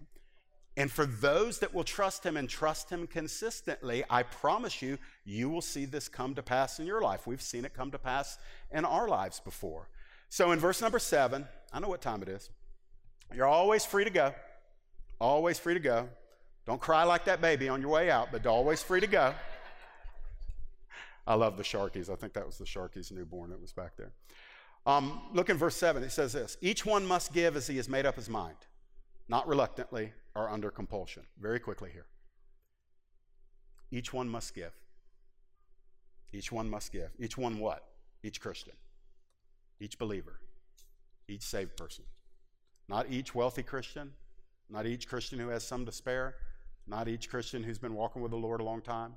And 0.77 0.91
for 0.91 1.05
those 1.05 1.59
that 1.59 1.75
will 1.75 1.85
trust 1.85 2.25
him 2.25 2.37
and 2.37 2.49
trust 2.49 2.91
him 2.91 3.07
consistently, 3.07 4.05
I 4.09 4.23
promise 4.23 4.81
you, 4.81 4.99
you 5.25 5.51
will 5.51 5.63
see 5.63 5.85
this 5.85 6.09
come 6.09 6.35
to 6.37 6.43
pass 6.43 6.79
in 6.79 6.87
your 6.87 7.01
life. 7.01 7.27
We've 7.27 7.43
seen 7.43 7.65
it 7.65 7.75
come 7.75 7.91
to 7.91 7.99
pass 7.99 8.39
in 8.71 8.85
our 8.85 9.09
lives 9.09 9.41
before. 9.41 9.89
So 10.29 10.53
in 10.53 10.61
verse 10.61 10.81
number 10.81 11.01
seven, 11.01 11.47
I 11.73 11.81
know 11.81 11.89
what 11.89 12.01
time 12.01 12.23
it 12.23 12.29
is. 12.29 12.51
You're 13.35 13.47
always 13.47 13.85
free 13.85 14.05
to 14.05 14.11
go. 14.11 14.33
Always 15.21 15.59
free 15.59 15.75
to 15.75 15.81
go. 15.81 16.09
Don't 16.67 16.81
cry 16.81 17.03
like 17.03 17.25
that 17.25 17.41
baby 17.41 17.69
on 17.69 17.81
your 17.81 17.91
way 17.91 18.11
out, 18.11 18.29
but 18.31 18.47
always 18.47 18.83
free 18.83 19.01
to 19.01 19.07
go. 19.07 19.35
I 21.27 21.35
love 21.35 21.57
the 21.57 21.63
Sharkies. 21.63 22.09
I 22.09 22.15
think 22.15 22.33
that 22.35 22.47
was 22.47 22.59
the 22.59 22.65
Sharkies 22.65 23.13
newborn 23.13 23.51
that 23.51 23.61
was 23.61 23.73
back 23.73 23.97
there. 23.97 24.13
Um, 24.87 25.21
look 25.33 25.51
in 25.51 25.57
verse 25.57 25.77
7. 25.77 26.03
It 26.03 26.13
says 26.13 26.33
this 26.33 26.57
Each 26.61 26.87
one 26.87 27.05
must 27.05 27.33
give 27.33 27.57
as 27.57 27.67
he 27.67 27.77
has 27.77 27.89
made 27.89 28.07
up 28.07 28.17
his 28.17 28.29
mind, 28.29 28.57
not 29.29 29.47
reluctantly 29.49 30.13
or 30.35 30.49
under 30.49 30.71
compulsion. 30.71 31.25
Very 31.41 31.59
quickly 31.59 31.91
here. 31.93 32.07
Each 33.91 34.13
one 34.13 34.29
must 34.29 34.55
give. 34.55 34.73
Each 36.33 36.53
one 36.53 36.71
must 36.71 36.93
give. 36.93 37.11
Each 37.19 37.37
one 37.37 37.59
what? 37.59 37.85
Each 38.23 38.41
Christian. 38.41 38.75
Each 39.81 39.99
believer. 39.99 40.41
Each 41.29 41.43
saved 41.43 41.77
person. 41.77 42.05
Not 42.89 43.11
each 43.11 43.35
wealthy 43.35 43.63
Christian. 43.63 44.13
Not 44.69 44.87
each 44.87 45.09
Christian 45.09 45.39
who 45.41 45.49
has 45.49 45.65
some 45.65 45.85
to 45.87 45.93
spare. 45.93 46.37
Not 46.87 47.09
each 47.09 47.29
Christian 47.29 47.65
who's 47.65 47.79
been 47.79 47.95
walking 47.95 48.23
with 48.23 48.31
the 48.31 48.37
Lord 48.37 48.61
a 48.61 48.65
long 48.65 48.81
time. 48.81 49.17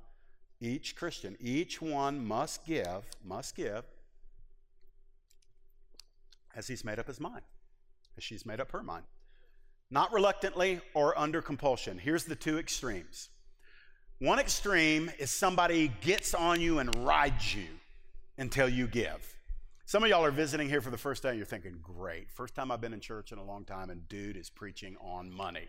Each 0.60 0.95
Christian. 0.95 1.38
Each 1.39 1.82
one 1.82 2.26
must 2.26 2.65
give, 2.65 3.06
must 3.23 3.56
give, 3.56 3.84
as 6.55 6.68
he's 6.68 6.84
made 6.84 6.99
up 6.99 7.07
his 7.07 7.20
mind, 7.20 7.41
as 8.18 8.24
she's 8.24 8.45
made 8.45 8.59
up 8.59 8.72
her 8.72 8.82
mind 8.82 9.03
not 9.93 10.11
reluctantly 10.11 10.81
or 10.95 11.17
under 11.17 11.39
compulsion. 11.39 11.99
Here's 11.99 12.25
the 12.25 12.35
two 12.35 12.57
extremes. 12.57 13.29
One 14.17 14.39
extreme 14.39 15.11
is 15.19 15.29
somebody 15.29 15.91
gets 16.01 16.33
on 16.33 16.59
you 16.59 16.79
and 16.79 16.93
rides 17.05 17.53
you 17.53 17.67
until 18.39 18.67
you 18.67 18.87
give. 18.87 19.29
Some 19.85 20.03
of 20.03 20.09
y'all 20.09 20.25
are 20.25 20.31
visiting 20.31 20.67
here 20.67 20.81
for 20.81 20.89
the 20.89 20.97
first 20.97 21.21
time. 21.21 21.37
You're 21.37 21.45
thinking, 21.45 21.77
great, 21.83 22.31
first 22.31 22.55
time 22.55 22.71
I've 22.71 22.81
been 22.81 22.93
in 22.93 23.01
church 23.01 23.31
in 23.31 23.37
a 23.37 23.43
long 23.43 23.65
time, 23.65 23.91
and 23.91 24.07
dude 24.09 24.35
is 24.35 24.49
preaching 24.49 24.97
on 24.99 25.31
money. 25.31 25.67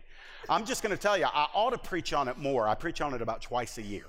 I'm 0.49 0.65
just 0.65 0.81
going 0.81 0.95
to 0.95 1.01
tell 1.01 1.17
you, 1.17 1.25
I 1.25 1.47
ought 1.53 1.71
to 1.71 1.77
preach 1.77 2.11
on 2.11 2.27
it 2.27 2.39
more. 2.39 2.67
I 2.67 2.73
preach 2.73 3.01
on 3.01 3.13
it 3.13 3.21
about 3.21 3.43
twice 3.43 3.77
a 3.77 3.83
year. 3.83 4.05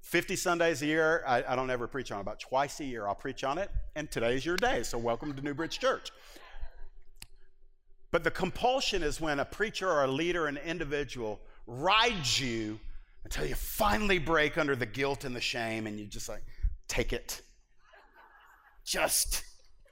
50 0.00 0.34
Sundays 0.34 0.82
a 0.82 0.86
year, 0.86 1.22
I, 1.26 1.44
I 1.46 1.54
don't 1.54 1.70
ever 1.70 1.86
preach 1.86 2.10
on 2.10 2.18
it. 2.18 2.22
About 2.22 2.40
twice 2.40 2.80
a 2.80 2.84
year, 2.84 3.06
I'll 3.06 3.14
preach 3.14 3.44
on 3.44 3.58
it, 3.58 3.70
and 3.94 4.10
today's 4.10 4.44
your 4.44 4.56
day, 4.56 4.82
so 4.82 4.98
welcome 4.98 5.32
to 5.32 5.42
New 5.42 5.54
Bridge 5.54 5.78
Church. 5.78 6.10
But 8.14 8.22
the 8.22 8.30
compulsion 8.30 9.02
is 9.02 9.20
when 9.20 9.40
a 9.40 9.44
preacher 9.44 9.90
or 9.90 10.04
a 10.04 10.06
leader, 10.06 10.46
an 10.46 10.56
individual, 10.56 11.40
rides 11.66 12.40
you 12.40 12.78
until 13.24 13.44
you 13.44 13.56
finally 13.56 14.20
break 14.20 14.56
under 14.56 14.76
the 14.76 14.86
guilt 14.86 15.24
and 15.24 15.34
the 15.34 15.40
shame, 15.40 15.88
and 15.88 15.98
you 15.98 16.06
just 16.06 16.28
like, 16.28 16.44
take 16.86 17.12
it. 17.12 17.42
Just 18.84 19.42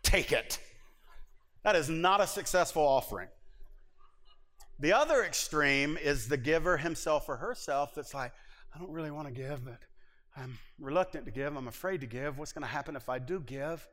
take 0.05 0.31
it. 0.31 0.61
That 1.65 1.75
is 1.75 1.89
not 1.89 2.21
a 2.21 2.29
successful 2.29 2.87
offering. 2.87 3.27
The 4.79 4.93
other 4.93 5.25
extreme 5.25 5.99
is 6.01 6.29
the 6.29 6.37
giver 6.37 6.77
himself 6.77 7.29
or 7.29 7.39
herself 7.39 7.93
that's 7.93 8.15
like, 8.15 8.31
I 8.73 8.79
don't 8.79 8.93
really 8.93 9.11
want 9.11 9.27
to 9.27 9.35
give, 9.35 9.65
but 9.65 9.81
I'm 10.37 10.57
reluctant 10.79 11.25
to 11.25 11.33
give. 11.33 11.57
I'm 11.57 11.67
afraid 11.67 12.01
to 12.03 12.07
give. 12.07 12.39
What's 12.39 12.53
going 12.53 12.63
to 12.63 12.69
happen 12.69 12.95
if 12.95 13.09
I 13.09 13.19
do 13.19 13.41
give? 13.41 13.85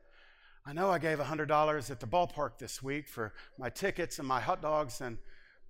I 0.69 0.73
know 0.73 0.91
I 0.91 0.99
gave 0.99 1.17
$100 1.17 1.89
at 1.89 1.99
the 1.99 2.05
ballpark 2.05 2.59
this 2.59 2.83
week 2.83 3.07
for 3.07 3.33
my 3.57 3.71
tickets 3.71 4.19
and 4.19 4.27
my 4.27 4.39
hot 4.39 4.61
dogs 4.61 5.01
and 5.01 5.17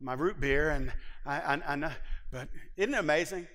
my 0.02 0.12
root 0.12 0.42
beer, 0.42 0.72
and 0.72 0.92
I, 1.26 1.40
I, 1.40 1.62
I 1.68 1.76
know, 1.78 1.92
but 2.32 2.50
isn't 2.76 2.94
it 2.94 2.98
amazing 2.98 3.48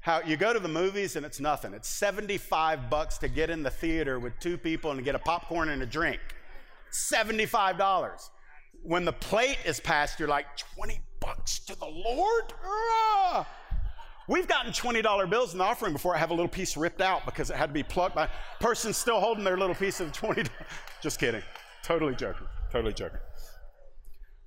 how 0.00 0.20
you 0.20 0.36
go 0.36 0.52
to 0.52 0.60
the 0.60 0.68
movies 0.68 1.16
and 1.16 1.24
it's 1.24 1.40
nothing? 1.40 1.72
It's 1.72 1.88
75 1.88 2.90
bucks 2.90 3.16
to 3.16 3.28
get 3.28 3.48
in 3.48 3.62
the 3.62 3.70
theater 3.70 4.18
with 4.18 4.38
two 4.40 4.58
people 4.58 4.90
and 4.90 5.02
get 5.02 5.14
a 5.14 5.18
popcorn 5.18 5.70
and 5.70 5.82
a 5.82 5.86
drink. 5.86 6.20
$75. 6.92 8.28
When 8.82 9.06
the 9.06 9.14
plate 9.14 9.56
is 9.64 9.80
passed, 9.80 10.20
you're 10.20 10.28
like, 10.28 10.54
20 10.74 11.00
bucks 11.18 11.60
to 11.60 11.78
the 11.78 11.86
Lord? 11.86 12.52
We've 14.30 14.46
gotten 14.46 14.70
$20 14.70 15.28
bills 15.28 15.54
in 15.54 15.58
the 15.58 15.64
offering 15.64 15.92
before 15.92 16.14
I 16.14 16.18
have 16.18 16.30
a 16.30 16.34
little 16.34 16.46
piece 16.46 16.76
ripped 16.76 17.00
out 17.00 17.24
because 17.24 17.50
it 17.50 17.56
had 17.56 17.66
to 17.66 17.72
be 17.72 17.82
plucked 17.82 18.14
by 18.14 18.28
person 18.60 18.92
still 18.92 19.18
holding 19.18 19.42
their 19.42 19.56
little 19.56 19.74
piece 19.74 19.98
of 19.98 20.06
the 20.06 20.12
20 20.12 20.44
Just 21.02 21.18
kidding. 21.18 21.42
Totally 21.82 22.14
joking. 22.14 22.46
Totally 22.70 22.92
joking. 22.92 23.18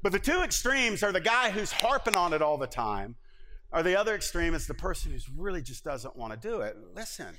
But 0.02 0.14
the 0.14 0.20
two 0.20 0.40
extremes 0.40 1.04
are 1.04 1.12
the 1.12 1.20
guy 1.20 1.52
who's 1.52 1.74
harping 1.74 2.16
on 2.16 2.32
it 2.32 2.42
all 2.42 2.58
the 2.58 2.66
time, 2.66 3.18
or 3.74 3.84
the 3.84 4.00
other 4.00 4.16
extreme 4.16 4.54
is 4.54 4.68
the 4.68 4.74
person 4.74 5.12
who 5.12 5.20
really 5.36 5.62
just 5.62 5.84
doesn't 5.84 6.16
want 6.16 6.32
to 6.32 6.40
do 6.40 6.62
it. 6.62 6.78
Listen, 6.96 7.36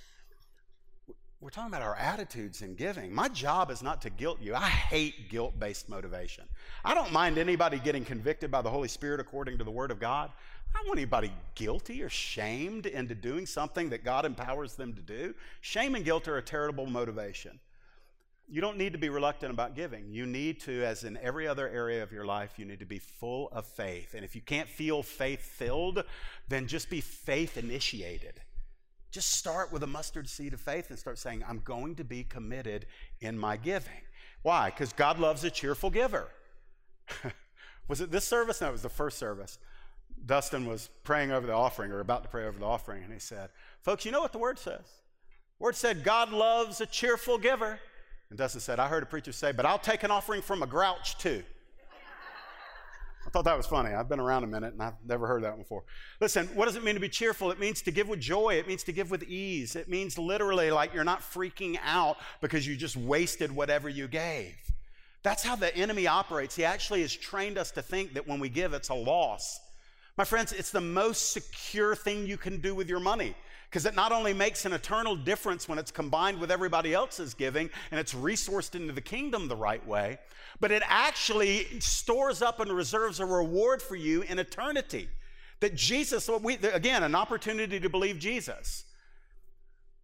we're 1.45 1.51
talking 1.51 1.71
about 1.71 1.83
our 1.83 1.97
attitudes 1.97 2.63
in 2.63 2.75
giving. 2.75 3.15
My 3.15 3.29
job 3.29 3.71
is 3.71 3.83
not 3.83 4.01
to 4.01 4.11
guilt 4.11 4.39
you. 4.41 4.55
I 4.55 4.67
hate 4.67 5.29
guilt 5.29 5.59
based 5.59 5.91
motivation. 5.91 6.45
I 6.85 6.95
don't 6.95 7.13
mind 7.13 7.37
anybody 7.37 7.79
getting 7.79 8.03
convicted 8.03 8.51
by 8.51 8.63
the 8.63 8.71
Holy 8.71 8.89
Spirit 8.89 9.21
according 9.21 9.59
to 9.59 9.65
the 9.65 9.71
Word 9.71 9.91
of 9.91 10.01
God. 10.01 10.31
I 10.71 10.79
don't 10.79 10.89
want 10.89 10.99
anybody 10.99 11.33
guilty 11.55 12.03
or 12.03 12.09
shamed 12.09 12.87
into 12.87 13.15
doing 13.15 13.47
something 13.47 13.91
that 13.91 14.05
God 14.05 14.25
empowers 14.25 14.75
them 14.75 14.93
to 14.95 15.03
do. 15.03 15.35
Shame 15.61 15.95
and 15.95 16.05
guilt 16.05 16.29
are 16.29 16.37
a 16.37 16.43
terrible 16.43 16.87
motivation. 16.87 17.61
You 18.47 18.61
don't 18.61 18.77
need 18.77 18.93
to 18.93 18.99
be 18.99 19.09
reluctant 19.09 19.53
about 19.53 19.75
giving. 19.75 20.11
You 20.11 20.27
need 20.27 20.61
to, 20.63 20.85
as 20.85 21.05
in 21.05 21.17
every 21.17 21.49
other 21.49 21.69
area 21.69 22.03
of 22.03 22.13
your 22.13 22.27
life, 22.27 22.59
you 22.59 22.67
need 22.67 22.81
to 22.81 22.87
be 22.87 22.99
full 22.99 23.49
of 23.51 23.65
faith. 23.65 24.15
And 24.15 24.25
if 24.25 24.35
you 24.35 24.43
can't 24.43 24.69
feel 24.69 25.03
faith 25.03 25.41
filled, 25.41 26.05
then 26.49 26.67
just 26.67 26.91
be 26.91 27.01
faith 27.01 27.57
initiated. 27.57 28.41
Just 29.11 29.33
start 29.33 29.73
with 29.73 29.83
a 29.83 29.87
mustard 29.87 30.29
seed 30.29 30.53
of 30.53 30.61
faith 30.61 30.91
and 30.91 30.99
start 30.99 31.19
saying, 31.19 31.45
I'm 31.49 31.61
going 31.61 31.95
to 31.95 32.05
be 32.05 32.25
committed 32.25 32.87
in 33.21 33.39
my 33.39 33.57
giving. 33.57 34.03
Why? 34.43 34.71
Because 34.71 34.93
God 34.93 35.19
loves 35.19 35.43
a 35.45 35.51
cheerful 35.51 35.89
giver. 35.89 36.29
was 37.89 38.01
it 38.01 38.11
this 38.11 38.27
service? 38.27 38.61
No, 38.61 38.69
it 38.69 38.73
was 38.73 38.83
the 38.83 38.89
first 38.89 39.19
service. 39.19 39.59
Dustin 40.27 40.67
was 40.67 40.89
praying 41.03 41.33
over 41.33 41.47
the 41.47 41.53
offering 41.53 41.91
or 41.93 42.01
about 42.01 42.23
to 42.23 42.29
pray 42.29 42.47
over 42.47 42.59
the 42.59 42.65
offering, 42.65 43.03
and 43.03 43.13
he 43.13 43.19
said, 43.19 43.51
Folks, 43.83 44.05
you 44.05 44.13
know 44.13 44.21
what 44.21 44.33
the 44.33 44.39
word 44.39 44.59
says? 44.59 44.81
The 45.59 45.65
word 45.65 45.77
said, 45.77 46.05
God 46.05 46.33
loves 46.33 46.81
a 46.81 46.87
cheerful 46.87 47.39
giver. 47.39 47.79
And 48.31 48.39
Dustin 48.39 48.61
said, 48.61 48.81
I 48.81 48.89
heard 48.89 49.03
a 49.03 49.07
preacher 49.07 49.33
say, 49.33 49.53
but 49.53 49.67
I'll 49.67 49.79
take 49.79 50.03
an 50.03 50.11
offering 50.11 50.43
from 50.43 50.63
a 50.63 50.67
grouch 50.67 51.19
too. 51.19 51.43
I 53.27 53.31
thought 53.31 53.45
that 53.45 53.57
was 53.57 53.67
funny. 53.67 53.91
I've 53.91 54.09
been 54.09 54.21
around 54.21 54.45
a 54.45 54.47
minute 54.47 54.75
and 54.75 54.83
I've 54.83 54.95
never 55.07 55.27
heard 55.27 55.45
that 55.45 55.57
before. 55.57 55.85
Listen, 56.21 56.47
what 56.49 56.67
does 56.67 56.77
it 56.77 56.85
mean 56.85 56.95
to 56.95 57.01
be 57.01 57.09
cheerful? 57.09 57.51
It 57.51 57.59
means 57.59 57.81
to 57.83 57.91
give 57.91 58.09
with 58.09 58.21
joy. 58.21 58.55
It 58.55 58.69
means 58.69 58.83
to 58.85 58.93
give 58.93 59.11
with 59.11 59.23
ease. 59.25 59.77
It 59.77 59.89
means 59.89 60.19
literally 60.19 60.71
like 60.71 60.93
you're 60.93 61.05
not 61.05 61.21
freaking 61.21 61.79
out 61.85 62.19
because 62.41 62.67
you 62.67 62.77
just 62.77 62.97
wasted 62.97 63.51
whatever 63.51 63.89
you 63.89 64.09
gave. 64.09 64.55
That's 65.23 65.43
how 65.43 65.57
the 65.57 65.75
enemy 65.75 66.07
operates. 66.07 66.55
He 66.55 66.65
actually 66.65 67.01
has 67.01 67.15
trained 67.15 67.57
us 67.57 67.71
to 67.73 67.83
think 67.83 68.15
that 68.15 68.29
when 68.29 68.41
we 68.41 68.51
give, 68.51 68.75
it's 68.75 68.91
a 68.91 68.95
loss. 68.95 69.59
My 70.17 70.25
friends, 70.25 70.53
it's 70.53 70.71
the 70.71 70.81
most 70.81 71.33
secure 71.33 71.97
thing 71.97 72.27
you 72.27 72.37
can 72.37 72.61
do 72.61 72.75
with 72.75 72.89
your 72.89 73.01
money 73.01 73.35
because 73.69 73.85
it 73.85 73.97
not 73.97 74.13
only 74.13 74.33
makes 74.33 74.65
an 74.65 74.73
eternal 74.73 75.17
difference 75.17 75.69
when 75.69 75.77
it's 75.77 75.91
combined 75.91 76.39
with 76.39 76.53
everybody 76.53 76.95
else's 76.95 77.35
giving 77.35 77.69
and 77.91 77.99
it's 77.99 78.15
resourced 78.15 78.77
into 78.77 78.93
the 78.93 79.01
kingdom 79.01 79.49
the 79.49 79.57
right 79.57 79.85
way, 79.85 80.19
but 80.61 80.71
it 80.71 80.85
actually 80.87 81.81
stores 81.81 82.43
up 82.43 82.61
and 82.61 82.73
reserves 82.73 83.19
a 83.19 83.27
reward 83.27 83.83
for 83.83 83.97
you 83.97 84.23
in 84.23 84.39
eternity. 84.39 85.09
That 85.59 85.75
Jesus, 85.75 86.29
we, 86.29 86.55
again, 86.59 87.03
an 87.03 87.17
opportunity 87.17 87.81
to 87.81 87.89
believe 87.89 88.21
Jesus. 88.21 88.85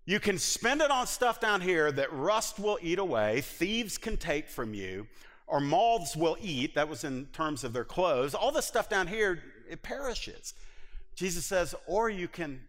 You 0.06 0.18
can 0.18 0.38
spend 0.38 0.80
it 0.80 0.90
on 0.90 1.06
stuff 1.06 1.38
down 1.38 1.60
here 1.60 1.92
that 1.92 2.12
rust 2.12 2.58
will 2.58 2.78
eat 2.82 2.98
away, 2.98 3.42
thieves 3.42 3.96
can 3.96 4.16
take 4.16 4.48
from 4.48 4.74
you, 4.74 5.06
or 5.46 5.60
moths 5.60 6.16
will 6.16 6.36
eat. 6.40 6.74
That 6.74 6.88
was 6.88 7.04
in 7.04 7.26
terms 7.26 7.62
of 7.62 7.72
their 7.72 7.84
clothes. 7.84 8.34
All 8.34 8.50
this 8.50 8.66
stuff 8.66 8.88
down 8.88 9.06
here, 9.06 9.42
it 9.70 9.82
perishes. 9.82 10.54
Jesus 11.14 11.44
says, 11.44 11.74
or 11.86 12.10
you 12.10 12.28
can 12.28 12.60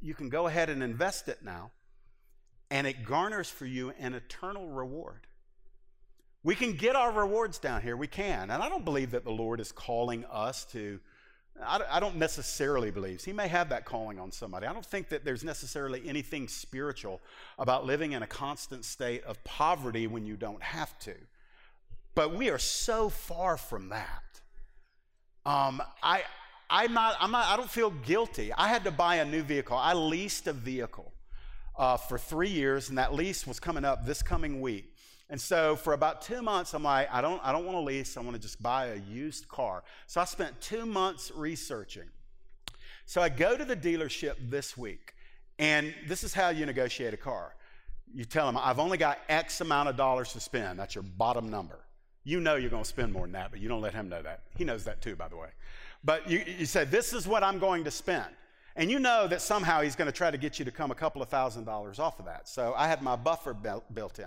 you 0.00 0.14
can 0.14 0.28
go 0.28 0.46
ahead 0.46 0.68
and 0.68 0.82
invest 0.82 1.28
it 1.28 1.38
now, 1.42 1.70
and 2.70 2.86
it 2.86 3.04
garners 3.04 3.48
for 3.48 3.66
you 3.66 3.92
an 3.98 4.14
eternal 4.14 4.68
reward. 4.68 5.26
We 6.42 6.54
can 6.54 6.72
get 6.72 6.96
our 6.96 7.12
rewards 7.12 7.58
down 7.58 7.82
here. 7.82 7.96
We 7.96 8.06
can. 8.06 8.50
And 8.50 8.62
I 8.62 8.68
don't 8.68 8.84
believe 8.84 9.10
that 9.10 9.24
the 9.24 9.30
Lord 9.30 9.60
is 9.60 9.72
calling 9.72 10.24
us 10.24 10.64
to, 10.66 10.98
I 11.62 12.00
don't 12.00 12.16
necessarily 12.16 12.90
believe. 12.90 13.22
He 13.22 13.32
may 13.32 13.48
have 13.48 13.68
that 13.68 13.84
calling 13.84 14.18
on 14.18 14.32
somebody. 14.32 14.66
I 14.66 14.72
don't 14.72 14.86
think 14.86 15.10
that 15.10 15.24
there's 15.24 15.44
necessarily 15.44 16.02
anything 16.06 16.48
spiritual 16.48 17.20
about 17.58 17.84
living 17.84 18.12
in 18.12 18.22
a 18.22 18.26
constant 18.26 18.86
state 18.86 19.22
of 19.24 19.42
poverty 19.44 20.06
when 20.06 20.24
you 20.24 20.36
don't 20.36 20.62
have 20.62 20.98
to. 21.00 21.14
But 22.14 22.34
we 22.34 22.48
are 22.48 22.58
so 22.58 23.10
far 23.10 23.58
from 23.58 23.90
that. 23.90 24.22
Um, 25.44 25.82
I, 26.02 26.22
I'm 26.70 26.94
not, 26.94 27.16
I'm 27.20 27.32
not, 27.32 27.46
I 27.46 27.56
don't 27.56 27.70
feel 27.70 27.90
guilty. 27.90 28.52
I 28.52 28.68
had 28.68 28.84
to 28.84 28.90
buy 28.90 29.16
a 29.16 29.24
new 29.24 29.42
vehicle. 29.42 29.76
I 29.76 29.92
leased 29.94 30.46
a 30.46 30.52
vehicle 30.52 31.12
uh, 31.76 31.96
for 31.96 32.16
three 32.16 32.48
years, 32.48 32.88
and 32.88 32.98
that 32.98 33.12
lease 33.12 33.46
was 33.46 33.58
coming 33.58 33.84
up 33.84 34.06
this 34.06 34.22
coming 34.22 34.60
week. 34.60 34.94
And 35.28 35.40
so 35.40 35.76
for 35.76 35.92
about 35.92 36.22
two 36.22 36.42
months, 36.42 36.74
I'm 36.74 36.82
like, 36.82 37.08
I 37.12 37.20
don't, 37.20 37.40
I 37.44 37.52
don't 37.52 37.64
want 37.64 37.76
to 37.76 37.82
lease. 37.82 38.16
I 38.16 38.20
want 38.20 38.34
to 38.34 38.42
just 38.42 38.62
buy 38.62 38.86
a 38.86 38.96
used 38.96 39.48
car. 39.48 39.84
So 40.06 40.20
I 40.20 40.24
spent 40.24 40.60
two 40.60 40.86
months 40.86 41.32
researching. 41.34 42.08
So 43.06 43.20
I 43.20 43.28
go 43.28 43.56
to 43.56 43.64
the 43.64 43.76
dealership 43.76 44.34
this 44.50 44.76
week, 44.76 45.14
and 45.58 45.92
this 46.06 46.22
is 46.22 46.32
how 46.32 46.50
you 46.50 46.66
negotiate 46.66 47.14
a 47.14 47.16
car. 47.16 47.54
You 48.12 48.24
tell 48.24 48.46
them, 48.46 48.56
I've 48.56 48.78
only 48.78 48.98
got 48.98 49.18
X 49.28 49.60
amount 49.60 49.88
of 49.88 49.96
dollars 49.96 50.32
to 50.34 50.40
spend. 50.40 50.78
That's 50.78 50.94
your 50.94 51.02
bottom 51.02 51.50
number. 51.50 51.80
You 52.22 52.40
know 52.40 52.56
you're 52.56 52.70
going 52.70 52.82
to 52.82 52.88
spend 52.88 53.12
more 53.12 53.22
than 53.22 53.32
that, 53.32 53.50
but 53.50 53.60
you 53.60 53.68
don't 53.68 53.80
let 53.80 53.94
him 53.94 54.08
know 54.08 54.22
that. 54.22 54.42
He 54.56 54.64
knows 54.64 54.84
that 54.84 55.00
too, 55.00 55.16
by 55.16 55.28
the 55.28 55.36
way. 55.36 55.48
But 56.02 56.30
you, 56.30 56.42
you 56.58 56.66
say, 56.66 56.84
This 56.84 57.12
is 57.12 57.26
what 57.26 57.42
I'm 57.42 57.58
going 57.58 57.84
to 57.84 57.90
spend. 57.90 58.30
And 58.76 58.90
you 58.90 58.98
know 58.98 59.26
that 59.26 59.42
somehow 59.42 59.82
he's 59.82 59.96
going 59.96 60.06
to 60.06 60.12
try 60.16 60.30
to 60.30 60.38
get 60.38 60.58
you 60.58 60.64
to 60.64 60.70
come 60.70 60.90
a 60.90 60.94
couple 60.94 61.22
of 61.22 61.28
thousand 61.28 61.64
dollars 61.64 61.98
off 61.98 62.18
of 62.18 62.26
that. 62.26 62.48
So 62.48 62.72
I 62.76 62.88
had 62.88 63.02
my 63.02 63.16
buffer 63.16 63.52
built 63.52 64.18
in. 64.18 64.26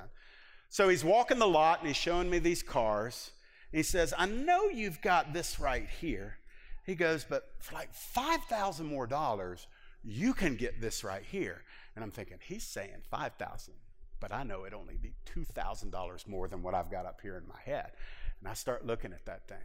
So 0.69 0.89
he's 0.89 1.03
walking 1.03 1.39
the 1.39 1.47
lot 1.47 1.79
and 1.79 1.87
he's 1.87 1.97
showing 1.97 2.29
me 2.29 2.39
these 2.39 2.61
cars. 2.61 3.31
He 3.71 3.83
says, 3.83 4.13
I 4.17 4.25
know 4.25 4.65
you've 4.65 5.01
got 5.01 5.33
this 5.33 5.59
right 5.59 5.87
here. 6.01 6.37
He 6.85 6.95
goes, 6.95 7.23
but 7.23 7.49
for 7.59 7.73
like 7.73 7.93
5,000 7.93 8.85
more 8.85 9.07
dollars, 9.07 9.67
you 10.03 10.33
can 10.33 10.55
get 10.55 10.81
this 10.81 11.03
right 11.03 11.23
here. 11.23 11.63
And 11.95 12.03
I'm 12.03 12.11
thinking, 12.11 12.37
he's 12.41 12.63
saying 12.63 13.03
5,000, 13.09 13.73
but 14.19 14.33
I 14.33 14.43
know 14.43 14.65
it 14.65 14.73
only 14.73 14.97
be 14.97 15.13
$2,000 15.33 16.27
more 16.27 16.47
than 16.47 16.61
what 16.61 16.73
I've 16.73 16.91
got 16.91 17.05
up 17.05 17.21
here 17.21 17.37
in 17.37 17.47
my 17.47 17.59
head. 17.63 17.91
And 18.39 18.49
I 18.49 18.53
start 18.53 18.85
looking 18.85 19.13
at 19.13 19.25
that 19.25 19.47
thing 19.47 19.57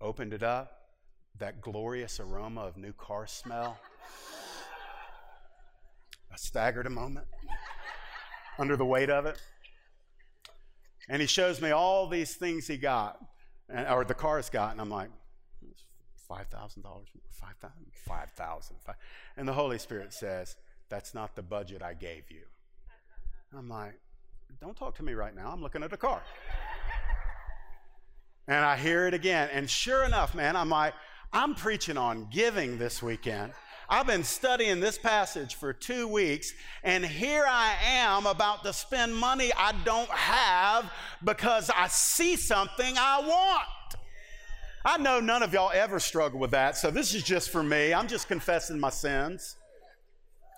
opened 0.00 0.32
it 0.32 0.42
up, 0.42 0.88
that 1.38 1.60
glorious 1.60 2.20
aroma 2.20 2.62
of 2.62 2.76
new 2.76 2.92
car 2.92 3.26
smell. 3.26 3.78
I 6.32 6.36
staggered 6.36 6.86
a 6.86 6.90
moment 6.90 7.26
under 8.58 8.76
the 8.76 8.84
weight 8.84 9.10
of 9.10 9.26
it. 9.26 9.40
And 11.08 11.20
he 11.20 11.26
shows 11.26 11.60
me 11.60 11.70
all 11.70 12.06
these 12.06 12.34
things 12.34 12.66
he 12.66 12.76
got, 12.76 13.18
or 13.88 14.04
the 14.04 14.14
car's 14.14 14.48
got, 14.48 14.72
and 14.72 14.80
I'm 14.80 14.90
like, 14.90 15.10
$5,000, 16.30 16.84
5000 17.32 17.72
5000 18.06 18.76
And 19.36 19.48
the 19.48 19.52
Holy 19.52 19.78
Spirit 19.78 20.12
says, 20.12 20.54
That's 20.88 21.14
not 21.14 21.34
the 21.34 21.42
budget 21.42 21.82
I 21.82 21.94
gave 21.94 22.30
you. 22.30 22.42
I'm 23.56 23.68
like, 23.68 23.98
Don't 24.60 24.76
talk 24.76 24.96
to 24.96 25.02
me 25.02 25.14
right 25.14 25.34
now. 25.34 25.50
I'm 25.50 25.60
looking 25.60 25.82
at 25.82 25.92
a 25.92 25.96
car. 25.96 26.22
And 28.50 28.64
I 28.64 28.76
hear 28.76 29.06
it 29.06 29.14
again. 29.14 29.48
And 29.52 29.70
sure 29.70 30.02
enough, 30.04 30.34
man, 30.34 30.56
I'm 30.56 30.70
like, 30.70 30.92
I'm 31.32 31.54
preaching 31.54 31.96
on 31.96 32.26
giving 32.32 32.78
this 32.78 33.00
weekend. 33.00 33.52
I've 33.88 34.08
been 34.08 34.24
studying 34.24 34.80
this 34.80 34.98
passage 34.98 35.54
for 35.54 35.72
two 35.72 36.08
weeks, 36.08 36.52
and 36.82 37.06
here 37.06 37.44
I 37.48 37.74
am 37.84 38.26
about 38.26 38.64
to 38.64 38.72
spend 38.72 39.14
money 39.14 39.52
I 39.56 39.72
don't 39.84 40.10
have 40.10 40.92
because 41.24 41.70
I 41.70 41.86
see 41.86 42.34
something 42.34 42.94
I 42.98 43.20
want. 43.20 44.02
I 44.84 44.98
know 44.98 45.20
none 45.20 45.44
of 45.44 45.52
y'all 45.52 45.70
ever 45.72 46.00
struggle 46.00 46.40
with 46.40 46.50
that, 46.50 46.76
so 46.76 46.90
this 46.90 47.14
is 47.14 47.22
just 47.22 47.50
for 47.50 47.62
me. 47.62 47.94
I'm 47.94 48.08
just 48.08 48.26
confessing 48.26 48.80
my 48.80 48.90
sins. 48.90 49.56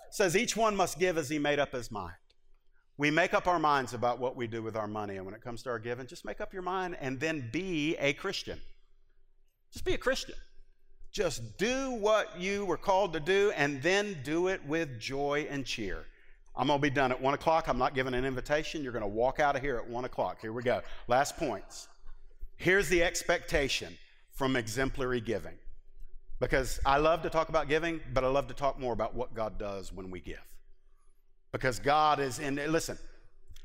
It 0.07 0.15
says 0.15 0.35
each 0.35 0.57
one 0.57 0.75
must 0.75 0.97
give 0.97 1.19
as 1.19 1.29
he 1.29 1.37
made 1.37 1.59
up 1.59 1.73
his 1.73 1.91
mind. 1.91 2.13
We 2.97 3.09
make 3.09 3.33
up 3.33 3.47
our 3.47 3.59
minds 3.59 3.93
about 3.93 4.19
what 4.19 4.35
we 4.35 4.45
do 4.45 4.61
with 4.61 4.75
our 4.75 4.87
money, 4.87 5.17
and 5.17 5.25
when 5.25 5.33
it 5.33 5.41
comes 5.41 5.63
to 5.63 5.69
our 5.69 5.79
giving, 5.79 6.05
just 6.05 6.25
make 6.25 6.39
up 6.39 6.53
your 6.53 6.61
mind 6.61 6.95
and 6.99 7.19
then 7.19 7.49
be 7.51 7.95
a 7.97 8.13
Christian. 8.13 8.61
Just 9.71 9.85
be 9.85 9.93
a 9.93 9.97
Christian. 9.97 10.35
Just 11.11 11.57
do 11.57 11.91
what 11.91 12.39
you 12.39 12.65
were 12.65 12.77
called 12.77 13.13
to 13.13 13.19
do 13.19 13.51
and 13.55 13.81
then 13.81 14.17
do 14.23 14.47
it 14.47 14.63
with 14.65 14.99
joy 14.99 15.47
and 15.49 15.65
cheer. 15.65 16.05
I'm 16.55 16.67
going 16.67 16.79
to 16.79 16.81
be 16.81 16.91
done 16.91 17.11
at 17.11 17.19
1 17.19 17.33
o'clock. 17.33 17.67
I'm 17.67 17.79
not 17.79 17.95
giving 17.95 18.13
an 18.13 18.25
invitation. 18.25 18.83
You're 18.83 18.91
going 18.91 19.01
to 19.03 19.07
walk 19.07 19.39
out 19.39 19.55
of 19.55 19.61
here 19.61 19.77
at 19.77 19.89
1 19.89 20.05
o'clock. 20.05 20.39
Here 20.41 20.53
we 20.53 20.61
go. 20.61 20.81
Last 21.07 21.37
points. 21.37 21.87
Here's 22.57 22.89
the 22.89 23.03
expectation 23.03 23.97
from 24.33 24.55
exemplary 24.55 25.21
giving. 25.21 25.57
Because 26.39 26.79
I 26.85 26.97
love 26.97 27.23
to 27.23 27.29
talk 27.29 27.49
about 27.49 27.67
giving, 27.67 28.01
but 28.13 28.23
I 28.23 28.27
love 28.27 28.47
to 28.47 28.53
talk 28.53 28.79
more 28.79 28.93
about 28.93 29.15
what 29.15 29.33
God 29.33 29.57
does 29.57 29.91
when 29.91 30.11
we 30.11 30.19
give. 30.19 30.41
Because 31.53 31.79
God 31.79 32.19
is 32.19 32.39
in, 32.39 32.55
listen, 32.55 32.97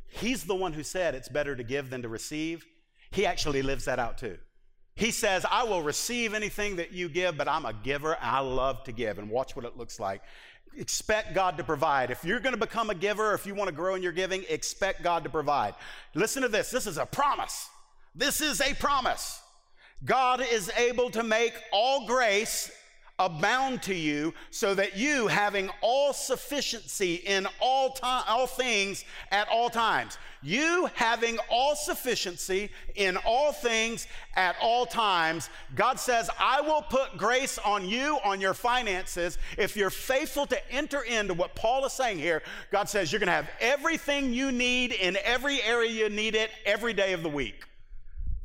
He's 0.07 0.45
the 0.45 0.55
one 0.55 0.73
who 0.73 0.83
said 0.83 1.15
it's 1.15 1.29
better 1.29 1.57
to 1.57 1.65
give 1.65 1.91
than 1.91 2.03
to 2.03 2.09
receive. 2.09 2.65
He 3.11 3.27
actually 3.27 3.63
lives 3.63 3.87
that 3.87 3.99
out 3.99 4.19
too. 4.19 4.39
He 4.95 5.11
says, 5.11 5.47
I 5.49 5.65
will 5.65 5.83
receive 5.83 6.35
anything 6.35 6.77
that 6.77 6.93
you 6.93 7.09
give, 7.09 7.37
but 7.37 7.47
I'm 7.47 7.65
a 7.65 7.73
giver. 7.73 8.17
I 8.21 8.41
love 8.41 8.83
to 8.85 8.93
give. 8.93 9.19
And 9.19 9.31
watch 9.31 9.55
what 9.55 9.65
it 9.65 9.77
looks 9.77 10.01
like. 10.01 10.23
Expect 10.77 11.35
God 11.35 11.57
to 11.59 11.65
provide. 11.65 12.11
If 12.11 12.25
you're 12.25 12.41
going 12.41 12.55
to 12.55 12.61
become 12.61 12.91
a 12.91 12.95
giver, 12.95 13.33
if 13.35 13.47
you 13.47 13.55
want 13.55 13.69
to 13.69 13.75
grow 13.75 13.95
in 13.95 14.03
your 14.03 14.13
giving, 14.13 14.45
expect 14.49 15.03
God 15.03 15.25
to 15.25 15.31
provide. 15.31 15.75
Listen 16.15 16.43
to 16.43 16.49
this. 16.49 16.71
This 16.71 16.87
is 16.87 16.99
a 16.99 17.07
promise. 17.07 17.69
This 18.15 18.41
is 18.41 18.61
a 18.61 18.75
promise. 18.75 19.41
God 20.05 20.41
is 20.41 20.71
able 20.77 21.11
to 21.11 21.23
make 21.23 21.55
all 21.73 22.07
grace 22.07 22.71
abound 23.19 23.83
to 23.83 23.95
you 23.95 24.33
so 24.51 24.75
that 24.75 24.97
you 24.97 25.27
having 25.27 25.71
all 25.81 26.13
sufficiency 26.13 27.17
in 27.17 27.47
all 27.61 27.91
time 27.91 28.25
all 28.29 28.47
things 28.47 29.05
at 29.31 29.49
all 29.49 29.71
times. 29.71 30.19
You 30.41 30.89
having 30.95 31.39
all 31.51 31.75
sufficiency 31.75 32.71
in 32.95 33.17
all 33.19 33.53
things 33.53 34.07
at 34.37 34.55
all 34.61 34.87
times. 34.87 35.51
God 35.75 35.99
says 35.99 36.31
i 36.39 36.61
will 36.61 36.83
put 36.83 37.17
grace 37.17 37.59
on 37.59 37.89
you 37.89 38.19
on 38.25 38.41
your 38.41 38.55
finances. 38.55 39.39
If 39.57 39.77
you're 39.77 39.91
faithful 39.91 40.47
to 40.47 40.73
enter 40.73 41.03
into 41.03 41.35
what 41.35 41.55
paul 41.55 41.85
is 41.85 41.93
saying 41.93 42.19
here 42.19 42.43
god 42.71 42.89
says 42.89 43.11
you're 43.11 43.19
going 43.19 43.27
to 43.27 43.33
have 43.33 43.51
everything 43.61 44.33
you 44.33 44.53
need 44.53 44.93
in 44.93 45.17
every 45.25 45.63
area 45.63 45.91
you 45.91 46.09
need 46.09 46.35
it 46.35 46.51
every 46.65 46.93
day 46.93 47.13
of 47.13 47.23
the 47.23 47.29
week. 47.29 47.65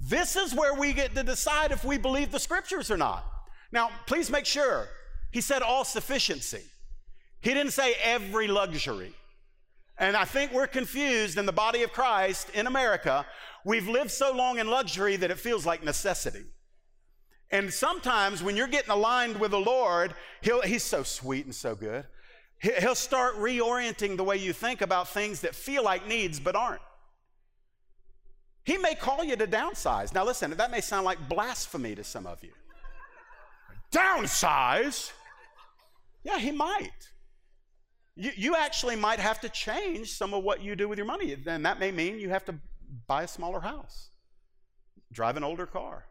This 0.01 0.35
is 0.35 0.53
where 0.53 0.73
we 0.73 0.93
get 0.93 1.15
to 1.15 1.23
decide 1.23 1.71
if 1.71 1.85
we 1.85 1.97
believe 1.97 2.31
the 2.31 2.39
scriptures 2.39 2.89
or 2.89 2.97
not 2.97 3.32
now, 3.73 3.89
please 4.05 4.29
make 4.29 4.45
sure 4.45 4.87
he 5.31 5.41
said 5.41 5.63
all 5.63 5.83
sufficiency. 5.83 6.61
He 7.41 7.55
didn't 7.55 7.73
say 7.73 7.95
every 8.03 8.47
luxury. 8.47 9.13
And 9.97 10.15
I 10.15 10.25
think 10.25 10.53
we're 10.53 10.67
confused 10.67 11.39
in 11.39 11.47
the 11.47 11.51
body 11.51 11.81
of 11.81 11.91
Christ 11.91 12.51
in 12.53 12.67
America. 12.67 13.25
We've 13.65 13.87
lived 13.87 14.11
so 14.11 14.31
long 14.31 14.59
in 14.59 14.67
luxury 14.67 15.15
that 15.15 15.31
it 15.31 15.39
feels 15.39 15.65
like 15.65 15.83
necessity. 15.83 16.43
And 17.49 17.73
sometimes 17.73 18.43
when 18.43 18.55
you're 18.55 18.67
getting 18.67 18.91
aligned 18.91 19.39
with 19.39 19.51
the 19.51 19.59
Lord, 19.59 20.13
He's 20.41 20.83
so 20.83 21.01
sweet 21.01 21.45
and 21.45 21.55
so 21.55 21.73
good. 21.73 22.05
He'll 22.59 22.95
start 22.95 23.35
reorienting 23.37 24.17
the 24.17 24.23
way 24.23 24.37
you 24.37 24.53
think 24.53 24.81
about 24.81 25.09
things 25.09 25.41
that 25.41 25.55
feel 25.55 25.83
like 25.83 26.07
needs 26.07 26.39
but 26.39 26.55
aren't. 26.55 26.81
He 28.65 28.77
may 28.77 28.93
call 28.93 29.23
you 29.23 29.35
to 29.35 29.47
downsize. 29.47 30.13
Now, 30.13 30.25
listen, 30.25 30.51
that 30.51 30.71
may 30.71 30.79
sound 30.79 31.05
like 31.05 31.27
blasphemy 31.27 31.95
to 31.95 32.03
some 32.03 32.27
of 32.27 32.43
you 32.43 32.51
downsize. 33.93 35.11
Yeah, 36.23 36.39
he 36.39 36.51
might. 36.51 36.91
You, 38.15 38.31
you 38.35 38.55
actually 38.55 38.95
might 38.95 39.19
have 39.19 39.39
to 39.41 39.49
change 39.49 40.11
some 40.11 40.33
of 40.33 40.43
what 40.43 40.61
you 40.61 40.75
do 40.75 40.87
with 40.87 40.97
your 40.97 41.07
money. 41.07 41.35
Then 41.35 41.63
that 41.63 41.79
may 41.79 41.91
mean 41.91 42.19
you 42.19 42.29
have 42.29 42.45
to 42.45 42.55
buy 43.07 43.23
a 43.23 43.27
smaller 43.27 43.59
house, 43.59 44.09
drive 45.11 45.37
an 45.37 45.43
older 45.43 45.65
car, 45.65 46.05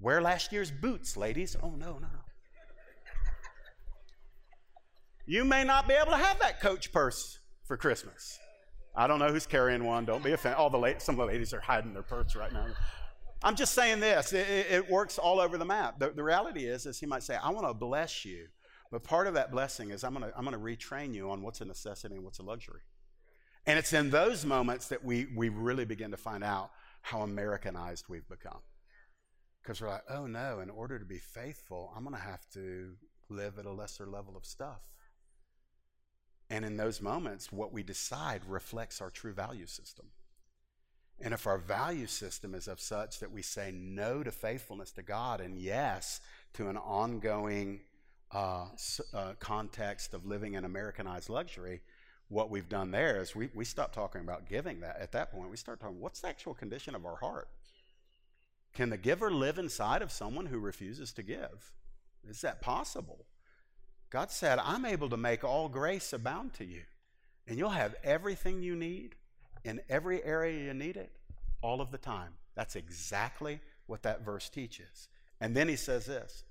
wear 0.00 0.20
last 0.20 0.52
year's 0.52 0.70
boots, 0.70 1.16
ladies. 1.16 1.56
Oh, 1.62 1.70
no, 1.70 1.98
no. 1.98 2.08
You 5.26 5.44
may 5.44 5.62
not 5.62 5.86
be 5.86 5.94
able 5.94 6.12
to 6.12 6.16
have 6.16 6.38
that 6.38 6.58
coach 6.60 6.90
purse 6.90 7.38
for 7.66 7.76
Christmas. 7.76 8.38
I 8.96 9.06
don't 9.06 9.18
know 9.18 9.28
who's 9.28 9.46
carrying 9.46 9.84
one. 9.84 10.06
Don't 10.06 10.24
be 10.24 10.32
offended. 10.32 10.58
All 10.58 10.70
the 10.70 10.78
ladies, 10.78 11.02
some 11.04 11.14
of 11.14 11.18
the 11.18 11.32
ladies 11.32 11.52
are 11.52 11.60
hiding 11.60 11.92
their 11.92 12.02
purse 12.02 12.34
right 12.34 12.52
now. 12.52 12.66
I'm 13.42 13.54
just 13.54 13.74
saying 13.74 14.00
this. 14.00 14.32
It, 14.32 14.66
it, 14.70 14.90
works 14.90 15.16
all 15.16 15.38
over 15.38 15.58
the 15.58 15.64
map. 15.64 16.00
The, 16.00 16.10
the 16.10 16.24
reality 16.24 16.66
is, 16.66 16.86
is 16.86 16.98
he 16.98 17.06
might 17.06 17.22
say, 17.22 17.36
I 17.36 17.50
want 17.50 17.66
to 17.68 17.74
bless 17.74 18.24
you. 18.24 18.46
But 18.90 19.04
part 19.04 19.26
of 19.26 19.34
that 19.34 19.52
blessing 19.52 19.90
is 19.90 20.02
I'm 20.02 20.14
going 20.14 20.24
to 20.24 20.36
I'm 20.36 20.44
going 20.44 20.56
to 20.56 20.62
retrain 20.62 21.14
you 21.14 21.30
on 21.30 21.42
what's 21.42 21.60
a 21.60 21.64
necessity 21.64 22.16
and 22.16 22.24
what's 22.24 22.38
a 22.38 22.42
luxury. 22.42 22.80
And 23.66 23.78
it's 23.78 23.92
in 23.92 24.10
those 24.10 24.46
moments 24.46 24.88
that 24.88 25.04
we, 25.04 25.26
we 25.36 25.50
really 25.50 25.84
begin 25.84 26.10
to 26.12 26.16
find 26.16 26.42
out 26.42 26.70
how 27.02 27.20
Americanized 27.20 28.06
we've 28.08 28.26
become. 28.26 28.60
Because 29.62 29.82
we're 29.82 29.88
like, 29.88 30.04
oh 30.08 30.26
no, 30.26 30.60
in 30.60 30.70
order 30.70 30.98
to 30.98 31.04
be 31.04 31.18
faithful, 31.18 31.92
I'm 31.94 32.02
going 32.02 32.16
to 32.16 32.22
have 32.22 32.48
to 32.54 32.94
live 33.28 33.58
at 33.58 33.66
a 33.66 33.72
lesser 33.72 34.06
level 34.06 34.38
of 34.38 34.46
stuff. 34.46 34.80
And 36.48 36.64
in 36.64 36.78
those 36.78 37.02
moments, 37.02 37.52
what 37.52 37.72
we 37.72 37.82
decide 37.82 38.40
reflects 38.46 39.02
our 39.02 39.10
true 39.10 39.34
value 39.34 39.66
system. 39.66 40.06
And 41.20 41.34
if 41.34 41.46
our 41.46 41.58
value 41.58 42.06
system 42.06 42.54
is 42.54 42.68
of 42.68 42.80
such 42.80 43.18
that 43.18 43.32
we 43.32 43.42
say 43.42 43.72
no 43.72 44.22
to 44.22 44.30
faithfulness 44.30 44.92
to 44.92 45.02
God 45.02 45.40
and 45.40 45.58
yes 45.58 46.20
to 46.54 46.68
an 46.68 46.76
ongoing 46.76 47.80
uh, 48.32 48.66
uh, 49.12 49.32
context 49.40 50.14
of 50.14 50.26
living 50.26 50.54
in 50.54 50.64
Americanized 50.64 51.28
luxury, 51.28 51.80
what 52.28 52.50
we've 52.50 52.68
done 52.68 52.90
there 52.90 53.20
is 53.20 53.34
we, 53.34 53.48
we 53.54 53.64
stop 53.64 53.92
talking 53.92 54.20
about 54.20 54.48
giving 54.48 54.80
that. 54.80 54.98
At 55.00 55.12
that 55.12 55.32
point, 55.32 55.50
we 55.50 55.56
start 55.56 55.80
talking, 55.80 56.00
what's 56.00 56.20
the 56.20 56.28
actual 56.28 56.54
condition 56.54 56.94
of 56.94 57.04
our 57.04 57.16
heart? 57.16 57.48
Can 58.74 58.90
the 58.90 58.96
giver 58.98 59.32
live 59.32 59.58
inside 59.58 60.02
of 60.02 60.12
someone 60.12 60.46
who 60.46 60.58
refuses 60.58 61.12
to 61.14 61.22
give? 61.22 61.72
Is 62.28 62.42
that 62.42 62.60
possible? 62.60 63.24
God 64.10 64.30
said, 64.30 64.58
I'm 64.58 64.84
able 64.84 65.08
to 65.08 65.16
make 65.16 65.42
all 65.42 65.68
grace 65.68 66.12
abound 66.12 66.54
to 66.54 66.64
you, 66.64 66.82
and 67.46 67.58
you'll 67.58 67.70
have 67.70 67.96
everything 68.04 68.62
you 68.62 68.76
need 68.76 69.16
in 69.68 69.80
every 69.90 70.24
area 70.24 70.64
you 70.64 70.72
need 70.72 70.96
it, 70.96 71.12
all 71.60 71.82
of 71.82 71.90
the 71.90 71.98
time. 71.98 72.32
That's 72.54 72.74
exactly 72.74 73.60
what 73.86 74.02
that 74.02 74.24
verse 74.24 74.48
teaches. 74.48 75.08
And 75.40 75.54
then 75.54 75.68
he 75.68 75.76
says 75.76 76.06
this 76.06 76.44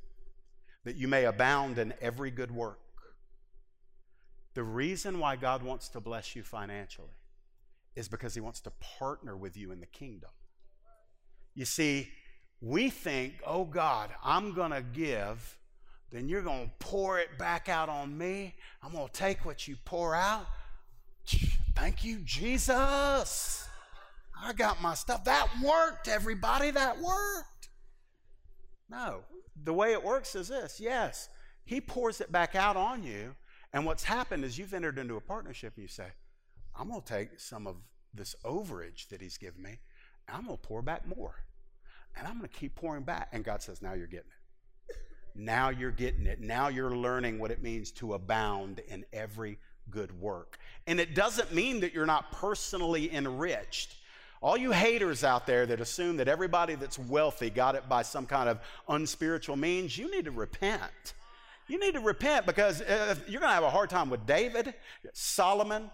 that 0.83 0.95
you 0.95 1.07
may 1.07 1.25
abound 1.25 1.79
in 1.79 1.93
every 1.99 2.31
good 2.31 2.51
work. 2.51 2.79
The 4.53 4.63
reason 4.63 5.19
why 5.19 5.35
God 5.35 5.61
wants 5.63 5.89
to 5.89 5.99
bless 5.99 6.35
you 6.35 6.43
financially 6.43 7.17
is 7.95 8.07
because 8.07 8.33
he 8.35 8.39
wants 8.39 8.61
to 8.61 8.71
partner 8.99 9.35
with 9.35 9.57
you 9.57 9.71
in 9.71 9.81
the 9.81 9.87
kingdom. 9.87 10.29
You 11.55 11.65
see, 11.65 12.09
we 12.61 12.89
think, 12.89 13.33
oh 13.45 13.65
God, 13.65 14.11
I'm 14.23 14.53
going 14.53 14.71
to 14.71 14.81
give, 14.81 15.57
then 16.11 16.29
you're 16.29 16.41
going 16.41 16.67
to 16.67 16.71
pour 16.79 17.19
it 17.19 17.37
back 17.37 17.67
out 17.67 17.89
on 17.89 18.17
me. 18.17 18.55
I'm 18.81 18.93
going 18.93 19.07
to 19.07 19.13
take 19.13 19.43
what 19.43 19.67
you 19.67 19.75
pour 19.83 20.15
out 20.15 20.45
Thank 21.77 22.03
you, 22.03 22.17
Jesus. 22.25 23.69
I 24.43 24.51
got 24.53 24.81
my 24.81 24.95
stuff. 24.95 25.23
That 25.25 25.47
worked, 25.63 26.07
everybody. 26.07 26.71
That 26.71 26.99
worked. 26.99 27.69
No, 28.89 29.19
the 29.63 29.73
way 29.73 29.91
it 29.91 30.03
works 30.03 30.33
is 30.33 30.47
this 30.47 30.79
yes, 30.79 31.29
He 31.65 31.79
pours 31.79 32.19
it 32.19 32.31
back 32.31 32.55
out 32.55 32.77
on 32.77 33.03
you. 33.03 33.35
And 33.73 33.85
what's 33.85 34.03
happened 34.03 34.43
is 34.43 34.57
you've 34.57 34.73
entered 34.73 34.97
into 34.97 35.17
a 35.17 35.21
partnership 35.21 35.73
and 35.75 35.83
you 35.83 35.87
say, 35.87 36.07
I'm 36.75 36.89
going 36.89 37.01
to 37.01 37.07
take 37.07 37.39
some 37.39 37.67
of 37.67 37.75
this 38.11 38.35
overage 38.43 39.09
that 39.09 39.21
He's 39.21 39.37
given 39.37 39.61
me, 39.61 39.77
and 40.27 40.35
I'm 40.35 40.45
going 40.45 40.57
to 40.57 40.67
pour 40.67 40.81
back 40.81 41.07
more. 41.07 41.35
And 42.17 42.27
I'm 42.27 42.39
going 42.39 42.49
to 42.49 42.55
keep 42.55 42.75
pouring 42.75 43.03
back. 43.03 43.29
And 43.33 43.45
God 43.45 43.61
says, 43.61 43.83
Now 43.83 43.93
you're 43.93 44.07
getting 44.07 44.31
it. 44.31 44.95
Now 45.35 45.69
you're 45.69 45.91
getting 45.91 46.25
it. 46.25 46.41
Now 46.41 46.69
you're 46.69 46.97
learning 46.97 47.37
what 47.37 47.51
it 47.51 47.61
means 47.61 47.91
to 47.91 48.15
abound 48.15 48.79
in 48.87 49.05
every 49.13 49.59
good 49.89 50.19
work. 50.21 50.57
And 50.85 50.99
it 50.99 51.15
doesn't 51.15 51.53
mean 51.53 51.81
that 51.81 51.93
you're 51.93 52.05
not 52.05 52.31
personally 52.31 53.13
enriched. 53.13 53.95
All 54.41 54.55
you 54.57 54.71
haters 54.71 55.23
out 55.23 55.47
there 55.47 55.65
that 55.65 55.81
assume 55.81 56.17
that 56.17 56.27
everybody 56.27 56.75
that's 56.75 56.99
wealthy 56.99 57.49
got 57.49 57.75
it 57.75 57.89
by 57.89 58.03
some 58.03 58.25
kind 58.25 58.47
of 58.47 58.59
unspiritual 58.87 59.55
means, 59.55 59.97
you 59.97 60.11
need 60.11 60.25
to 60.25 60.31
repent. 60.31 61.13
You 61.67 61.79
need 61.79 61.95
to 61.95 61.99
repent 61.99 62.45
because 62.45 62.81
uh, 62.81 63.15
you're 63.27 63.41
going 63.41 63.49
to 63.49 63.55
have 63.55 63.63
a 63.63 63.69
hard 63.69 63.89
time 63.89 64.09
with 64.09 64.25
David, 64.25 64.73
Solomon, 65.13 65.89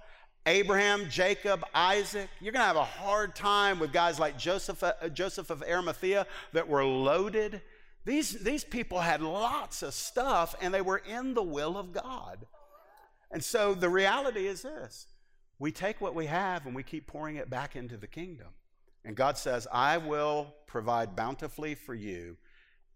Abraham, 0.45 1.09
Jacob, 1.09 1.63
Isaac. 1.73 2.29
You're 2.41 2.51
going 2.51 2.61
to 2.61 2.67
have 2.67 2.75
a 2.75 2.83
hard 2.83 3.35
time 3.35 3.79
with 3.79 3.93
guys 3.93 4.19
like 4.19 4.37
Joseph, 4.37 4.83
uh, 4.83 4.93
Joseph 5.13 5.49
of 5.49 5.63
Arimathea 5.63 6.27
that 6.51 6.67
were 6.67 6.85
loaded 6.85 7.61
These, 8.05 8.43
these 8.43 8.63
people 8.63 8.99
had 8.99 9.21
lots 9.21 9.81
of 9.81 9.93
stuff 9.93 10.55
and 10.61 10.73
they 10.73 10.81
were 10.81 10.97
in 10.97 11.33
the 11.33 11.43
will 11.43 11.77
of 11.77 11.93
God. 11.93 12.45
And 13.33 13.43
so 13.43 13.73
the 13.73 13.89
reality 13.89 14.47
is 14.47 14.61
this 14.61 15.07
we 15.59 15.71
take 15.71 15.99
what 15.99 16.15
we 16.15 16.27
have 16.27 16.65
and 16.65 16.75
we 16.75 16.83
keep 16.83 17.07
pouring 17.07 17.35
it 17.35 17.49
back 17.49 17.75
into 17.75 17.97
the 17.97 18.07
kingdom. 18.07 18.47
And 19.03 19.15
God 19.15 19.37
says, 19.37 19.67
I 19.71 19.97
will 19.97 20.53
provide 20.67 21.15
bountifully 21.15 21.75
for 21.75 21.93
you, 21.93 22.37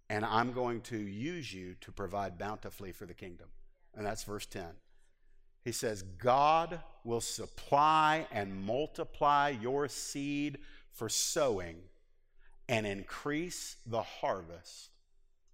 and 0.09 0.23
I'm 0.23 0.53
going 0.53 0.81
to 0.81 0.97
use 0.97 1.53
you 1.53 1.75
to 1.81 1.91
provide 1.91 2.37
bountifully 2.37 2.93
for 2.93 3.05
the 3.05 3.13
kingdom. 3.13 3.47
And 3.95 4.05
that's 4.05 4.23
verse 4.23 4.45
10. 4.45 4.65
He 5.65 5.73
says, 5.73 6.03
God 6.03 6.79
will 7.03 7.19
supply 7.19 8.25
and 8.31 8.63
multiply 8.63 9.49
your 9.49 9.89
seed 9.89 10.59
for 10.93 11.09
sowing 11.09 11.77
and 12.69 12.85
increase 12.85 13.75
the 13.85 14.03
harvest 14.03 14.91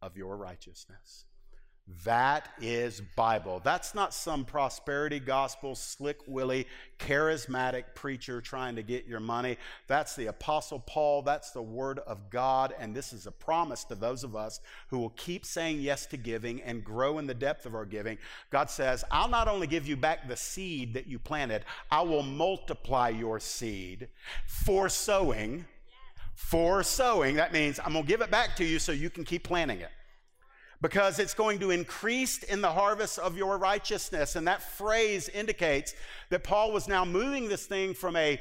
of 0.01 0.17
your 0.17 0.35
righteousness. 0.35 1.25
That 2.05 2.47
is 2.61 3.01
Bible. 3.17 3.59
That's 3.61 3.93
not 3.93 4.13
some 4.13 4.45
prosperity 4.45 5.19
gospel, 5.19 5.75
slick 5.75 6.17
willy, 6.27 6.65
charismatic 6.97 7.83
preacher 7.93 8.39
trying 8.39 8.77
to 8.77 8.83
get 8.83 9.05
your 9.05 9.19
money. 9.19 9.57
That's 9.87 10.15
the 10.15 10.27
Apostle 10.27 10.79
Paul. 10.79 11.23
That's 11.23 11.51
the 11.51 11.61
Word 11.61 11.99
of 11.99 12.29
God. 12.29 12.73
And 12.79 12.95
this 12.95 13.11
is 13.11 13.27
a 13.27 13.31
promise 13.31 13.83
to 13.85 13.95
those 13.95 14.23
of 14.23 14.33
us 14.33 14.61
who 14.87 14.97
will 14.97 15.09
keep 15.09 15.45
saying 15.45 15.81
yes 15.81 16.05
to 16.07 16.17
giving 16.17 16.61
and 16.61 16.85
grow 16.85 17.19
in 17.19 17.27
the 17.27 17.33
depth 17.33 17.65
of 17.65 17.75
our 17.75 17.85
giving. 17.85 18.17
God 18.49 18.69
says, 18.69 19.03
I'll 19.11 19.27
not 19.27 19.49
only 19.49 19.67
give 19.67 19.85
you 19.85 19.97
back 19.97 20.29
the 20.29 20.37
seed 20.37 20.93
that 20.93 21.07
you 21.07 21.19
planted, 21.19 21.65
I 21.91 22.03
will 22.03 22.23
multiply 22.23 23.09
your 23.09 23.41
seed 23.41 24.07
for 24.47 24.87
sowing. 24.87 25.65
For 26.33 26.81
sowing. 26.81 27.35
That 27.35 27.51
means 27.51 27.77
I'm 27.83 27.91
going 27.91 28.05
to 28.05 28.09
give 28.09 28.21
it 28.21 28.31
back 28.31 28.55
to 28.55 28.63
you 28.63 28.79
so 28.79 28.93
you 28.93 29.09
can 29.09 29.25
keep 29.25 29.43
planting 29.43 29.81
it 29.81 29.91
because 30.83 31.17
it's 31.17 31.33
going 31.33 31.59
to 31.59 31.71
increase 31.71 32.43
in 32.43 32.59
the 32.59 32.69
harvest 32.69 33.17
of 33.17 33.37
your 33.37 33.57
righteousness. 33.57 34.35
And 34.35 34.45
that 34.49 34.61
phrase 34.61 35.29
indicates 35.29 35.95
that 36.29 36.43
Paul 36.43 36.73
was 36.73 36.89
now 36.89 37.05
moving 37.05 37.47
this 37.47 37.65
thing 37.65 37.93
from 37.93 38.17
a 38.17 38.37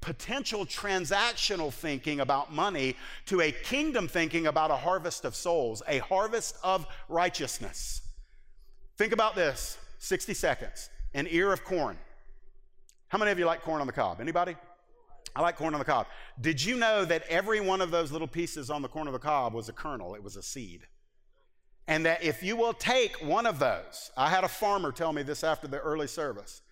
potential 0.00 0.66
transactional 0.66 1.72
thinking 1.72 2.18
about 2.18 2.52
money 2.52 2.96
to 3.26 3.40
a 3.42 3.52
kingdom 3.52 4.08
thinking 4.08 4.48
about 4.48 4.72
a 4.72 4.76
harvest 4.76 5.24
of 5.24 5.36
souls, 5.36 5.84
a 5.86 5.98
harvest 5.98 6.56
of 6.64 6.84
righteousness. 7.08 8.02
Think 8.98 9.12
about 9.12 9.36
this 9.36 9.78
60 10.00 10.34
seconds 10.34 10.90
an 11.14 11.28
ear 11.30 11.52
of 11.52 11.62
corn. 11.62 11.96
How 13.06 13.18
many 13.18 13.30
of 13.30 13.38
you 13.38 13.46
like 13.46 13.62
corn 13.62 13.80
on 13.80 13.86
the 13.86 13.92
cob? 13.92 14.20
Anybody? 14.20 14.56
I 15.36 15.42
like 15.42 15.54
corn 15.56 15.74
on 15.74 15.78
the 15.78 15.84
cob. 15.84 16.08
Did 16.40 16.62
you 16.62 16.76
know 16.76 17.04
that 17.04 17.22
every 17.28 17.60
one 17.60 17.80
of 17.80 17.92
those 17.92 18.10
little 18.10 18.26
pieces 18.26 18.68
on 18.68 18.82
the 18.82 18.88
corn 18.88 19.06
of 19.06 19.12
the 19.12 19.20
cob 19.20 19.54
was 19.54 19.68
a 19.68 19.72
kernel? 19.72 20.16
It 20.16 20.24
was 20.24 20.34
a 20.34 20.42
seed. 20.42 20.88
And 21.86 22.06
that 22.06 22.22
if 22.22 22.42
you 22.42 22.56
will 22.56 22.72
take 22.72 23.16
one 23.22 23.46
of 23.46 23.58
those, 23.58 24.10
I 24.16 24.30
had 24.30 24.44
a 24.44 24.48
farmer 24.48 24.90
tell 24.90 25.12
me 25.12 25.22
this 25.22 25.44
after 25.44 25.68
the 25.68 25.78
early 25.80 26.06
service. 26.06 26.62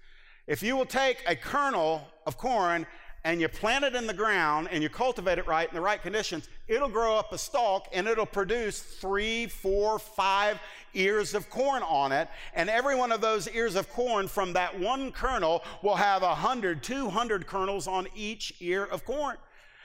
If 0.46 0.62
you 0.62 0.76
will 0.76 0.86
take 0.86 1.22
a 1.26 1.36
kernel 1.36 2.06
of 2.26 2.38
corn 2.38 2.86
and 3.24 3.40
you 3.40 3.48
plant 3.48 3.84
it 3.84 3.94
in 3.94 4.06
the 4.06 4.14
ground 4.14 4.68
and 4.72 4.82
you 4.82 4.88
cultivate 4.88 5.38
it 5.38 5.46
right 5.46 5.68
in 5.68 5.74
the 5.74 5.80
right 5.80 6.02
conditions, 6.02 6.48
it'll 6.66 6.88
grow 6.88 7.16
up 7.16 7.32
a 7.32 7.38
stalk 7.38 7.86
and 7.92 8.08
it'll 8.08 8.26
produce 8.26 8.80
three, 8.80 9.46
four, 9.46 9.98
five 9.98 10.58
ears 10.94 11.34
of 11.34 11.48
corn 11.48 11.82
on 11.84 12.10
it. 12.10 12.28
And 12.54 12.68
every 12.68 12.96
one 12.96 13.12
of 13.12 13.20
those 13.20 13.48
ears 13.50 13.76
of 13.76 13.88
corn 13.90 14.26
from 14.26 14.54
that 14.54 14.78
one 14.78 15.12
kernel 15.12 15.62
will 15.82 15.94
have 15.94 16.22
100, 16.22 16.82
200 16.82 17.46
kernels 17.46 17.86
on 17.86 18.08
each 18.16 18.54
ear 18.60 18.84
of 18.84 19.04
corn. 19.04 19.36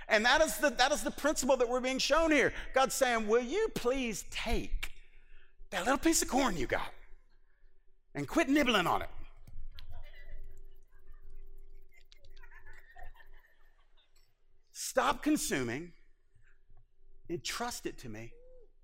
And 0.10 0.26
that 0.26 0.42
is 0.42 0.58
the, 0.58 0.70
that 0.72 0.92
is 0.92 1.04
the 1.04 1.12
principle 1.12 1.58
that 1.58 1.70
we're 1.70 1.82
being 1.82 2.00
shown 2.00 2.32
here. 2.32 2.54
God's 2.74 2.96
saying, 2.96 3.28
Will 3.28 3.44
you 3.44 3.68
please 3.76 4.24
take 4.32 4.92
that 5.72 5.84
little 5.84 5.98
piece 5.98 6.22
of 6.22 6.28
corn 6.28 6.56
you 6.58 6.68
got 6.68 6.94
and 8.16 8.28
quit 8.28 8.50
nibbling 8.50 8.88
on 8.88 9.02
it. 9.02 9.10
Stop 14.72 15.22
consuming 15.22 15.92
and 17.30 17.44
trust 17.44 17.86
it 17.86 17.98
to 18.00 18.10
me, 18.10 18.32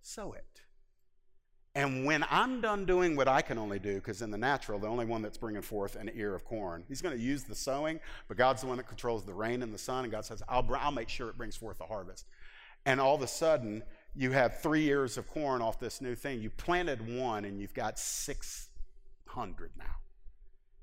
sow 0.01 0.34
it. 0.34 0.45
And 1.75 2.05
when 2.05 2.23
I'm 2.29 2.61
done 2.61 2.86
doing 2.86 3.15
what 3.15 3.27
I 3.27 3.41
can 3.41 3.57
only 3.57 3.79
do, 3.79 3.95
because 3.95 4.21
in 4.21 4.29
the 4.29 4.38
natural, 4.38 4.77
the 4.77 4.88
only 4.88 5.05
one 5.05 5.23
that's 5.23 5.39
bringing 5.39 5.63
forth 5.63 5.95
an 5.95 6.11
ear 6.13 6.36
of 6.36 6.45
corn, 6.45 6.84
he's 6.88 7.01
going 7.01 7.17
to 7.17 7.21
use 7.21 7.43
the 7.43 7.55
sowing, 7.55 7.99
but 8.27 8.38
God's 8.38 8.61
the 8.61 8.67
one 8.67 8.77
that 8.77 8.88
controls 8.88 9.23
the 9.23 9.34
rain 9.34 9.63
and 9.63 9.73
the 9.73 9.79
sun. 9.79 10.03
And 10.03 10.11
God 10.11 10.23
says, 10.23 10.43
I'll, 10.47 10.67
I'll 10.75 10.91
make 10.91 11.09
sure 11.09 11.29
it 11.29 11.38
brings 11.38 11.55
forth 11.55 11.79
the 11.79 11.86
harvest. 11.86 12.27
And 12.86 13.01
all 13.01 13.15
of 13.15 13.23
a 13.23 13.27
sudden, 13.27 13.81
you 14.16 14.32
have 14.32 14.61
three 14.61 14.88
ears 14.88 15.18
of 15.18 15.28
corn 15.28 15.61
off 15.61 15.80
this 15.80 16.01
new 16.01 16.16
thing. 16.16 16.41
You 16.41 16.49
planted 16.49 17.18
one 17.18 17.45
and 17.45 17.59
you've 17.59 17.74
got 17.74 17.97
600 17.97 19.72
now. 19.78 19.86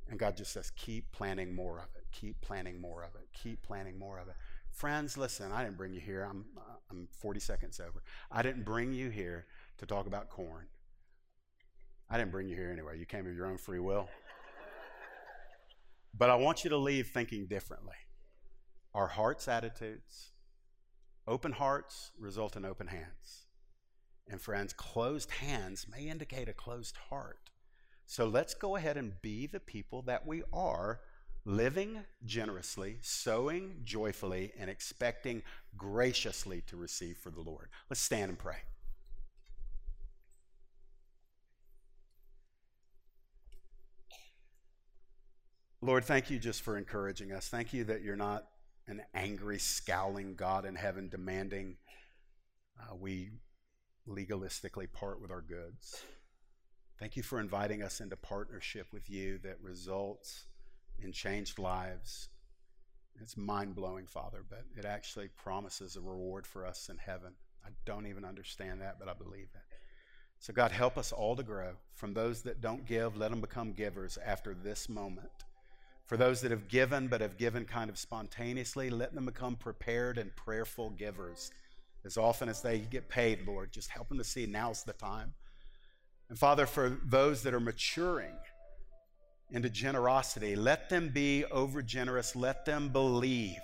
And 0.08 0.18
God 0.18 0.36
just 0.36 0.52
says, 0.52 0.72
keep 0.74 1.12
planting 1.12 1.54
more 1.54 1.78
of 1.78 1.88
it, 1.94 2.04
keep 2.10 2.40
planting 2.40 2.80
more 2.80 3.04
of 3.04 3.14
it, 3.14 3.28
keep 3.32 3.62
planting 3.62 3.98
more 3.98 4.18
of 4.18 4.28
it. 4.28 4.34
Friends, 4.72 5.16
listen, 5.16 5.52
I 5.52 5.62
didn't 5.62 5.76
bring 5.76 5.92
you 5.92 6.00
here. 6.00 6.26
I'm, 6.28 6.44
I'm 6.90 7.06
40 7.12 7.38
seconds 7.38 7.80
over. 7.80 8.02
I 8.30 8.42
didn't 8.42 8.64
bring 8.64 8.92
you 8.92 9.10
here 9.10 9.46
to 9.78 9.86
talk 9.86 10.06
about 10.06 10.28
corn. 10.30 10.66
I 12.08 12.18
didn't 12.18 12.32
bring 12.32 12.48
you 12.48 12.56
here 12.56 12.70
anyway. 12.72 12.98
You 12.98 13.06
came 13.06 13.26
of 13.26 13.36
your 13.36 13.46
own 13.46 13.58
free 13.58 13.78
will. 13.78 14.08
but 16.18 16.28
I 16.28 16.34
want 16.34 16.64
you 16.64 16.70
to 16.70 16.76
leave 16.76 17.08
thinking 17.08 17.46
differently. 17.46 17.94
Our 18.94 19.06
hearts' 19.06 19.46
attitudes, 19.46 20.32
Open 21.30 21.52
hearts 21.52 22.10
result 22.18 22.56
in 22.56 22.64
open 22.64 22.88
hands. 22.88 23.46
And 24.28 24.40
friends, 24.40 24.72
closed 24.72 25.30
hands 25.30 25.86
may 25.88 26.08
indicate 26.08 26.48
a 26.48 26.52
closed 26.52 26.96
heart. 27.08 27.50
So 28.04 28.26
let's 28.26 28.52
go 28.52 28.74
ahead 28.74 28.96
and 28.96 29.22
be 29.22 29.46
the 29.46 29.60
people 29.60 30.02
that 30.02 30.26
we 30.26 30.42
are, 30.52 30.98
living 31.44 32.00
generously, 32.26 32.98
sowing 33.00 33.76
joyfully, 33.84 34.50
and 34.58 34.68
expecting 34.68 35.44
graciously 35.76 36.62
to 36.62 36.76
receive 36.76 37.16
for 37.16 37.30
the 37.30 37.42
Lord. 37.42 37.68
Let's 37.88 38.00
stand 38.00 38.30
and 38.30 38.38
pray. 38.38 38.56
Lord, 45.80 46.04
thank 46.04 46.28
you 46.28 46.40
just 46.40 46.62
for 46.62 46.76
encouraging 46.76 47.30
us. 47.30 47.46
Thank 47.46 47.72
you 47.72 47.84
that 47.84 48.02
you're 48.02 48.16
not 48.16 48.49
an 48.90 49.02
angry, 49.14 49.58
scowling 49.58 50.34
God 50.34 50.64
in 50.64 50.74
heaven 50.74 51.08
demanding 51.08 51.76
uh, 52.80 52.94
we 52.94 53.30
legalistically 54.08 54.90
part 54.92 55.20
with 55.20 55.30
our 55.30 55.42
goods. 55.42 56.02
Thank 56.98 57.16
you 57.16 57.22
for 57.22 57.40
inviting 57.40 57.82
us 57.82 58.00
into 58.00 58.16
partnership 58.16 58.88
with 58.92 59.08
you 59.08 59.38
that 59.38 59.60
results 59.62 60.44
in 61.02 61.12
changed 61.12 61.58
lives. 61.58 62.28
It's 63.20 63.36
mind 63.36 63.74
blowing, 63.74 64.06
Father, 64.06 64.44
but 64.48 64.64
it 64.76 64.84
actually 64.84 65.28
promises 65.28 65.96
a 65.96 66.00
reward 66.00 66.46
for 66.46 66.66
us 66.66 66.88
in 66.88 66.96
heaven. 66.98 67.32
I 67.64 67.70
don't 67.84 68.06
even 68.06 68.24
understand 68.24 68.80
that, 68.80 68.98
but 68.98 69.08
I 69.08 69.14
believe 69.14 69.48
it. 69.54 69.76
So, 70.38 70.54
God, 70.54 70.72
help 70.72 70.96
us 70.96 71.12
all 71.12 71.36
to 71.36 71.42
grow. 71.42 71.72
From 71.94 72.14
those 72.14 72.42
that 72.42 72.62
don't 72.62 72.86
give, 72.86 73.16
let 73.16 73.30
them 73.30 73.42
become 73.42 73.72
givers 73.72 74.18
after 74.24 74.54
this 74.54 74.88
moment. 74.88 75.30
For 76.10 76.16
those 76.16 76.40
that 76.40 76.50
have 76.50 76.66
given, 76.66 77.06
but 77.06 77.20
have 77.20 77.38
given 77.38 77.64
kind 77.66 77.88
of 77.88 77.96
spontaneously, 77.96 78.90
let 78.90 79.14
them 79.14 79.26
become 79.26 79.54
prepared 79.54 80.18
and 80.18 80.34
prayerful 80.34 80.90
givers. 80.90 81.52
As 82.04 82.16
often 82.16 82.48
as 82.48 82.60
they 82.62 82.80
get 82.80 83.08
paid, 83.08 83.46
Lord, 83.46 83.70
just 83.70 83.90
help 83.90 84.08
them 84.08 84.18
to 84.18 84.24
see 84.24 84.44
now's 84.44 84.82
the 84.82 84.92
time. 84.92 85.34
And 86.28 86.36
Father, 86.36 86.66
for 86.66 86.98
those 87.04 87.44
that 87.44 87.54
are 87.54 87.60
maturing 87.60 88.34
into 89.52 89.70
generosity, 89.70 90.56
let 90.56 90.88
them 90.88 91.10
be 91.10 91.44
over 91.44 91.80
generous. 91.80 92.34
Let 92.34 92.64
them 92.64 92.88
believe 92.88 93.62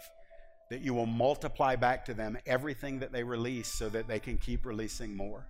that 0.70 0.82
you 0.82 0.94
will 0.94 1.07
multiply 1.07 1.74
back 1.74 2.05
to 2.05 2.14
them 2.14 2.38
everything 2.47 3.01
that 3.01 3.11
they 3.11 3.24
release 3.24 3.66
so 3.66 3.88
that 3.88 4.07
they 4.07 4.20
can 4.20 4.38
keep 4.38 4.64
releasing 4.64 5.16
more. 5.16 5.49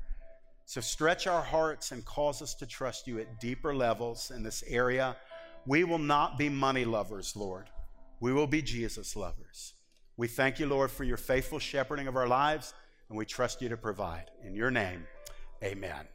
So 0.64 0.80
stretch 0.80 1.26
our 1.26 1.42
hearts 1.42 1.92
and 1.92 2.02
cause 2.06 2.40
us 2.40 2.54
to 2.54 2.64
trust 2.64 3.06
you 3.06 3.18
at 3.18 3.38
deeper 3.38 3.74
levels 3.74 4.32
in 4.34 4.42
this 4.42 4.64
area 4.66 5.14
we 5.66 5.84
will 5.84 5.98
not 5.98 6.38
be 6.38 6.48
money 6.48 6.84
lovers, 6.84 7.34
Lord. 7.36 7.68
We 8.20 8.32
will 8.32 8.46
be 8.46 8.62
Jesus 8.62 9.16
lovers. 9.16 9.74
We 10.16 10.28
thank 10.28 10.58
you, 10.58 10.66
Lord, 10.66 10.90
for 10.90 11.04
your 11.04 11.18
faithful 11.18 11.58
shepherding 11.58 12.08
of 12.08 12.16
our 12.16 12.26
lives, 12.26 12.72
and 13.08 13.18
we 13.18 13.26
trust 13.26 13.60
you 13.60 13.68
to 13.68 13.76
provide. 13.76 14.30
In 14.44 14.54
your 14.54 14.70
name, 14.70 15.06
amen. 15.62 16.06